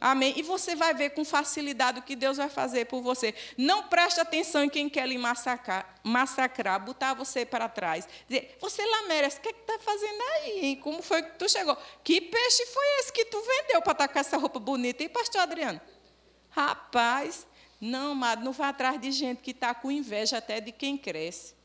Amém? 0.00 0.34
E 0.36 0.42
você 0.42 0.76
vai 0.76 0.94
ver 0.94 1.10
com 1.10 1.24
facilidade 1.24 1.98
o 1.98 2.02
que 2.02 2.14
Deus 2.14 2.36
vai 2.36 2.48
fazer 2.48 2.84
por 2.84 3.02
você. 3.02 3.34
Não 3.56 3.88
preste 3.88 4.20
atenção 4.20 4.62
em 4.62 4.68
quem 4.68 4.88
quer 4.88 5.08
lhe 5.08 5.18
massacrar, 5.18 6.00
massacrar 6.04 6.84
botar 6.84 7.14
você 7.14 7.44
para 7.44 7.68
trás. 7.68 8.08
Dizer, 8.28 8.56
você 8.60 8.84
lá 8.84 9.08
merece, 9.08 9.38
o 9.38 9.40
que 9.40 9.48
é 9.48 9.50
está 9.50 9.78
fazendo 9.80 10.20
aí? 10.20 10.76
Como 10.76 11.02
foi 11.02 11.22
que 11.22 11.32
tu 11.32 11.48
chegou? 11.48 11.76
Que 12.04 12.20
peixe 12.20 12.66
foi 12.66 12.84
esse 13.00 13.12
que 13.12 13.24
tu 13.24 13.40
vendeu 13.40 13.82
para 13.82 13.92
estar 13.92 14.08
com 14.08 14.18
essa 14.18 14.36
roupa 14.36 14.60
bonita? 14.60 15.02
E 15.02 15.08
pastor 15.08 15.40
Adriano? 15.40 15.80
Rapaz, 16.50 17.46
não, 17.80 18.12
amado, 18.12 18.44
não 18.44 18.52
vá 18.52 18.68
atrás 18.68 19.00
de 19.00 19.10
gente 19.10 19.42
que 19.42 19.50
está 19.50 19.74
com 19.74 19.90
inveja 19.90 20.38
até 20.38 20.60
de 20.60 20.70
quem 20.70 20.96
cresce. 20.96 21.57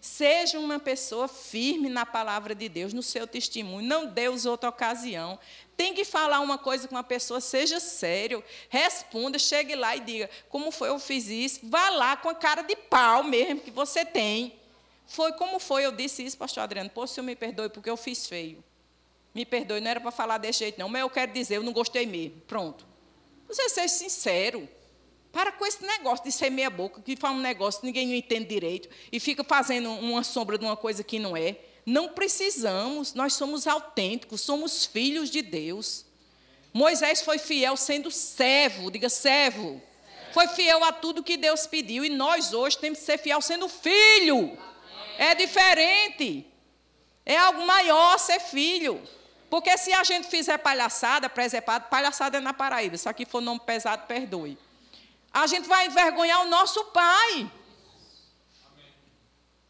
Seja 0.00 0.58
uma 0.58 0.78
pessoa 0.78 1.28
firme 1.28 1.90
na 1.90 2.06
palavra 2.06 2.54
de 2.54 2.68
Deus, 2.68 2.94
no 2.94 3.02
seu 3.02 3.26
testemunho. 3.26 3.86
Não 3.86 4.06
dê 4.06 4.28
outra 4.28 4.70
ocasião. 4.70 5.38
Tem 5.76 5.92
que 5.92 6.04
falar 6.04 6.40
uma 6.40 6.56
coisa 6.56 6.88
com 6.88 6.94
uma 6.94 7.04
pessoa, 7.04 7.40
seja 7.40 7.78
sério. 7.78 8.42
Responda, 8.70 9.38
chegue 9.38 9.74
lá 9.74 9.94
e 9.94 10.00
diga: 10.00 10.30
como 10.48 10.70
foi, 10.70 10.88
eu 10.88 10.98
fiz 10.98 11.28
isso. 11.28 11.60
Vá 11.64 11.90
lá 11.90 12.16
com 12.16 12.30
a 12.30 12.34
cara 12.34 12.62
de 12.62 12.74
pau 12.76 13.22
mesmo 13.22 13.60
que 13.60 13.70
você 13.70 14.04
tem. 14.04 14.58
Foi 15.06 15.32
como 15.32 15.58
foi, 15.58 15.84
eu 15.84 15.92
disse 15.92 16.24
isso, 16.24 16.38
pastor 16.38 16.62
Adriano. 16.62 16.88
Pô, 16.88 17.06
senhor 17.06 17.26
me 17.26 17.36
perdoe, 17.36 17.68
porque 17.68 17.90
eu 17.90 17.96
fiz 17.96 18.26
feio. 18.26 18.64
Me 19.34 19.44
perdoe, 19.44 19.80
não 19.80 19.90
era 19.90 20.00
para 20.00 20.10
falar 20.10 20.38
desse 20.38 20.60
jeito, 20.60 20.78
não, 20.78 20.88
mas 20.88 21.02
eu 21.02 21.10
quero 21.10 21.32
dizer, 21.32 21.56
eu 21.56 21.62
não 21.62 21.72
gostei 21.72 22.06
mesmo. 22.06 22.40
Pronto. 22.42 22.86
Você 23.48 23.68
seja 23.68 23.88
sincero. 23.88 24.68
Para 25.32 25.52
com 25.52 25.64
esse 25.64 25.84
negócio 25.84 26.24
de 26.24 26.32
ser 26.32 26.50
meia 26.50 26.68
boca, 26.68 27.00
que 27.00 27.16
fala 27.16 27.34
um 27.34 27.40
negócio 27.40 27.80
que 27.80 27.86
ninguém 27.86 28.06
não 28.06 28.14
entende 28.14 28.46
direito 28.46 28.88
e 29.12 29.20
fica 29.20 29.44
fazendo 29.44 29.90
uma 29.90 30.24
sombra 30.24 30.58
de 30.58 30.64
uma 30.64 30.76
coisa 30.76 31.04
que 31.04 31.18
não 31.18 31.36
é. 31.36 31.56
Não 31.86 32.08
precisamos, 32.08 33.14
nós 33.14 33.34
somos 33.34 33.66
autênticos, 33.66 34.40
somos 34.40 34.84
filhos 34.84 35.30
de 35.30 35.40
Deus. 35.40 36.04
Moisés 36.72 37.22
foi 37.22 37.38
fiel 37.38 37.76
sendo 37.76 38.10
servo, 38.10 38.90
diga 38.90 39.08
servo. 39.08 39.80
Foi 40.32 40.48
fiel 40.48 40.82
a 40.84 40.92
tudo 40.92 41.22
que 41.22 41.36
Deus 41.36 41.66
pediu 41.66 42.04
e 42.04 42.08
nós 42.08 42.52
hoje 42.52 42.78
temos 42.78 42.98
que 42.98 43.04
ser 43.04 43.18
fiel 43.18 43.40
sendo 43.40 43.68
filho. 43.68 44.58
É 45.16 45.34
diferente. 45.34 46.46
É 47.24 47.36
algo 47.36 47.64
maior 47.64 48.18
ser 48.18 48.40
filho. 48.40 49.00
Porque 49.48 49.76
se 49.78 49.92
a 49.92 50.02
gente 50.04 50.28
fizer 50.28 50.58
palhaçada, 50.58 51.28
preservado, 51.28 51.88
palhaçada 51.88 52.38
é 52.38 52.40
na 52.40 52.52
Paraíba. 52.52 52.96
Se 52.96 53.08
aqui 53.08 53.24
for 53.24 53.40
nome 53.40 53.60
pesado, 53.60 54.06
perdoe 54.06 54.56
a 55.32 55.46
gente 55.46 55.68
vai 55.68 55.86
envergonhar 55.86 56.42
o 56.42 56.48
nosso 56.48 56.84
pai. 56.86 57.50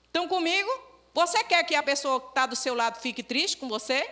Estão 0.06 0.26
comigo? 0.26 0.70
Você 1.12 1.42
quer 1.44 1.64
que 1.64 1.74
a 1.74 1.82
pessoa 1.82 2.20
que 2.20 2.28
está 2.28 2.46
do 2.46 2.56
seu 2.56 2.74
lado 2.74 3.00
fique 3.00 3.22
triste 3.22 3.56
com 3.56 3.68
você? 3.68 4.08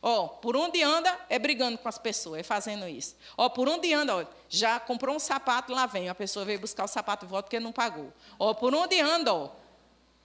Ó, 0.00 0.24
oh, 0.24 0.28
por 0.28 0.56
onde 0.56 0.80
anda 0.82 1.18
é 1.28 1.38
brigando 1.38 1.76
com 1.76 1.88
as 1.88 1.98
pessoas, 1.98 2.40
é 2.40 2.42
fazendo 2.42 2.86
isso. 2.86 3.16
Ó, 3.36 3.46
oh, 3.46 3.50
por 3.50 3.68
onde 3.68 3.92
anda, 3.92 4.28
já 4.48 4.78
comprou 4.78 5.16
um 5.16 5.18
sapato, 5.18 5.72
lá 5.72 5.86
vem, 5.86 6.08
a 6.08 6.14
pessoa 6.14 6.44
veio 6.44 6.60
buscar 6.60 6.84
o 6.84 6.88
sapato 6.88 7.26
de 7.26 7.30
volta 7.30 7.46
porque 7.46 7.58
não 7.58 7.72
pagou. 7.72 8.12
Ó, 8.38 8.50
oh, 8.50 8.54
por 8.54 8.72
onde 8.74 9.00
anda, 9.00 9.34
ó, 9.34 9.50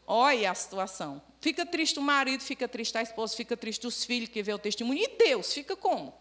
Olha 0.05 0.51
a 0.51 0.55
situação. 0.55 1.21
Fica 1.39 1.65
triste 1.65 1.97
o 1.99 2.01
marido, 2.01 2.41
fica 2.41 2.67
triste 2.67 2.97
a 2.97 3.01
esposa, 3.01 3.35
fica 3.35 3.55
triste 3.55 3.87
os 3.87 4.03
filhos 4.03 4.29
que 4.29 4.43
vê 4.43 4.53
o 4.53 4.59
testemunho. 4.59 5.01
E 5.01 5.17
Deus 5.17 5.53
fica 5.53 5.75
como? 5.75 6.13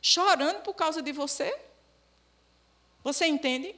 Chorando 0.00 0.62
por 0.62 0.74
causa 0.74 1.02
de 1.02 1.12
você? 1.12 1.56
Você 3.06 3.24
entende? 3.24 3.72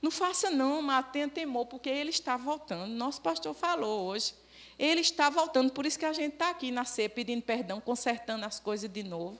Não 0.00 0.10
faça 0.10 0.48
não, 0.48 0.80
mas 0.80 1.04
tenha 1.12 1.28
temor, 1.28 1.66
porque 1.66 1.90
ele 1.90 2.08
está 2.08 2.34
voltando. 2.34 2.90
Nosso 2.94 3.20
pastor 3.20 3.52
falou 3.52 4.06
hoje. 4.06 4.32
Ele 4.78 5.02
está 5.02 5.28
voltando, 5.28 5.70
por 5.70 5.84
isso 5.84 5.98
que 5.98 6.06
a 6.06 6.14
gente 6.14 6.32
está 6.32 6.48
aqui 6.48 6.70
na 6.70 6.86
ceia 6.86 7.10
pedindo 7.10 7.42
perdão, 7.42 7.78
consertando 7.78 8.46
as 8.46 8.58
coisas 8.58 8.90
de 8.90 9.02
novo. 9.02 9.38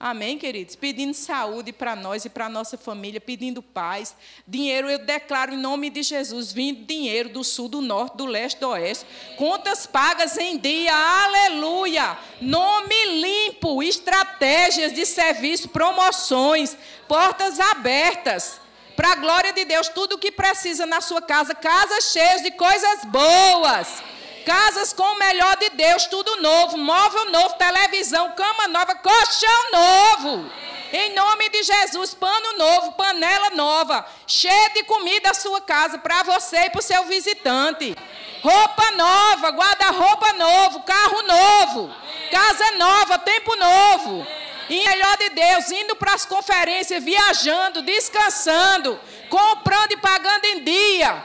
Amém, 0.00 0.38
queridos? 0.38 0.76
Pedindo 0.76 1.12
saúde 1.12 1.72
para 1.72 1.96
nós 1.96 2.24
e 2.24 2.30
para 2.30 2.46
a 2.46 2.48
nossa 2.48 2.78
família, 2.78 3.20
pedindo 3.20 3.60
paz. 3.60 4.14
Dinheiro, 4.46 4.88
eu 4.88 5.00
declaro 5.00 5.52
em 5.52 5.56
nome 5.56 5.90
de 5.90 6.04
Jesus, 6.04 6.52
vindo 6.52 6.86
dinheiro 6.86 7.30
do 7.30 7.42
sul, 7.42 7.68
do 7.68 7.80
norte, 7.80 8.16
do 8.16 8.24
leste, 8.24 8.60
do 8.60 8.68
oeste. 8.68 9.04
Contas 9.36 9.88
pagas 9.88 10.38
em 10.38 10.56
dia, 10.56 10.94
aleluia. 10.94 12.16
Nome 12.40 12.94
limpo, 13.20 13.82
estratégias 13.82 14.92
de 14.92 15.04
serviço, 15.04 15.68
promoções, 15.68 16.76
portas 17.08 17.58
abertas. 17.58 18.60
Para 18.94 19.12
a 19.12 19.16
glória 19.16 19.52
de 19.52 19.64
Deus, 19.64 19.88
tudo 19.88 20.14
o 20.14 20.18
que 20.18 20.30
precisa 20.30 20.86
na 20.86 21.00
sua 21.00 21.20
casa, 21.20 21.56
casas 21.56 22.12
cheias 22.12 22.40
de 22.42 22.52
coisas 22.52 23.04
boas 23.06 24.00
casas 24.48 24.94
com 24.94 25.02
o 25.02 25.18
melhor 25.18 25.58
de 25.58 25.68
Deus, 25.70 26.06
tudo 26.06 26.40
novo, 26.40 26.78
móvel 26.78 27.30
novo, 27.30 27.54
televisão, 27.56 28.32
cama 28.32 28.66
nova, 28.68 28.94
colchão 28.94 29.70
novo. 29.70 30.50
Em 30.90 31.12
nome 31.14 31.50
de 31.50 31.62
Jesus, 31.62 32.14
pano 32.14 32.56
novo, 32.56 32.92
panela 32.92 33.50
nova, 33.50 34.06
cheia 34.26 34.70
de 34.70 34.84
comida 34.84 35.32
a 35.32 35.34
sua 35.34 35.60
casa 35.60 35.98
para 35.98 36.22
você 36.22 36.56
e 36.60 36.70
para 36.70 36.78
o 36.78 36.82
seu 36.82 37.04
visitante. 37.04 37.94
Roupa 38.40 38.90
nova, 38.92 39.50
guarda-roupa 39.50 40.32
novo, 40.32 40.80
carro 40.80 41.22
novo, 41.24 41.94
casa 42.30 42.70
nova, 42.78 43.18
tempo 43.18 43.54
novo. 43.54 44.26
E 44.70 44.82
melhor 44.82 45.16
de 45.18 45.28
Deus, 45.28 45.70
indo 45.72 45.94
para 45.94 46.14
as 46.14 46.24
conferências, 46.24 47.04
viajando, 47.04 47.82
descansando, 47.82 48.98
comprando 49.28 49.92
e 49.92 49.96
pagando 49.98 50.46
em 50.46 50.64
dia. 50.64 51.22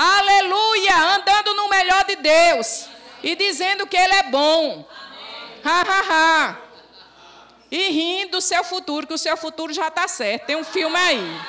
Aleluia! 0.00 0.96
Andando 1.16 1.54
no 1.54 1.68
melhor 1.68 2.04
de 2.04 2.14
Deus. 2.14 2.86
E 3.20 3.34
dizendo 3.34 3.84
que 3.84 3.96
Ele 3.96 4.14
é 4.14 4.22
bom. 4.30 4.88
Ha, 5.64 5.80
ha, 5.80 6.04
ha. 6.08 6.56
E 7.68 7.90
rindo 7.90 8.32
do 8.32 8.40
seu 8.40 8.62
futuro, 8.62 9.08
que 9.08 9.14
o 9.14 9.18
seu 9.18 9.36
futuro 9.36 9.72
já 9.72 9.88
está 9.88 10.06
certo. 10.06 10.46
Tem 10.46 10.54
um 10.54 10.62
filme 10.62 10.96
aí. 10.96 11.40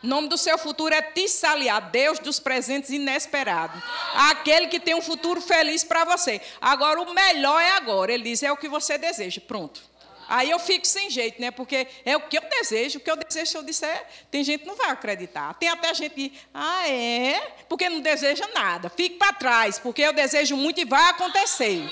O 0.00 0.06
nome 0.06 0.28
do 0.28 0.38
seu 0.38 0.56
futuro 0.56 0.94
é 0.94 1.02
Tissaliá, 1.02 1.80
Deus 1.80 2.20
dos 2.20 2.38
presentes 2.38 2.90
inesperados. 2.90 3.82
Aquele 4.14 4.68
que 4.68 4.78
tem 4.78 4.94
um 4.94 5.02
futuro 5.02 5.40
feliz 5.40 5.82
para 5.82 6.04
você. 6.04 6.40
Agora, 6.60 7.02
o 7.02 7.12
melhor 7.12 7.60
é 7.60 7.72
agora. 7.72 8.12
Ele 8.12 8.22
diz: 8.22 8.44
é 8.44 8.52
o 8.52 8.56
que 8.56 8.68
você 8.68 8.96
deseja. 8.96 9.40
Pronto. 9.40 9.82
Aí 10.30 10.48
eu 10.48 10.60
fico 10.60 10.86
sem 10.86 11.10
jeito, 11.10 11.40
né? 11.40 11.50
Porque 11.50 11.88
é 12.04 12.16
o 12.16 12.20
que 12.20 12.38
eu 12.38 12.42
desejo, 12.48 12.98
o 12.98 13.00
que 13.00 13.10
eu 13.10 13.16
desejo, 13.16 13.50
se 13.50 13.58
eu 13.58 13.64
disser, 13.64 14.06
tem 14.30 14.44
gente 14.44 14.60
que 14.60 14.66
não 14.68 14.76
vai 14.76 14.90
acreditar. 14.90 15.54
Tem 15.54 15.68
até 15.68 15.92
gente 15.92 16.14
que, 16.14 16.32
ah, 16.54 16.88
é? 16.88 17.40
Porque 17.68 17.88
não 17.88 17.98
deseja 17.98 18.46
nada. 18.54 18.88
Fique 18.88 19.16
para 19.16 19.32
trás, 19.32 19.80
porque 19.80 20.00
eu 20.00 20.12
desejo 20.12 20.56
muito 20.56 20.80
e 20.80 20.84
vai 20.84 21.10
acontecer. 21.10 21.82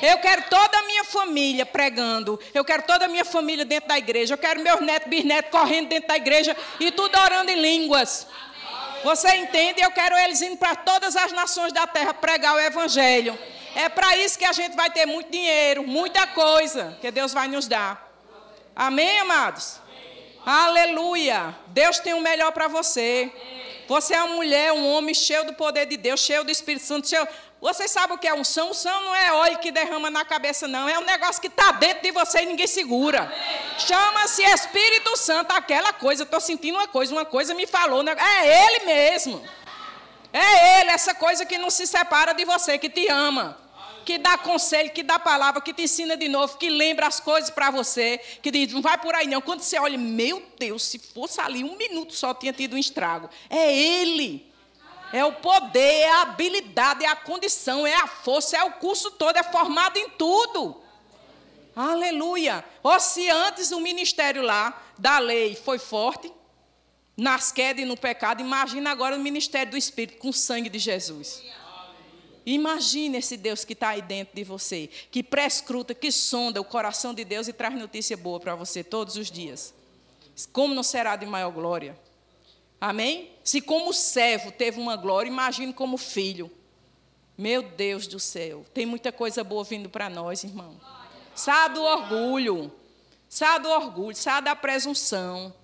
Eu 0.00 0.16
quero 0.20 0.44
toda 0.48 0.78
a 0.78 0.82
minha 0.84 1.04
família 1.04 1.66
pregando. 1.66 2.40
Eu 2.54 2.64
quero 2.64 2.82
toda 2.84 3.04
a 3.04 3.08
minha 3.08 3.26
família 3.26 3.66
dentro 3.66 3.90
da 3.90 3.98
igreja. 3.98 4.32
Eu 4.32 4.38
quero 4.38 4.60
meus 4.60 4.80
netos, 4.80 5.10
bisnetos 5.10 5.50
correndo 5.50 5.88
dentro 5.88 6.08
da 6.08 6.16
igreja 6.16 6.56
e 6.80 6.90
tudo 6.90 7.18
orando 7.18 7.50
em 7.50 7.60
línguas. 7.60 8.26
Você 9.04 9.34
entende? 9.36 9.82
Eu 9.82 9.90
quero 9.90 10.16
eles 10.16 10.40
indo 10.40 10.56
para 10.56 10.74
todas 10.76 11.14
as 11.14 11.30
nações 11.32 11.74
da 11.74 11.86
terra 11.86 12.14
pregar 12.14 12.54
o 12.54 12.60
evangelho. 12.60 13.38
É 13.74 13.88
para 13.88 14.16
isso 14.16 14.38
que 14.38 14.44
a 14.44 14.52
gente 14.52 14.74
vai 14.76 14.90
ter 14.90 15.06
muito 15.06 15.30
dinheiro, 15.30 15.86
muita 15.86 16.26
coisa 16.26 16.98
que 17.00 17.10
Deus 17.10 17.32
vai 17.32 17.48
nos 17.48 17.66
dar. 17.68 18.10
Amém, 18.74 19.20
amados? 19.20 19.80
Amém. 20.46 20.66
Aleluia. 20.66 21.54
Deus 21.68 21.98
tem 21.98 22.14
o 22.14 22.20
melhor 22.20 22.52
para 22.52 22.68
você. 22.68 23.32
Você 23.88 24.14
é 24.14 24.22
uma 24.22 24.36
mulher, 24.36 24.72
um 24.72 24.88
homem 24.92 25.14
cheio 25.14 25.44
do 25.44 25.52
poder 25.52 25.86
de 25.86 25.96
Deus, 25.96 26.20
cheio 26.20 26.44
do 26.44 26.50
Espírito 26.50 26.84
Santo. 26.84 27.08
Cheio... 27.08 27.26
Você 27.60 27.86
sabe 27.86 28.14
o 28.14 28.18
que 28.18 28.26
é 28.26 28.32
unção? 28.32 28.70
Unção 28.70 29.02
não 29.02 29.14
é 29.14 29.32
óleo 29.32 29.58
que 29.58 29.70
derrama 29.70 30.08
na 30.08 30.24
cabeça, 30.24 30.66
não. 30.66 30.88
É 30.88 30.98
um 30.98 31.04
negócio 31.04 31.42
que 31.42 31.48
está 31.48 31.72
dentro 31.72 32.02
de 32.04 32.10
você 32.10 32.42
e 32.42 32.46
ninguém 32.46 32.66
segura. 32.66 33.30
Chama-se 33.78 34.42
Espírito 34.42 35.14
Santo, 35.16 35.52
aquela 35.52 35.92
coisa. 35.92 36.22
Estou 36.22 36.40
sentindo 36.40 36.78
uma 36.78 36.88
coisa, 36.88 37.12
uma 37.12 37.24
coisa 37.26 37.52
me 37.52 37.66
falou. 37.66 38.02
É 38.08 38.64
Ele 38.64 38.86
mesmo. 38.86 39.44
É 40.32 40.80
Ele, 40.80 40.90
essa 40.90 41.14
coisa 41.14 41.44
que 41.44 41.58
não 41.58 41.70
se 41.70 41.86
separa 41.86 42.32
de 42.32 42.44
você, 42.44 42.78
que 42.78 42.88
te 42.88 43.08
ama, 43.08 43.58
que 44.04 44.18
dá 44.18 44.38
conselho, 44.38 44.90
que 44.90 45.02
dá 45.02 45.18
palavra, 45.18 45.60
que 45.60 45.72
te 45.72 45.82
ensina 45.82 46.16
de 46.16 46.28
novo, 46.28 46.56
que 46.56 46.68
lembra 46.68 47.06
as 47.06 47.20
coisas 47.20 47.50
para 47.50 47.70
você, 47.70 48.18
que 48.42 48.50
diz, 48.50 48.72
não 48.72 48.82
vai 48.82 48.98
por 48.98 49.14
aí 49.14 49.26
não. 49.26 49.40
Quando 49.40 49.60
você 49.60 49.78
olha, 49.78 49.98
meu 49.98 50.42
Deus, 50.58 50.82
se 50.84 50.98
fosse 50.98 51.40
ali 51.40 51.64
um 51.64 51.76
minuto 51.76 52.14
só 52.14 52.32
tinha 52.32 52.52
tido 52.52 52.74
um 52.74 52.78
estrago. 52.78 53.28
É 53.48 53.76
Ele. 53.76 54.48
É 55.12 55.24
o 55.24 55.32
poder, 55.32 56.02
é 56.02 56.10
a 56.10 56.22
habilidade, 56.22 57.04
é 57.04 57.08
a 57.08 57.16
condição, 57.16 57.84
é 57.84 57.94
a 57.94 58.06
força, 58.06 58.56
é 58.56 58.62
o 58.62 58.72
curso 58.72 59.10
todo, 59.10 59.36
é 59.36 59.42
formado 59.42 59.96
em 59.96 60.08
tudo. 60.10 60.80
Aleluia. 61.74 62.64
Ou 62.82 63.00
se 63.00 63.28
antes 63.28 63.72
o 63.72 63.80
ministério 63.80 64.42
lá 64.42 64.80
da 64.96 65.18
lei 65.18 65.56
foi 65.56 65.78
forte, 65.78 66.32
nas 67.20 67.52
quedas 67.52 67.82
e 67.82 67.84
no 67.84 67.98
pecado, 67.98 68.40
imagina 68.40 68.90
agora 68.90 69.14
o 69.14 69.20
ministério 69.20 69.72
do 69.72 69.76
Espírito 69.76 70.16
com 70.16 70.30
o 70.30 70.32
sangue 70.32 70.70
de 70.70 70.78
Jesus. 70.78 71.42
Imagine 72.46 73.18
esse 73.18 73.36
Deus 73.36 73.62
que 73.62 73.74
está 73.74 73.90
aí 73.90 74.00
dentro 74.00 74.34
de 74.34 74.42
você, 74.42 74.88
que 75.10 75.22
prescruta, 75.22 75.94
que 75.94 76.10
sonda 76.10 76.62
o 76.62 76.64
coração 76.64 77.12
de 77.12 77.22
Deus 77.22 77.46
e 77.46 77.52
traz 77.52 77.78
notícia 77.78 78.16
boa 78.16 78.40
para 78.40 78.54
você 78.54 78.82
todos 78.82 79.16
os 79.16 79.30
dias. 79.30 79.74
Como 80.50 80.72
não 80.72 80.82
será 80.82 81.14
de 81.14 81.26
maior 81.26 81.50
glória? 81.50 81.94
Amém? 82.80 83.30
Se 83.44 83.60
como 83.60 83.92
servo 83.92 84.50
teve 84.50 84.80
uma 84.80 84.96
glória, 84.96 85.28
imagine 85.28 85.74
como 85.74 85.98
filho. 85.98 86.50
Meu 87.36 87.62
Deus 87.62 88.06
do 88.06 88.18
céu, 88.18 88.64
tem 88.72 88.86
muita 88.86 89.12
coisa 89.12 89.44
boa 89.44 89.62
vindo 89.62 89.90
para 89.90 90.08
nós, 90.08 90.42
irmão. 90.42 90.80
Saia 91.34 91.68
do 91.68 91.82
orgulho, 91.82 92.72
saia 93.28 93.58
do 93.58 93.68
orgulho, 93.68 94.16
saia 94.16 94.40
da 94.40 94.56
presunção. 94.56 95.59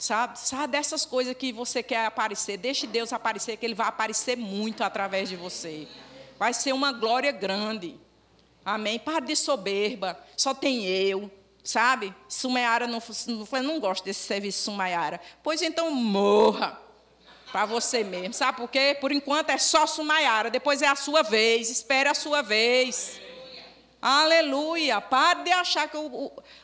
Sabe? 0.00 0.38
Sabe 0.38 0.72
dessas 0.72 1.04
coisas 1.04 1.36
que 1.36 1.52
você 1.52 1.82
quer 1.82 2.06
aparecer. 2.06 2.56
Deixe 2.56 2.86
Deus 2.86 3.12
aparecer, 3.12 3.58
que 3.58 3.66
Ele 3.66 3.74
vai 3.74 3.86
aparecer 3.86 4.34
muito 4.34 4.82
através 4.82 5.28
de 5.28 5.36
você. 5.36 5.86
Vai 6.38 6.54
ser 6.54 6.72
uma 6.72 6.90
glória 6.90 7.30
grande. 7.30 8.00
Amém? 8.64 8.98
Pare 8.98 9.26
de 9.26 9.36
soberba. 9.36 10.18
Só 10.38 10.54
tem 10.54 10.86
eu. 10.86 11.30
Sabe? 11.62 12.14
Sumaiara 12.26 12.86
não, 12.86 13.02
não, 13.26 13.62
não 13.62 13.78
gosto 13.78 14.02
desse 14.02 14.26
serviço 14.26 14.62
Sumaiara. 14.62 15.20
Pois 15.42 15.60
então 15.60 15.90
morra 15.90 16.80
para 17.52 17.66
você 17.66 18.02
mesmo. 18.02 18.32
Sabe 18.32 18.56
por 18.56 18.70
quê? 18.70 18.96
Por 18.98 19.12
enquanto 19.12 19.50
é 19.50 19.58
só 19.58 19.86
Sumaiara. 19.86 20.48
Depois 20.48 20.80
é 20.80 20.86
a 20.86 20.96
sua 20.96 21.22
vez. 21.22 21.68
Espere 21.68 22.08
a 22.08 22.14
sua 22.14 22.40
vez. 22.40 23.20
Aleluia. 24.00 25.00
Pare 25.00 25.44
de 25.44 25.50
achar 25.50 25.88
que 25.88 25.96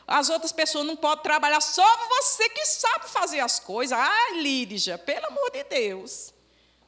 as 0.07 0.29
outras 0.29 0.51
pessoas 0.51 0.85
não 0.85 0.95
podem 0.95 1.23
trabalhar. 1.23 1.61
Só 1.61 1.85
você 2.07 2.49
que 2.49 2.65
sabe 2.65 3.09
fazer 3.09 3.39
as 3.39 3.59
coisas. 3.59 3.97
Ai, 3.97 4.39
Lídia, 4.39 4.97
pelo 4.97 5.27
amor 5.27 5.51
de 5.51 5.63
Deus. 5.65 6.33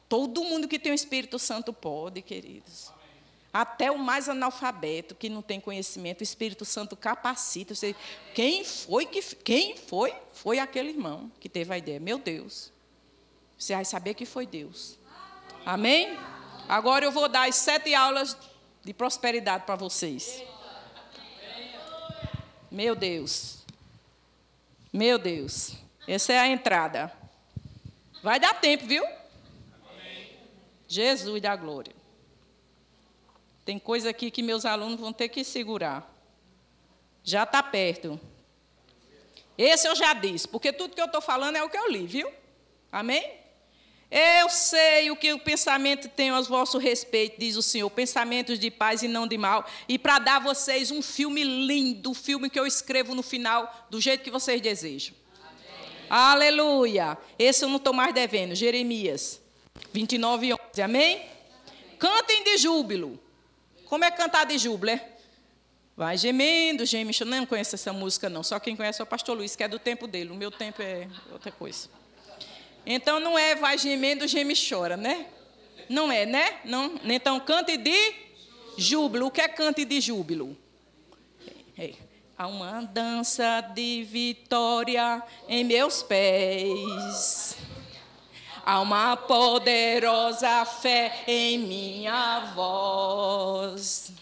Todo 0.08 0.42
mundo 0.42 0.66
que 0.66 0.78
tem 0.78 0.90
o 0.90 0.94
Espírito 0.94 1.38
Santo 1.38 1.72
pode, 1.72 2.20
queridos. 2.20 2.90
Até 3.52 3.90
o 3.90 3.98
mais 3.98 4.28
analfabeto 4.28 5.14
que 5.14 5.28
não 5.28 5.42
tem 5.42 5.60
conhecimento, 5.60 6.20
o 6.20 6.24
Espírito 6.24 6.64
Santo 6.64 6.96
capacita. 6.96 7.74
Você, 7.74 7.94
quem 8.34 8.64
foi 8.64 9.06
que 9.06 9.22
quem 9.36 9.76
foi? 9.76 10.12
Foi 10.32 10.58
aquele 10.58 10.90
irmão 10.90 11.30
que 11.38 11.48
teve 11.48 11.72
a 11.72 11.78
ideia. 11.78 12.00
Meu 12.00 12.18
Deus. 12.18 12.72
Você 13.56 13.74
vai 13.74 13.84
saber 13.84 14.14
que 14.14 14.26
foi 14.26 14.46
Deus. 14.46 14.98
Amém? 15.64 16.18
Agora 16.68 17.04
eu 17.04 17.12
vou 17.12 17.28
dar 17.28 17.48
as 17.48 17.56
sete 17.56 17.94
aulas 17.94 18.36
de 18.82 18.94
prosperidade 18.94 19.64
para 19.64 19.76
vocês. 19.76 20.42
Meu 22.70 22.94
Deus. 22.94 23.64
Meu 24.92 25.18
Deus. 25.18 25.76
Essa 26.06 26.32
é 26.32 26.38
a 26.38 26.48
entrada. 26.48 27.12
Vai 28.22 28.38
dar 28.38 28.54
tempo, 28.54 28.86
viu? 28.86 29.04
Jesus 30.88 31.40
da 31.40 31.54
glória. 31.56 31.94
Tem 33.64 33.78
coisa 33.78 34.10
aqui 34.10 34.30
que 34.30 34.42
meus 34.42 34.64
alunos 34.64 34.98
vão 34.98 35.12
ter 35.12 35.28
que 35.28 35.44
segurar. 35.44 36.12
Já 37.22 37.44
está 37.44 37.62
perto. 37.62 38.18
Esse 39.56 39.86
eu 39.86 39.94
já 39.94 40.14
disse, 40.14 40.48
porque 40.48 40.72
tudo 40.72 40.94
que 40.94 41.00
eu 41.00 41.06
estou 41.06 41.20
falando 41.20 41.56
é 41.56 41.62
o 41.62 41.68
que 41.68 41.76
eu 41.76 41.90
li, 41.90 42.06
viu? 42.06 42.32
Amém? 42.90 43.39
Eu 44.10 44.50
sei 44.50 45.08
o 45.10 45.16
que 45.16 45.32
o 45.32 45.38
pensamento 45.38 46.08
tem 46.08 46.30
aos 46.30 46.48
vossos 46.48 46.82
respeitos, 46.82 47.38
diz 47.38 47.56
o 47.56 47.62
Senhor, 47.62 47.88
pensamentos 47.90 48.58
de 48.58 48.68
paz 48.68 49.04
e 49.04 49.08
não 49.08 49.24
de 49.24 49.38
mal, 49.38 49.64
e 49.88 49.96
para 49.98 50.18
dar 50.18 50.36
a 50.36 50.40
vocês 50.40 50.90
um 50.90 51.00
filme 51.00 51.44
lindo, 51.44 52.10
o 52.10 52.14
filme 52.14 52.50
que 52.50 52.58
eu 52.58 52.66
escrevo 52.66 53.14
no 53.14 53.22
final, 53.22 53.86
do 53.88 54.00
jeito 54.00 54.24
que 54.24 54.30
vocês 54.30 54.60
desejam. 54.60 55.14
Amém. 55.40 56.06
Aleluia! 56.10 57.16
Esse 57.38 57.64
eu 57.64 57.68
não 57.68 57.76
estou 57.76 57.92
mais 57.92 58.12
devendo, 58.12 58.54
Jeremias. 58.54 59.40
29 59.92 60.46
e 60.46 60.54
11. 60.54 60.82
Amém? 60.82 61.22
Cantem 61.96 62.42
de 62.42 62.58
júbilo. 62.58 63.18
Como 63.86 64.04
é 64.04 64.10
cantar 64.10 64.44
de 64.44 64.58
júbilo, 64.58 64.90
é? 64.90 65.08
Vai 65.96 66.16
gemendo, 66.16 66.84
geme, 66.84 67.14
eu 67.20 67.26
não 67.26 67.46
conheço 67.46 67.74
essa 67.74 67.92
música 67.92 68.28
não, 68.28 68.42
só 68.42 68.58
quem 68.58 68.74
conhece 68.74 69.00
é 69.00 69.04
o 69.04 69.06
pastor 69.06 69.36
Luiz, 69.36 69.54
que 69.54 69.62
é 69.62 69.68
do 69.68 69.78
tempo 69.78 70.06
dele, 70.06 70.30
o 70.30 70.34
meu 70.34 70.50
tempo 70.50 70.80
é 70.80 71.06
outra 71.30 71.52
coisa. 71.52 71.99
Então 72.84 73.20
não 73.20 73.38
é 73.38 73.54
vai 73.54 73.78
gemendo, 73.78 74.26
geme 74.26 74.54
chora, 74.54 74.96
né? 74.96 75.26
Não 75.88 76.10
é, 76.10 76.24
né? 76.24 76.58
Não. 76.64 76.98
Então 77.04 77.38
cante 77.40 77.76
de 77.76 78.14
júbilo. 78.76 79.26
O 79.26 79.30
que 79.30 79.40
é 79.40 79.48
cante 79.48 79.84
de 79.84 80.00
júbilo? 80.00 80.56
É. 81.78 81.92
Há 82.38 82.46
uma 82.46 82.82
dança 82.82 83.60
de 83.74 84.04
vitória 84.04 85.22
em 85.48 85.62
meus 85.62 86.02
pés. 86.02 87.56
Há 88.64 88.80
uma 88.80 89.16
poderosa 89.16 90.64
fé 90.64 91.24
em 91.26 91.58
minha 91.58 92.52
voz. 92.54 94.12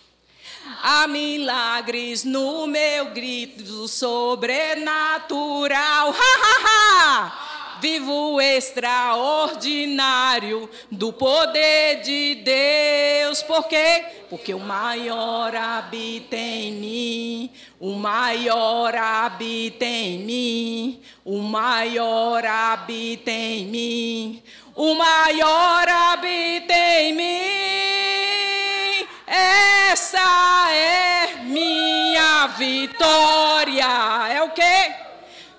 Há 0.83 1.07
milagres 1.07 2.25
no 2.25 2.67
meu 2.67 3.11
grito 3.11 3.87
sobrenatural. 3.87 6.11
Ha, 6.11 6.15
ha, 6.15 6.57
ha! 6.65 7.49
Vivo 7.81 8.41
extraordinário 8.41 10.69
do 10.91 11.13
poder 11.13 12.01
de 12.03 12.35
Deus. 12.37 13.43
Por 13.43 13.69
quê? 13.69 14.05
Porque 14.29 14.53
o 14.53 14.59
maior 14.59 15.55
habita 15.55 16.35
em 16.37 16.73
mim. 16.73 17.53
O 17.79 17.95
maior 17.95 18.93
habita 18.95 19.85
em 19.85 20.19
mim. 20.19 21.01
O 21.25 21.41
maior 21.41 22.45
habita 22.45 23.31
em 23.31 23.67
mim. 23.67 24.43
O 24.75 24.95
maior 24.95 25.89
habita 25.89 26.75
em 26.75 27.15
mim. 27.15 29.07
Essa 29.27 30.73
é 30.73 31.37
minha 31.45 32.49
vitória. 32.59 34.29
É 34.33 34.43
o 34.43 34.51
quê? 34.51 34.93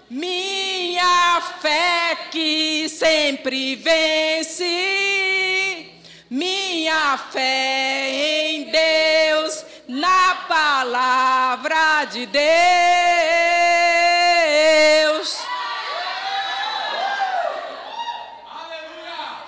Minha 0.09 1.41
fé 1.61 2.17
que 2.29 2.87
sempre 2.89 3.75
vence. 3.75 4.65
Minha 6.29 7.17
fé 7.17 8.11
em 8.49 8.69
Deus, 8.69 9.65
na 9.87 10.35
palavra 10.47 12.05
de 12.05 12.27
Deus. 12.27 12.49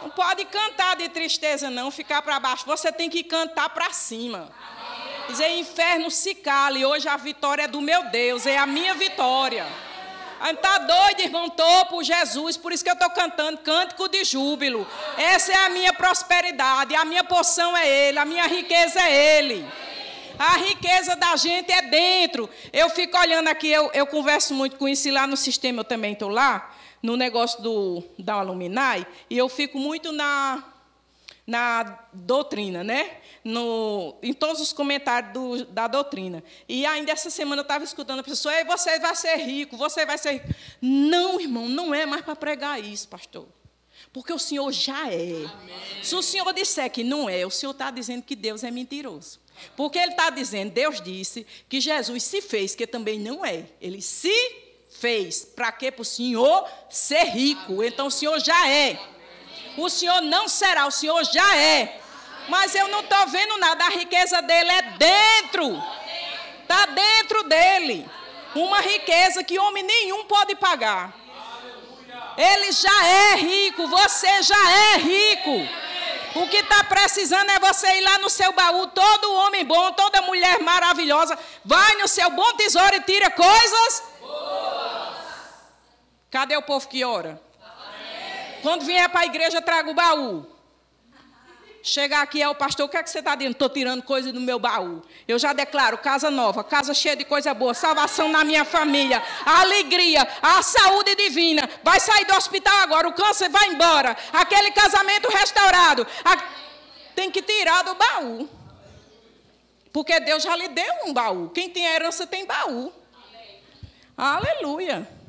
Não 0.02 0.10
pode 0.10 0.44
cantar 0.46 0.96
de 0.96 1.08
tristeza, 1.10 1.70
não, 1.70 1.92
ficar 1.92 2.24
para 2.24 2.40
baixo. 2.40 2.66
Você 2.66 2.92
tem 2.92 3.10
que 3.10 3.24
cantar 3.24 3.70
para 3.70 3.92
cima. 3.92 4.50
Dizer, 5.28 5.56
inferno 5.58 6.10
se 6.10 6.34
cale, 6.34 6.84
hoje 6.84 7.08
a 7.08 7.16
vitória 7.16 7.64
é 7.64 7.68
do 7.68 7.80
meu 7.80 8.06
Deus, 8.10 8.48
é 8.48 8.58
a 8.58 8.66
minha 8.66 8.96
vitória. 8.96 9.66
Está 10.50 10.80
doido, 10.80 11.20
irmão? 11.22 11.46
Estou 11.46 11.86
por 11.86 12.04
Jesus, 12.04 12.58
por 12.58 12.72
isso 12.72 12.84
que 12.84 12.89
eu 12.89 12.96
estou 12.96 13.10
cantando 13.12 13.60
cântico 13.60 14.08
de 14.08 14.24
júbilo. 14.24 14.88
Essa 15.18 15.52
é 15.52 15.66
a 15.66 15.70
minha 15.70 15.94
prosperidade, 15.94 16.96
a 16.96 17.06
minha 17.06 17.24
porção 17.24 17.78
é 17.78 17.88
Ele, 17.88 18.18
a 18.18 18.26
minha 18.26 18.48
riqueza 18.48 19.00
é 19.00 19.38
Ele. 19.38 19.66
A 20.39 20.58
riqueza 20.58 21.16
da 21.16 21.36
gente 21.36 21.72
é 21.72 21.84
dentro. 21.84 22.50
Eu 22.74 22.89
fico 22.89 23.16
olhando 23.18 23.48
aqui, 23.50 23.70
eu, 23.70 23.92
eu 23.94 24.08
converso 24.08 24.56
muito 24.56 24.78
com 24.78 24.89
isso 24.89 25.08
e 25.08 25.12
lá 25.12 25.28
no 25.28 25.38
sistema 25.38 25.82
eu 25.82 25.86
também 25.86 26.14
estou 26.14 26.30
lá, 26.30 26.74
no 27.04 27.16
negócio 27.16 27.62
do, 27.62 28.04
da 28.18 28.36
Aluminai, 28.36 29.06
e 29.30 29.38
eu 29.38 29.50
fico 29.50 29.78
muito 29.78 30.12
na, 30.12 30.64
na 31.46 32.08
doutrina, 32.14 32.84
né? 32.84 33.18
No, 33.44 34.16
em 34.22 34.34
todos 34.34 34.62
os 34.62 34.72
comentários 34.72 35.34
do, 35.34 35.66
da 35.66 35.88
doutrina. 35.88 36.44
E 36.68 36.86
ainda 36.86 37.12
essa 37.12 37.30
semana 37.30 37.62
eu 37.62 37.64
estava 37.64 37.84
escutando 37.84 38.20
a 38.20 38.24
pessoa, 38.24 38.54
Ei, 38.56 38.64
você 38.64 39.00
vai 39.00 39.16
ser 39.16 39.36
rico, 39.38 39.76
você 39.76 40.06
vai 40.06 40.18
ser 40.18 40.34
rico. 40.34 40.48
Não, 40.82 41.39
irmão, 41.39 41.68
não 41.68 41.94
é 41.94 42.06
mais 42.06 42.24
para 42.24 42.36
pregar 42.36 42.84
isso, 42.84 43.08
pastor. 43.08 43.48
Porque 44.14 44.34
o 44.34 44.39
Senhor 44.39 44.72
já 44.72 45.12
é. 45.12 45.46
Amém. 45.46 46.04
Se 46.04 46.16
o 46.16 46.22
Senhor 46.22 46.52
disser 46.54 46.89
que 46.92 47.04
não 47.04 47.30
é, 47.30 47.46
o 47.46 47.50
Senhor 47.50 47.72
está 47.72 47.89
dizendo 47.89 48.24
que 48.24 48.36
Deus 48.36 48.64
é 48.64 48.72
mentiroso. 48.72 49.39
Porque 49.76 49.98
Ele 49.98 50.12
está 50.12 50.30
dizendo, 50.30 50.72
Deus 50.72 51.02
disse 51.02 51.46
que 51.70 51.80
Jesus 51.80 52.24
se 52.24 52.42
fez, 52.42 52.76
que 52.76 52.86
também 52.86 53.20
não 53.20 53.46
é. 53.46 53.66
Ele 53.80 54.02
se 54.02 54.34
fez. 54.89 55.46
Para 55.46 55.72
quê? 55.72 55.92
Para 55.92 56.02
o 56.02 56.06
Senhor 56.06 56.68
ser 56.89 57.24
rico. 57.26 57.74
Amém. 57.74 57.88
Então 57.88 58.08
o 58.08 58.12
Senhor 58.12 58.39
já 58.39 58.68
é. 58.68 59.00
O 59.78 59.89
Senhor 59.89 60.22
não 60.22 60.47
será, 60.47 60.86
o 60.86 60.91
Senhor 60.91 61.24
já 61.24 61.55
é. 61.55 61.99
Mas 62.47 62.76
eu 62.76 62.88
não 62.88 63.01
estou 63.01 63.28
vendo 63.28 63.57
nada, 63.57 63.86
a 63.86 63.89
riqueza 63.89 64.41
dele 64.41 64.69
é 64.69 64.82
dentro. 64.82 65.82
Está 66.61 66.86
dentro 66.88 67.43
dele. 67.43 68.09
Uma 68.55 68.82
riqueza 68.82 69.43
que 69.43 69.59
homem 69.59 69.84
nenhum 69.84 70.26
pode 70.26 70.55
pagar. 70.55 71.13
Ele 72.38 72.72
já 72.72 73.05
é 73.05 73.36
rico, 73.36 73.88
você 73.88 74.41
já 74.41 74.72
é 74.72 74.97
rico. 74.97 75.67
O 76.36 76.47
que 76.47 76.57
está 76.57 76.84
precisando 76.84 77.49
é 77.49 77.59
você 77.59 77.97
ir 77.97 78.01
lá 78.01 78.17
no 78.19 78.30
seu 78.30 78.53
baú, 78.53 78.88
todo 78.88 79.34
homem 79.34 79.65
bom, 79.65 79.91
toda 79.91 80.22
mulher 80.22 80.61
maravilhosa, 80.61 81.38
vai 81.63 81.95
no 81.95 82.07
seu 82.07 82.30
bom 82.30 82.53
tesouro 82.53 82.95
e 82.95 83.01
tira 83.01 83.30
coisas. 83.30 84.03
Cadê 86.30 86.55
o 86.55 86.61
povo 86.61 86.88
que 86.88 87.03
ora? 87.03 87.41
Quando 88.62 88.86
vier 88.86 89.09
para 89.09 89.22
a 89.22 89.26
igreja, 89.26 89.62
traga 89.62 89.89
o 89.89 89.93
baú. 89.93 90.45
Chegar 91.84 92.22
aqui 92.22 92.39
é 92.39 92.47
o 92.47 92.53
pastor, 92.53 92.86
o 92.86 92.89
que 92.89 92.97
é 92.97 93.01
que 93.01 93.09
você 93.09 93.20
está 93.20 93.34
dizendo? 93.34 93.53
Estou 93.53 93.70
tirando 93.70 94.03
coisa 94.03 94.32
do 94.32 94.39
meu 94.39 94.59
baú. 94.59 95.01
Eu 95.28 95.39
já 95.39 95.51
declaro 95.51 95.97
casa 95.97 96.30
nova, 96.30 96.64
casa 96.64 96.93
cheia 96.93 97.16
de 97.16 97.26
coisa 97.26 97.55
boa, 97.55 97.74
salvação 97.74 98.30
na 98.30 98.43
minha 98.43 98.64
família, 98.64 99.22
alegria, 99.43 100.28
a 100.43 100.62
saúde 100.62 101.16
divina. 101.16 101.68
Vai 101.84 101.99
sair 101.99 102.26
do 102.26 102.36
hospital 102.36 102.78
agora, 102.82 103.07
o 103.07 103.14
câncer 103.14 103.49
vai 103.49 103.70
embora. 103.70 104.16
Aquele 104.32 104.72
casamento 104.72 105.28
restaurado. 105.30 106.05
A... 106.24 106.38
Tem 107.16 107.32
que 107.32 107.41
tirar 107.41 107.84
do 107.84 107.95
baú. 107.95 108.49
Porque 109.91 110.20
Deus 110.20 110.43
já 110.43 110.55
lhe 110.55 110.68
deu 110.68 110.93
um 111.05 111.14
baú. 111.14 111.49
Quem 111.49 111.70
tem 111.70 111.86
herança 111.86 112.28
tem 112.28 112.45
baú. 112.45 112.93
Aleluia. 114.16 115.20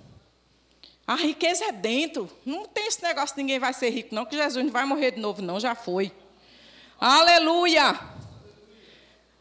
A 1.07 1.15
riqueza 1.15 1.65
é 1.65 1.73
dentro. 1.73 2.31
Não 2.45 2.67
tem 2.67 2.87
esse 2.87 3.03
negócio 3.03 3.35
de 3.35 3.43
ninguém 3.43 3.59
vai 3.59 3.73
ser 3.73 3.91
rico, 3.91 4.15
não, 4.15 4.25
que 4.25 4.37
Jesus 4.37 4.65
não 4.65 4.73
vai 4.73 4.85
morrer 4.85 5.13
de 5.13 5.21
novo, 5.21 5.43
não, 5.43 5.59
já 5.59 5.75
foi. 5.75 6.13
Aleluia! 7.01 7.99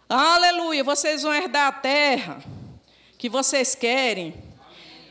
Aleluia! 0.09 0.84
Vocês 0.84 1.22
vão 1.22 1.34
herdar 1.34 1.68
a 1.68 1.72
terra 1.72 2.43
que 3.18 3.30
vocês 3.30 3.76
querem. 3.76 4.34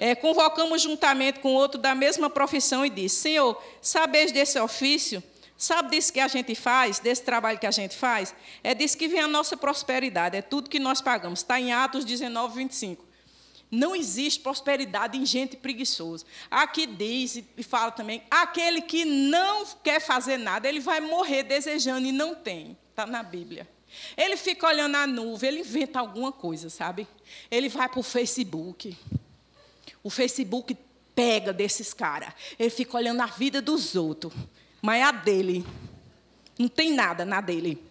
É, 0.01 0.15
convocamos 0.15 0.83
juntamente 0.83 1.41
com 1.41 1.55
outro 1.55 1.79
da 1.79 1.95
mesma 1.95 2.29
profissão 2.29 2.85
e 2.85 2.91
disse: 2.91 3.17
Senhor, 3.17 3.63
sabeis 3.81 4.33
desse 4.33 4.59
ofício? 4.59 5.23
Sabe 5.57 5.91
disso 5.91 6.11
que 6.11 6.21
a 6.21 6.27
gente 6.27 6.55
faz, 6.55 6.99
desse 6.99 7.23
trabalho 7.23 7.59
que 7.59 7.67
a 7.67 7.71
gente 7.71 7.95
faz? 7.95 8.35
É 8.65 8.75
disso 8.75 8.97
que 8.97 9.07
vem 9.07 9.21
a 9.21 9.29
nossa 9.29 9.59
prosperidade, 9.59 10.37
é 10.37 10.41
tudo 10.41 10.71
que 10.71 10.81
nós 10.81 11.03
pagamos. 11.03 11.41
Está 11.41 11.61
em 11.61 11.71
Atos 11.71 12.05
19, 12.05 12.57
25. 12.57 13.10
Não 13.71 13.95
existe 13.95 14.41
prosperidade 14.41 15.17
em 15.17 15.25
gente 15.25 15.57
preguiçosa. 15.57 16.25
Aqui 16.51 16.87
diz 16.87 17.43
e 17.57 17.63
fala 17.63 17.93
também: 17.93 18.23
aquele 18.31 18.83
que 18.83 19.05
não 19.05 19.65
quer 19.83 20.01
fazer 20.01 20.39
nada, 20.39 20.69
ele 20.69 20.81
vai 20.81 21.01
morrer 21.01 21.45
desejando 21.45 22.07
e 22.07 22.13
não 22.13 22.35
tem. 22.35 22.77
Está 22.91 23.07
na 23.07 23.23
Bíblia. 23.23 23.69
Ele 24.17 24.37
fica 24.37 24.67
olhando 24.67 24.97
a 24.97 25.07
nuvem, 25.07 25.49
ele 25.49 25.61
inventa 25.61 25.99
alguma 25.99 26.33
coisa, 26.33 26.69
sabe? 26.71 27.07
Ele 27.51 27.69
vai 27.69 27.89
para 27.89 28.01
o 28.01 28.03
Facebook. 28.03 28.97
O 30.03 30.11
Facebook 30.11 30.77
pega 31.15 31.53
desses 31.53 31.93
caras. 31.93 32.33
Ele 32.59 32.71
fica 32.71 32.97
olhando 32.97 33.21
a 33.21 33.27
vida 33.27 33.61
dos 33.61 33.95
outros. 33.95 34.33
Mas 34.83 35.03
a 35.03 35.13
dele. 35.13 35.65
Não 36.59 36.69
tem 36.69 36.93
nada 36.93 37.25
na 37.25 37.41
dele. 37.41 37.83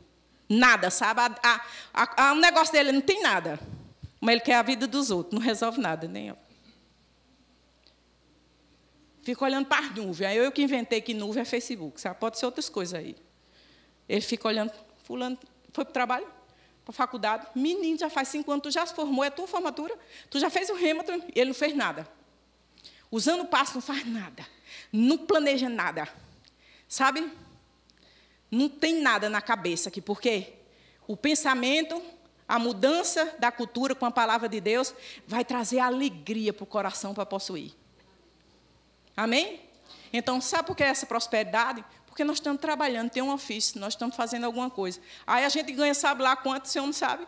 Nada, 0.48 0.90
sabe? 0.90 1.22
A, 1.22 1.62
a, 1.94 2.30
a, 2.30 2.34
o 2.34 2.36
negócio 2.36 2.74
dele 2.74 2.92
não 2.92 3.02
tem 3.02 3.22
nada. 3.22 3.60
Mas 4.20 4.34
ele 4.34 4.42
quer 4.42 4.56
a 4.56 4.62
vida 4.62 4.86
dos 4.86 5.12
outros, 5.12 5.34
não 5.34 5.42
resolve 5.42 5.80
nada, 5.80 6.08
nem 6.08 6.30
eu. 6.30 6.38
Fica 9.24 9.46
olhando 9.46 9.68
para 9.68 9.86
as 9.86 9.96
nuvens. 9.96 10.30
Aí 10.30 10.38
eu 10.38 10.52
que 10.52 10.62
inventei 10.62 11.02
que 11.02 11.14
nuvem 11.14 11.42
é 11.42 11.46
Facebook, 11.46 12.00
sabe? 12.02 12.20
Pode 12.20 12.40
ser 12.40 12.46
outras 12.46 12.68
coisas 12.68 13.00
aí. 13.00 13.16
Ele 14.08 14.22
fica 14.22 14.48
olhando, 14.48 14.74
fulano, 15.04 15.38
foi 15.72 15.86
para 15.86 15.92
o 15.92 15.94
trabalho, 15.94 16.26
para 16.84 16.92
a 16.92 16.94
faculdade. 16.94 17.48
Menino, 17.56 17.98
já 17.98 18.10
faz 18.10 18.28
cinco 18.30 18.52
anos, 18.52 18.64
tu 18.64 18.72
já 18.72 18.86
se 18.86 18.94
formou, 18.94 19.24
é 19.24 19.30
tua 19.30 19.48
formatura. 19.48 19.96
Tu 20.30 20.40
já 20.40 20.50
fez 20.50 20.70
o 20.70 20.74
rema, 20.74 21.04
ele 21.36 21.46
não 21.46 21.54
fez 21.54 21.76
nada. 21.76 22.08
Usando 23.12 23.42
o 23.42 23.48
passo, 23.48 23.76
não 23.76 23.82
faz 23.82 24.06
nada. 24.06 24.46
Não 24.92 25.18
planeja 25.18 25.70
nada. 25.70 26.08
Sabe? 26.88 27.32
Não 28.50 28.68
tem 28.68 29.00
nada 29.00 29.30
na 29.30 29.42
cabeça 29.42 29.90
aqui, 29.90 30.02
porque 30.02 30.54
o 31.08 31.16
pensamento 31.16 32.02
a 32.50 32.58
mudança 32.58 33.36
da 33.38 33.52
cultura 33.52 33.94
com 33.94 34.08
a 34.08 34.12
palavra 34.12 34.50
de 34.50 34.60
Deus 34.60 34.92
vai 35.28 35.46
trazer 35.46 35.78
alegria 35.80 36.52
para 36.52 36.64
o 36.64 36.68
coração 36.68 37.14
para 37.14 37.24
possuir. 37.24 37.74
Amém? 39.16 39.62
Então, 40.12 40.42
sabe 40.42 40.66
por 40.66 40.76
que 40.76 40.84
essa 40.84 41.06
prosperidade? 41.06 41.86
Porque 42.08 42.24
nós 42.24 42.38
estamos 42.38 42.60
trabalhando, 42.60 43.12
tem 43.12 43.22
um 43.22 43.32
ofício, 43.32 43.80
nós 43.80 43.94
estamos 43.94 44.16
fazendo 44.16 44.46
alguma 44.46 44.68
coisa. 44.68 45.00
Aí 45.28 45.46
a 45.46 45.50
gente 45.50 45.72
ganha, 45.72 45.94
sabe 45.94 46.24
lá 46.24 46.36
quanto, 46.36 46.66
o 46.66 46.68
senhor 46.68 46.88
não 46.88 46.94
sabe? 46.94 47.28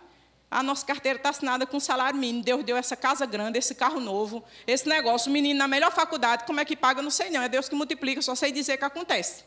A 0.49 0.63
nossa 0.63 0.83
carteira 0.83 1.17
está 1.17 1.29
assinada 1.29 1.67
com 1.67 1.79
salário 1.79 2.17
mínimo. 2.17 2.43
Deus 2.43 2.63
deu 2.63 2.75
essa 2.75 2.95
casa 2.95 3.23
grande, 3.27 3.59
esse 3.59 3.75
carro 3.75 3.99
novo, 3.99 4.43
esse 4.65 4.89
negócio. 4.89 5.29
O 5.29 5.31
menino 5.31 5.59
na 5.59 5.67
melhor 5.67 5.91
faculdade, 5.91 6.45
como 6.45 6.59
é 6.59 6.65
que 6.65 6.75
paga? 6.75 6.99
Não 6.99 7.11
sei 7.11 7.29
não. 7.29 7.43
É 7.43 7.47
Deus 7.47 7.69
que 7.69 7.75
multiplica, 7.75 8.23
só 8.23 8.33
sei 8.33 8.51
dizer 8.51 8.77
que 8.77 8.85
acontece. 8.85 9.43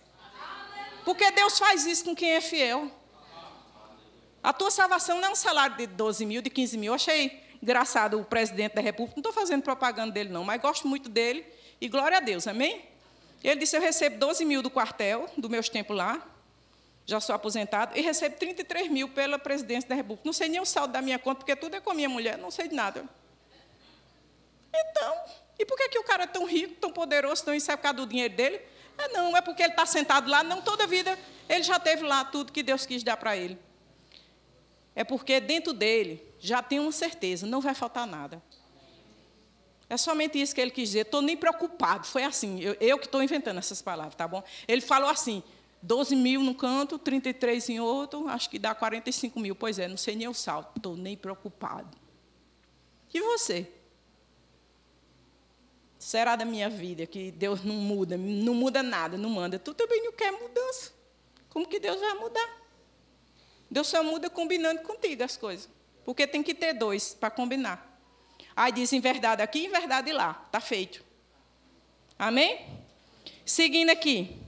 Porque 1.04 1.28
Deus 1.32 1.58
faz 1.58 1.84
isso 1.84 2.04
com 2.04 2.14
quem 2.14 2.30
é 2.30 2.40
fiel. 2.40 2.90
A 4.44 4.52
tua 4.52 4.70
salvação 4.70 5.20
não 5.20 5.28
é 5.28 5.32
um 5.32 5.34
salário 5.34 5.76
de 5.76 5.86
12 5.86 6.26
mil, 6.26 6.42
de 6.42 6.50
15 6.50 6.78
mil. 6.78 6.90
Eu 6.90 6.94
achei 6.94 7.42
engraçado 7.62 8.20
o 8.20 8.24
presidente 8.24 8.74
da 8.74 8.82
República. 8.82 9.16
Não 9.16 9.28
estou 9.28 9.32
fazendo 9.32 9.62
propaganda 9.62 10.12
dele, 10.12 10.28
não, 10.28 10.44
mas 10.44 10.60
gosto 10.60 10.86
muito 10.86 11.08
dele. 11.08 11.44
E 11.80 11.88
glória 11.88 12.18
a 12.18 12.20
Deus, 12.20 12.46
amém? 12.46 12.84
Ele 13.42 13.60
disse: 13.60 13.74
Eu 13.74 13.80
recebo 13.80 14.18
12 14.18 14.44
mil 14.44 14.62
do 14.62 14.70
quartel, 14.70 15.30
do 15.36 15.48
meus 15.48 15.68
tempos 15.68 15.96
lá 15.96 16.22
já 17.06 17.20
sou 17.20 17.34
aposentado, 17.34 17.96
e 17.96 18.00
recebo 18.00 18.36
33 18.36 18.90
mil 18.90 19.08
pela 19.08 19.38
presidência 19.38 19.88
da 19.88 19.94
República. 19.94 20.22
Não 20.24 20.32
sei 20.32 20.48
nem 20.48 20.60
o 20.60 20.64
saldo 20.64 20.92
da 20.92 21.02
minha 21.02 21.18
conta, 21.18 21.36
porque 21.40 21.54
tudo 21.54 21.76
é 21.76 21.80
com 21.80 21.90
a 21.90 21.94
minha 21.94 22.08
mulher, 22.08 22.38
não 22.38 22.50
sei 22.50 22.68
de 22.68 22.74
nada. 22.74 23.04
Então, 24.72 25.16
e 25.58 25.66
por 25.66 25.76
que, 25.76 25.88
que 25.90 25.98
o 25.98 26.04
cara 26.04 26.24
é 26.24 26.26
tão 26.26 26.46
rico, 26.46 26.74
tão 26.76 26.90
poderoso, 26.90 27.44
tão 27.44 27.54
encebocado 27.54 28.04
do 28.04 28.08
dinheiro 28.08 28.34
dele? 28.34 28.60
É 28.96 29.08
não, 29.08 29.36
é 29.36 29.40
porque 29.40 29.62
ele 29.62 29.72
está 29.72 29.84
sentado 29.84 30.30
lá, 30.30 30.42
não 30.42 30.62
toda 30.62 30.84
a 30.84 30.86
vida 30.86 31.18
ele 31.48 31.62
já 31.62 31.78
teve 31.78 32.02
lá 32.04 32.24
tudo 32.24 32.52
que 32.52 32.62
Deus 32.62 32.86
quis 32.86 33.02
dar 33.02 33.16
para 33.16 33.36
ele. 33.36 33.58
É 34.94 35.02
porque 35.02 35.40
dentro 35.40 35.72
dele 35.72 36.22
já 36.38 36.62
tem 36.62 36.78
uma 36.78 36.92
certeza, 36.92 37.46
não 37.46 37.60
vai 37.60 37.74
faltar 37.74 38.06
nada. 38.06 38.42
É 39.88 39.96
somente 39.96 40.40
isso 40.40 40.54
que 40.54 40.60
ele 40.60 40.70
quis 40.70 40.88
dizer. 40.88 41.00
Estou 41.00 41.20
nem 41.20 41.36
preocupado. 41.36 42.06
Foi 42.06 42.22
assim, 42.22 42.60
eu, 42.60 42.76
eu 42.80 42.98
que 42.98 43.06
estou 43.06 43.22
inventando 43.22 43.58
essas 43.58 43.82
palavras, 43.82 44.14
tá 44.14 44.26
bom? 44.26 44.42
Ele 44.66 44.80
falou 44.80 45.08
assim: 45.08 45.42
12 45.82 46.16
mil 46.16 46.42
no 46.42 46.54
canto, 46.54 46.98
33 46.98 47.68
em 47.68 47.80
outro, 47.80 48.26
acho 48.28 48.48
que 48.48 48.58
dá 48.58 48.74
45 48.74 49.38
mil. 49.38 49.54
Pois 49.54 49.78
é, 49.78 49.86
não 49.86 49.96
sei 49.96 50.16
nem 50.16 50.26
o 50.26 50.34
salto, 50.34 50.76
estou 50.76 50.96
nem 50.96 51.16
preocupado. 51.16 51.96
E 53.12 53.20
você? 53.20 53.70
Será 55.98 56.36
da 56.36 56.44
minha 56.44 56.68
vida 56.68 57.06
que 57.06 57.30
Deus 57.30 57.62
não 57.62 57.76
muda, 57.76 58.16
não 58.16 58.54
muda 58.54 58.82
nada, 58.82 59.16
não 59.16 59.30
manda? 59.30 59.58
Tu 59.58 59.72
também 59.74 60.02
não 60.02 60.12
quer 60.12 60.32
mudança. 60.32 60.92
Como 61.48 61.68
que 61.68 61.78
Deus 61.78 62.00
vai 62.00 62.14
mudar? 62.14 62.63
Deus 63.74 63.88
só 63.88 64.04
muda 64.04 64.30
combinando 64.30 64.82
contigo 64.82 65.24
as 65.24 65.36
coisas. 65.36 65.68
Porque 66.04 66.28
tem 66.28 66.44
que 66.44 66.54
ter 66.54 66.74
dois 66.74 67.12
para 67.12 67.28
combinar. 67.28 68.00
Aí 68.54 68.70
diz 68.70 68.92
em 68.92 69.00
verdade 69.00 69.42
aqui, 69.42 69.66
em 69.66 69.68
verdade 69.68 70.12
lá. 70.12 70.44
Está 70.46 70.60
feito. 70.60 71.02
Amém? 72.16 72.64
Seguindo 73.44 73.90
aqui. 73.90 74.38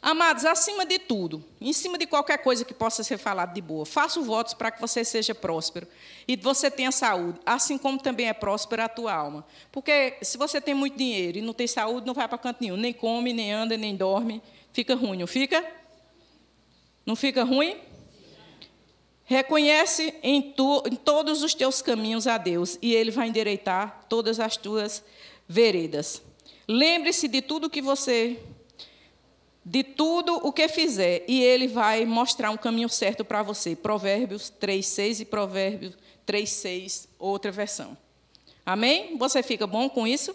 Amados, 0.00 0.44
acima 0.44 0.86
de 0.86 1.00
tudo, 1.00 1.44
em 1.60 1.72
cima 1.72 1.98
de 1.98 2.06
qualquer 2.06 2.38
coisa 2.38 2.64
que 2.64 2.74
possa 2.74 3.02
ser 3.02 3.18
falado 3.18 3.54
de 3.54 3.60
boa, 3.60 3.84
faço 3.84 4.22
votos 4.22 4.54
para 4.54 4.70
que 4.70 4.80
você 4.80 5.04
seja 5.04 5.34
próspero 5.34 5.86
e 6.26 6.36
você 6.36 6.70
tenha 6.70 6.90
saúde, 6.92 7.40
assim 7.46 7.76
como 7.78 7.98
também 8.00 8.28
é 8.28 8.32
próspera 8.32 8.84
a 8.84 8.88
tua 8.88 9.12
alma. 9.12 9.44
Porque 9.72 10.16
se 10.22 10.38
você 10.38 10.60
tem 10.60 10.74
muito 10.74 10.96
dinheiro 10.96 11.38
e 11.38 11.40
não 11.40 11.52
tem 11.52 11.66
saúde, 11.66 12.06
não 12.06 12.14
vai 12.14 12.28
para 12.28 12.38
canto 12.38 12.58
nenhum, 12.60 12.76
nem 12.76 12.92
come, 12.92 13.32
nem 13.32 13.52
anda, 13.52 13.76
nem 13.76 13.96
dorme, 13.96 14.40
fica 14.72 14.94
ruim, 14.94 15.18
não 15.18 15.26
fica? 15.26 15.81
Não 17.04 17.16
fica 17.16 17.44
ruim? 17.44 17.76
Reconhece 19.24 20.14
em, 20.22 20.42
tu, 20.42 20.82
em 20.86 20.96
todos 20.96 21.42
os 21.42 21.54
teus 21.54 21.80
caminhos 21.80 22.26
a 22.26 22.38
Deus 22.38 22.78
e 22.82 22.94
Ele 22.94 23.10
vai 23.10 23.28
endireitar 23.28 24.04
todas 24.08 24.38
as 24.40 24.56
tuas 24.56 25.02
veredas. 25.48 26.22
Lembre-se 26.68 27.28
de 27.28 27.42
tudo 27.42 27.70
que 27.70 27.82
você 27.82 28.38
de 29.64 29.84
tudo 29.84 30.34
o 30.44 30.52
que 30.52 30.66
fizer, 30.68 31.24
e 31.28 31.42
ele 31.42 31.68
vai 31.68 32.04
mostrar 32.04 32.50
um 32.50 32.56
caminho 32.56 32.88
certo 32.88 33.24
para 33.24 33.42
você. 33.42 33.76
Provérbios 33.76 34.50
3:6 34.50 35.20
e 35.20 35.24
Provérbios 35.24 35.94
3:6, 36.26 37.06
outra 37.18 37.52
versão. 37.52 37.96
Amém? 38.66 39.16
Você 39.16 39.42
fica 39.42 39.66
bom 39.66 39.88
com 39.88 40.06
isso? 40.06 40.34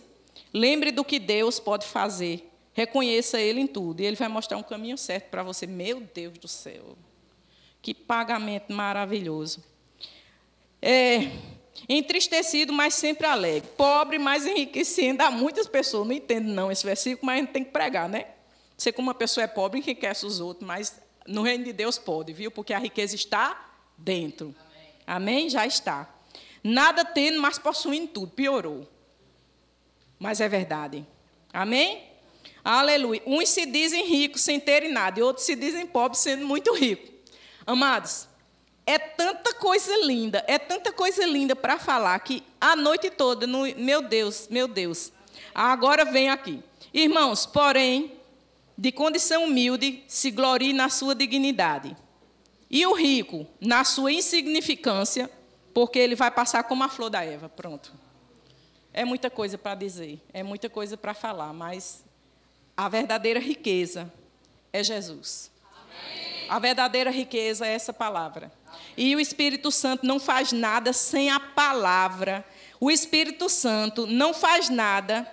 Lembre 0.53 0.91
do 0.91 1.03
que 1.03 1.19
Deus 1.19 1.59
pode 1.59 1.85
fazer. 1.85 2.46
Reconheça 2.77 3.41
ele 3.41 3.59
em 3.59 3.65
tudo, 3.65 4.01
e 4.01 4.05
ele 4.05 4.15
vai 4.15 4.27
mostrar 4.27 4.55
um 4.55 4.61
caminho 4.61 4.99
certo 4.99 5.31
para 5.31 5.41
você. 5.41 5.65
Meu 5.65 5.99
Deus 5.99 6.37
do 6.37 6.47
céu. 6.47 6.95
Que 7.81 7.91
pagamento 7.91 8.71
maravilhoso. 8.71 9.63
É, 10.79 11.31
entristecido, 11.89 12.71
mas 12.71 12.93
sempre 12.93 13.25
alegre. 13.25 13.67
Pobre, 13.75 14.19
mas 14.19 14.45
enriquecendo. 14.45 15.23
Há 15.23 15.31
muitas 15.31 15.65
pessoas, 15.65 16.05
não 16.05 16.13
entendem 16.13 16.53
não 16.53 16.71
esse 16.71 16.85
versículo, 16.85 17.25
mas 17.25 17.37
a 17.37 17.39
gente 17.39 17.51
tem 17.51 17.63
que 17.63 17.71
pregar, 17.71 18.07
né? 18.07 18.27
Você, 18.77 18.91
como 18.91 19.07
uma 19.07 19.15
pessoa 19.15 19.43
é 19.43 19.47
pobre, 19.47 19.79
enriquece 19.79 20.23
os 20.23 20.39
outros, 20.39 20.67
mas 20.67 21.01
no 21.25 21.41
reino 21.41 21.63
de 21.63 21.73
Deus 21.73 21.97
pode, 21.97 22.31
viu? 22.31 22.51
Porque 22.51 22.75
a 22.75 22.77
riqueza 22.77 23.15
está 23.15 23.71
dentro. 23.97 24.53
Amém? 25.07 25.39
Amém? 25.39 25.49
Já 25.49 25.65
está. 25.65 26.15
Nada 26.63 27.03
tendo, 27.03 27.41
mas 27.41 27.57
possuindo 27.57 28.09
tudo. 28.09 28.31
Piorou. 28.33 28.87
Mas 30.19 30.39
é 30.39 30.47
verdade. 30.47 31.03
Amém? 31.51 32.06
Aleluia. 32.69 33.23
Uns 33.25 33.47
se 33.47 33.65
dizem 33.65 34.05
ricos 34.05 34.41
sem 34.41 34.59
terem 34.59 34.91
nada, 34.91 35.17
e 35.17 35.23
outros 35.23 35.45
se 35.45 35.55
dizem 35.55 35.87
pobres 35.87 36.19
sendo 36.19 36.45
muito 36.45 36.73
ricos. 36.73 37.09
Amados, 37.65 38.27
é 38.85 38.99
tanta 38.99 39.53
coisa 39.53 39.95
linda, 40.05 40.43
é 40.49 40.59
tanta 40.59 40.91
coisa 40.91 41.25
linda 41.25 41.55
para 41.55 41.79
falar 41.79 42.19
que 42.19 42.43
a 42.59 42.75
noite 42.75 43.09
toda, 43.09 43.47
no, 43.47 43.61
meu 43.77 44.01
Deus, 44.01 44.49
meu 44.49 44.67
Deus. 44.67 45.13
Agora 45.55 46.03
vem 46.03 46.29
aqui. 46.29 46.61
Irmãos, 46.93 47.45
porém, 47.45 48.19
de 48.77 48.91
condição 48.91 49.45
humilde, 49.45 50.03
se 50.05 50.29
glorie 50.29 50.73
na 50.73 50.89
sua 50.89 51.15
dignidade. 51.15 51.95
E 52.69 52.85
o 52.85 52.91
rico, 52.93 53.47
na 53.61 53.85
sua 53.85 54.11
insignificância, 54.11 55.31
porque 55.73 55.97
ele 55.97 56.15
vai 56.15 56.31
passar 56.31 56.63
como 56.63 56.83
a 56.83 56.89
flor 56.89 57.09
da 57.09 57.23
Eva. 57.23 57.47
Pronto. 57.47 57.93
É 58.91 59.05
muita 59.05 59.29
coisa 59.29 59.57
para 59.57 59.73
dizer, 59.73 60.21
é 60.33 60.43
muita 60.43 60.69
coisa 60.69 60.97
para 60.97 61.13
falar, 61.13 61.53
mas 61.53 62.05
a 62.77 62.87
verdadeira 62.87 63.39
riqueza 63.39 64.13
é 64.71 64.83
Jesus. 64.83 65.49
Amém. 65.73 66.45
A 66.47 66.59
verdadeira 66.59 67.09
riqueza 67.09 67.65
é 67.65 67.73
essa 67.73 67.91
palavra. 67.91 68.51
E 68.95 69.15
o 69.15 69.19
Espírito 69.19 69.71
Santo 69.71 70.05
não 70.05 70.19
faz 70.19 70.51
nada 70.51 70.93
sem 70.93 71.31
a 71.31 71.39
palavra. 71.39 72.45
O 72.79 72.91
Espírito 72.91 73.49
Santo 73.49 74.05
não 74.05 74.31
faz 74.31 74.69
nada. 74.69 75.27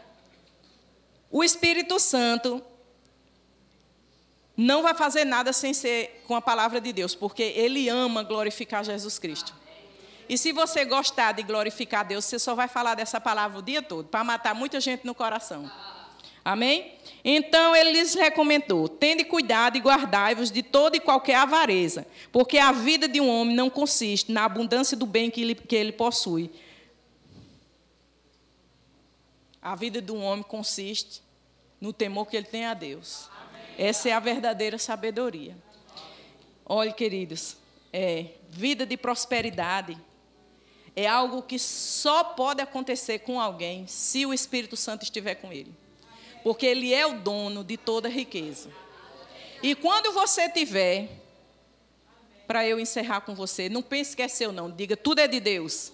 O 1.30 1.44
Espírito 1.44 2.00
Santo 2.00 2.64
não 4.56 4.82
vai 4.82 4.94
fazer 4.94 5.24
nada 5.24 5.52
sem 5.52 5.74
ser 5.74 6.22
com 6.26 6.34
a 6.34 6.40
palavra 6.40 6.80
de 6.80 6.92
Deus, 6.92 7.14
porque 7.14 7.42
ele 7.42 7.88
ama 7.88 8.22
glorificar 8.22 8.84
Jesus 8.84 9.18
Cristo. 9.18 9.52
E 10.28 10.38
se 10.38 10.52
você 10.52 10.84
gostar 10.86 11.32
de 11.32 11.42
glorificar 11.42 12.06
Deus, 12.06 12.24
você 12.24 12.38
só 12.38 12.54
vai 12.54 12.68
falar 12.68 12.94
dessa 12.94 13.20
palavra 13.20 13.58
o 13.58 13.62
dia 13.62 13.82
todo, 13.82 14.08
para 14.08 14.24
matar 14.24 14.54
muita 14.54 14.80
gente 14.80 15.04
no 15.04 15.14
coração. 15.14 15.70
Amém? 16.42 16.94
Então 17.24 17.74
ele 17.74 17.92
lhes 17.92 18.14
recomendou: 18.14 18.86
tende 18.86 19.24
cuidado 19.24 19.78
e 19.78 19.80
guardai-vos 19.80 20.50
de 20.50 20.62
toda 20.62 20.96
e 20.96 21.00
qualquer 21.00 21.36
avareza, 21.36 22.06
porque 22.30 22.58
a 22.58 22.70
vida 22.70 23.08
de 23.08 23.20
um 23.20 23.28
homem 23.28 23.56
não 23.56 23.70
consiste 23.70 24.30
na 24.30 24.44
abundância 24.44 24.96
do 24.96 25.06
bem 25.06 25.30
que 25.30 25.40
ele, 25.40 25.54
que 25.54 25.74
ele 25.74 25.92
possui. 25.92 26.50
A 29.62 29.74
vida 29.74 30.02
de 30.02 30.12
um 30.12 30.22
homem 30.22 30.42
consiste 30.42 31.22
no 31.80 31.90
temor 31.90 32.26
que 32.26 32.36
ele 32.36 32.46
tem 32.46 32.66
a 32.66 32.74
Deus. 32.74 33.30
Essa 33.78 34.10
é 34.10 34.12
a 34.12 34.20
verdadeira 34.20 34.76
sabedoria. 34.76 35.56
Olhe, 36.66 36.92
queridos, 36.92 37.56
é, 37.90 38.26
vida 38.50 38.84
de 38.84 38.96
prosperidade 38.96 39.96
é 40.94 41.06
algo 41.06 41.42
que 41.42 41.58
só 41.58 42.22
pode 42.22 42.60
acontecer 42.60 43.20
com 43.20 43.40
alguém 43.40 43.86
se 43.86 44.26
o 44.26 44.34
Espírito 44.34 44.76
Santo 44.76 45.02
estiver 45.02 45.36
com 45.36 45.50
ele. 45.50 45.74
Porque 46.44 46.66
ele 46.66 46.94
é 46.94 47.04
o 47.04 47.14
dono 47.14 47.64
de 47.64 47.76
toda 47.76 48.08
riqueza. 48.08 48.70
E 49.62 49.74
quando 49.74 50.12
você 50.12 50.48
tiver, 50.48 51.08
para 52.46 52.66
eu 52.66 52.78
encerrar 52.78 53.22
com 53.22 53.34
você, 53.34 53.68
não 53.68 53.82
pense 53.82 54.14
que 54.14 54.22
é 54.22 54.28
seu, 54.28 54.52
não. 54.52 54.70
Diga, 54.70 54.96
tudo 54.96 55.20
é 55.20 55.26
de 55.26 55.40
Deus. 55.40 55.92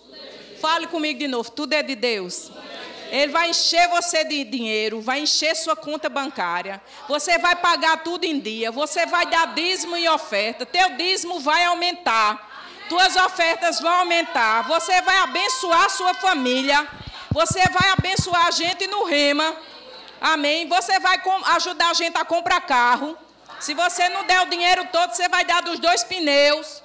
Fale 0.60 0.86
comigo 0.88 1.18
de 1.20 1.28
novo, 1.28 1.50
tudo 1.52 1.72
é 1.72 1.82
de 1.82 1.94
Deus. 1.94 2.50
Ele 3.10 3.32
vai 3.32 3.50
encher 3.50 3.88
você 3.88 4.24
de 4.24 4.44
dinheiro, 4.44 5.00
vai 5.00 5.20
encher 5.20 5.56
sua 5.56 5.74
conta 5.74 6.08
bancária. 6.08 6.80
Você 7.08 7.38
vai 7.38 7.56
pagar 7.56 8.04
tudo 8.04 8.24
em 8.24 8.38
dia. 8.38 8.70
Você 8.70 9.04
vai 9.06 9.26
dar 9.26 9.54
dízimo 9.54 9.96
e 9.96 10.08
oferta. 10.08 10.64
Teu 10.64 10.96
dízimo 10.96 11.40
vai 11.40 11.64
aumentar. 11.64 12.48
Tuas 12.88 13.16
ofertas 13.16 13.80
vão 13.80 13.92
aumentar. 13.92 14.66
Você 14.68 15.00
vai 15.02 15.16
abençoar 15.18 15.90
sua 15.90 16.14
família. 16.14 16.86
Você 17.32 17.60
vai 17.70 17.90
abençoar 17.90 18.46
a 18.46 18.50
gente 18.50 18.86
no 18.86 19.04
rema. 19.04 19.56
Amém. 20.20 20.68
Você 20.68 20.98
vai 21.00 21.20
ajudar 21.56 21.90
a 21.90 21.94
gente 21.94 22.16
a 22.16 22.24
comprar 22.24 22.60
carro. 22.60 23.16
Se 23.58 23.74
você 23.74 24.08
não 24.08 24.24
der 24.24 24.42
o 24.42 24.46
dinheiro 24.46 24.86
todo, 24.92 25.12
você 25.12 25.28
vai 25.28 25.44
dar 25.44 25.62
dos 25.62 25.78
dois 25.78 26.04
pneus. 26.04 26.82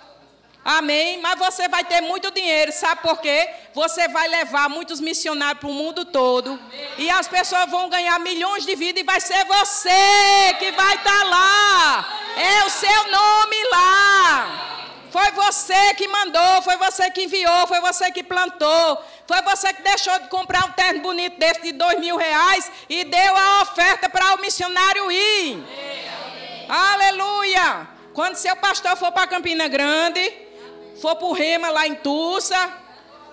Amém? 0.64 1.22
Mas 1.22 1.38
você 1.38 1.68
vai 1.68 1.84
ter 1.84 2.02
muito 2.02 2.32
dinheiro, 2.32 2.72
sabe 2.72 3.02
por 3.02 3.22
quê? 3.22 3.48
Você 3.76 4.08
vai 4.08 4.28
levar 4.28 4.68
muitos 4.68 5.00
missionários 5.00 5.60
para 5.60 5.70
o 5.70 5.74
mundo 5.74 6.06
todo. 6.06 6.54
Amém. 6.54 6.90
E 6.98 7.10
as 7.10 7.28
pessoas 7.28 7.70
vão 7.70 7.88
ganhar 7.88 8.18
milhões 8.20 8.66
de 8.66 8.76
vidas 8.76 9.02
e 9.02 9.06
vai 9.06 9.22
ser 9.22 9.46
você 9.46 10.56
que 10.58 10.72
vai 10.72 10.96
estar 10.96 11.20
tá 11.20 11.24
lá. 11.24 12.20
É 12.36 12.66
o 12.66 12.70
seu 12.72 13.12
nome 13.12 13.56
lá. 13.72 14.75
Foi 15.16 15.32
você 15.32 15.94
que 15.94 16.10
mandou, 16.10 16.62
foi 16.62 16.76
você 16.76 17.10
que 17.10 17.24
enviou, 17.24 17.66
foi 17.68 17.80
você 17.80 18.12
que 18.12 18.22
plantou. 18.22 19.02
Foi 19.26 19.42
você 19.44 19.72
que 19.72 19.82
deixou 19.82 20.20
de 20.20 20.28
comprar 20.28 20.66
um 20.66 20.72
terno 20.74 21.00
bonito 21.00 21.40
desse 21.40 21.62
de 21.62 21.72
dois 21.72 21.98
mil 22.02 22.18
reais 22.18 22.70
e 22.90 23.06
deu 23.06 23.38
a 23.38 23.62
oferta 23.62 24.10
para 24.10 24.36
o 24.36 24.42
missionário 24.42 25.10
ir. 25.10 25.54
Amém. 25.54 26.66
Aleluia! 26.68 27.88
Quando 28.14 28.36
seu 28.36 28.58
pastor 28.58 28.98
for 28.98 29.10
para 29.14 29.26
Campina 29.26 29.70
Grande, 29.70 30.34
for 31.02 31.16
para 31.16 31.28
o 31.28 31.32
Rema 31.32 31.70
lá 31.70 31.88
em 31.88 31.96
Tulsa, 31.96 32.70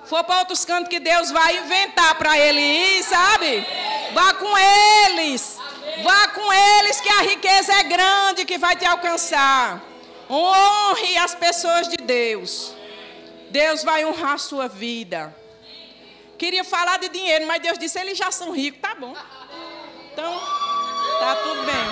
for 0.04 0.22
para 0.22 0.38
outros 0.38 0.64
cantos 0.64 0.88
que 0.88 1.00
Deus 1.00 1.32
vai 1.32 1.56
inventar 1.56 2.14
para 2.14 2.38
ele 2.38 2.60
ir, 2.60 3.02
sabe? 3.02 3.66
Vá 4.12 4.34
com 4.34 4.56
eles. 4.56 5.58
Vá 6.04 6.28
com 6.28 6.52
eles 6.52 7.00
que 7.00 7.08
a 7.08 7.22
riqueza 7.22 7.72
é 7.74 7.82
grande 7.82 8.44
que 8.44 8.56
vai 8.56 8.76
te 8.76 8.86
alcançar. 8.86 9.91
Honre 10.34 11.18
as 11.18 11.34
pessoas 11.34 11.86
de 11.88 11.98
Deus. 11.98 12.74
Deus 13.50 13.84
vai 13.84 14.02
honrar 14.06 14.32
a 14.32 14.38
sua 14.38 14.66
vida. 14.66 15.36
Queria 16.38 16.64
falar 16.64 16.98
de 16.98 17.10
dinheiro, 17.10 17.46
mas 17.46 17.60
Deus 17.60 17.78
disse: 17.78 17.98
eles 17.98 18.16
já 18.16 18.30
são 18.30 18.50
ricos, 18.50 18.80
tá 18.80 18.94
bom. 18.94 19.14
Então, 20.10 20.40
tá 21.20 21.36
tudo 21.36 21.62
bem. 21.66 21.84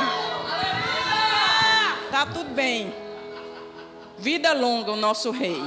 Tá 2.11 2.27
tudo 2.27 2.55
bem. 2.55 2.95
Vida 4.17 4.55
longa, 4.55 4.93
o 4.93 4.97
nosso 4.97 5.31
Rei. 5.31 5.61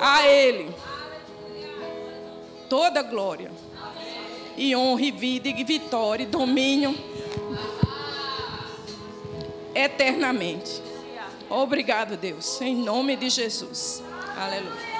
A 0.00 0.26
Ele 0.28 0.72
toda 2.68 3.02
glória, 3.02 3.50
e 4.56 4.74
honra, 4.74 5.02
e 5.02 5.10
vida, 5.10 5.48
e 5.48 5.64
vitória, 5.64 6.22
e 6.22 6.26
domínio 6.26 7.13
eternamente. 9.74 10.82
Obrigado, 11.48 12.16
Deus, 12.16 12.60
em 12.60 12.74
nome 12.74 13.16
de 13.16 13.28
Jesus. 13.28 14.02
Aleluia. 14.36 14.93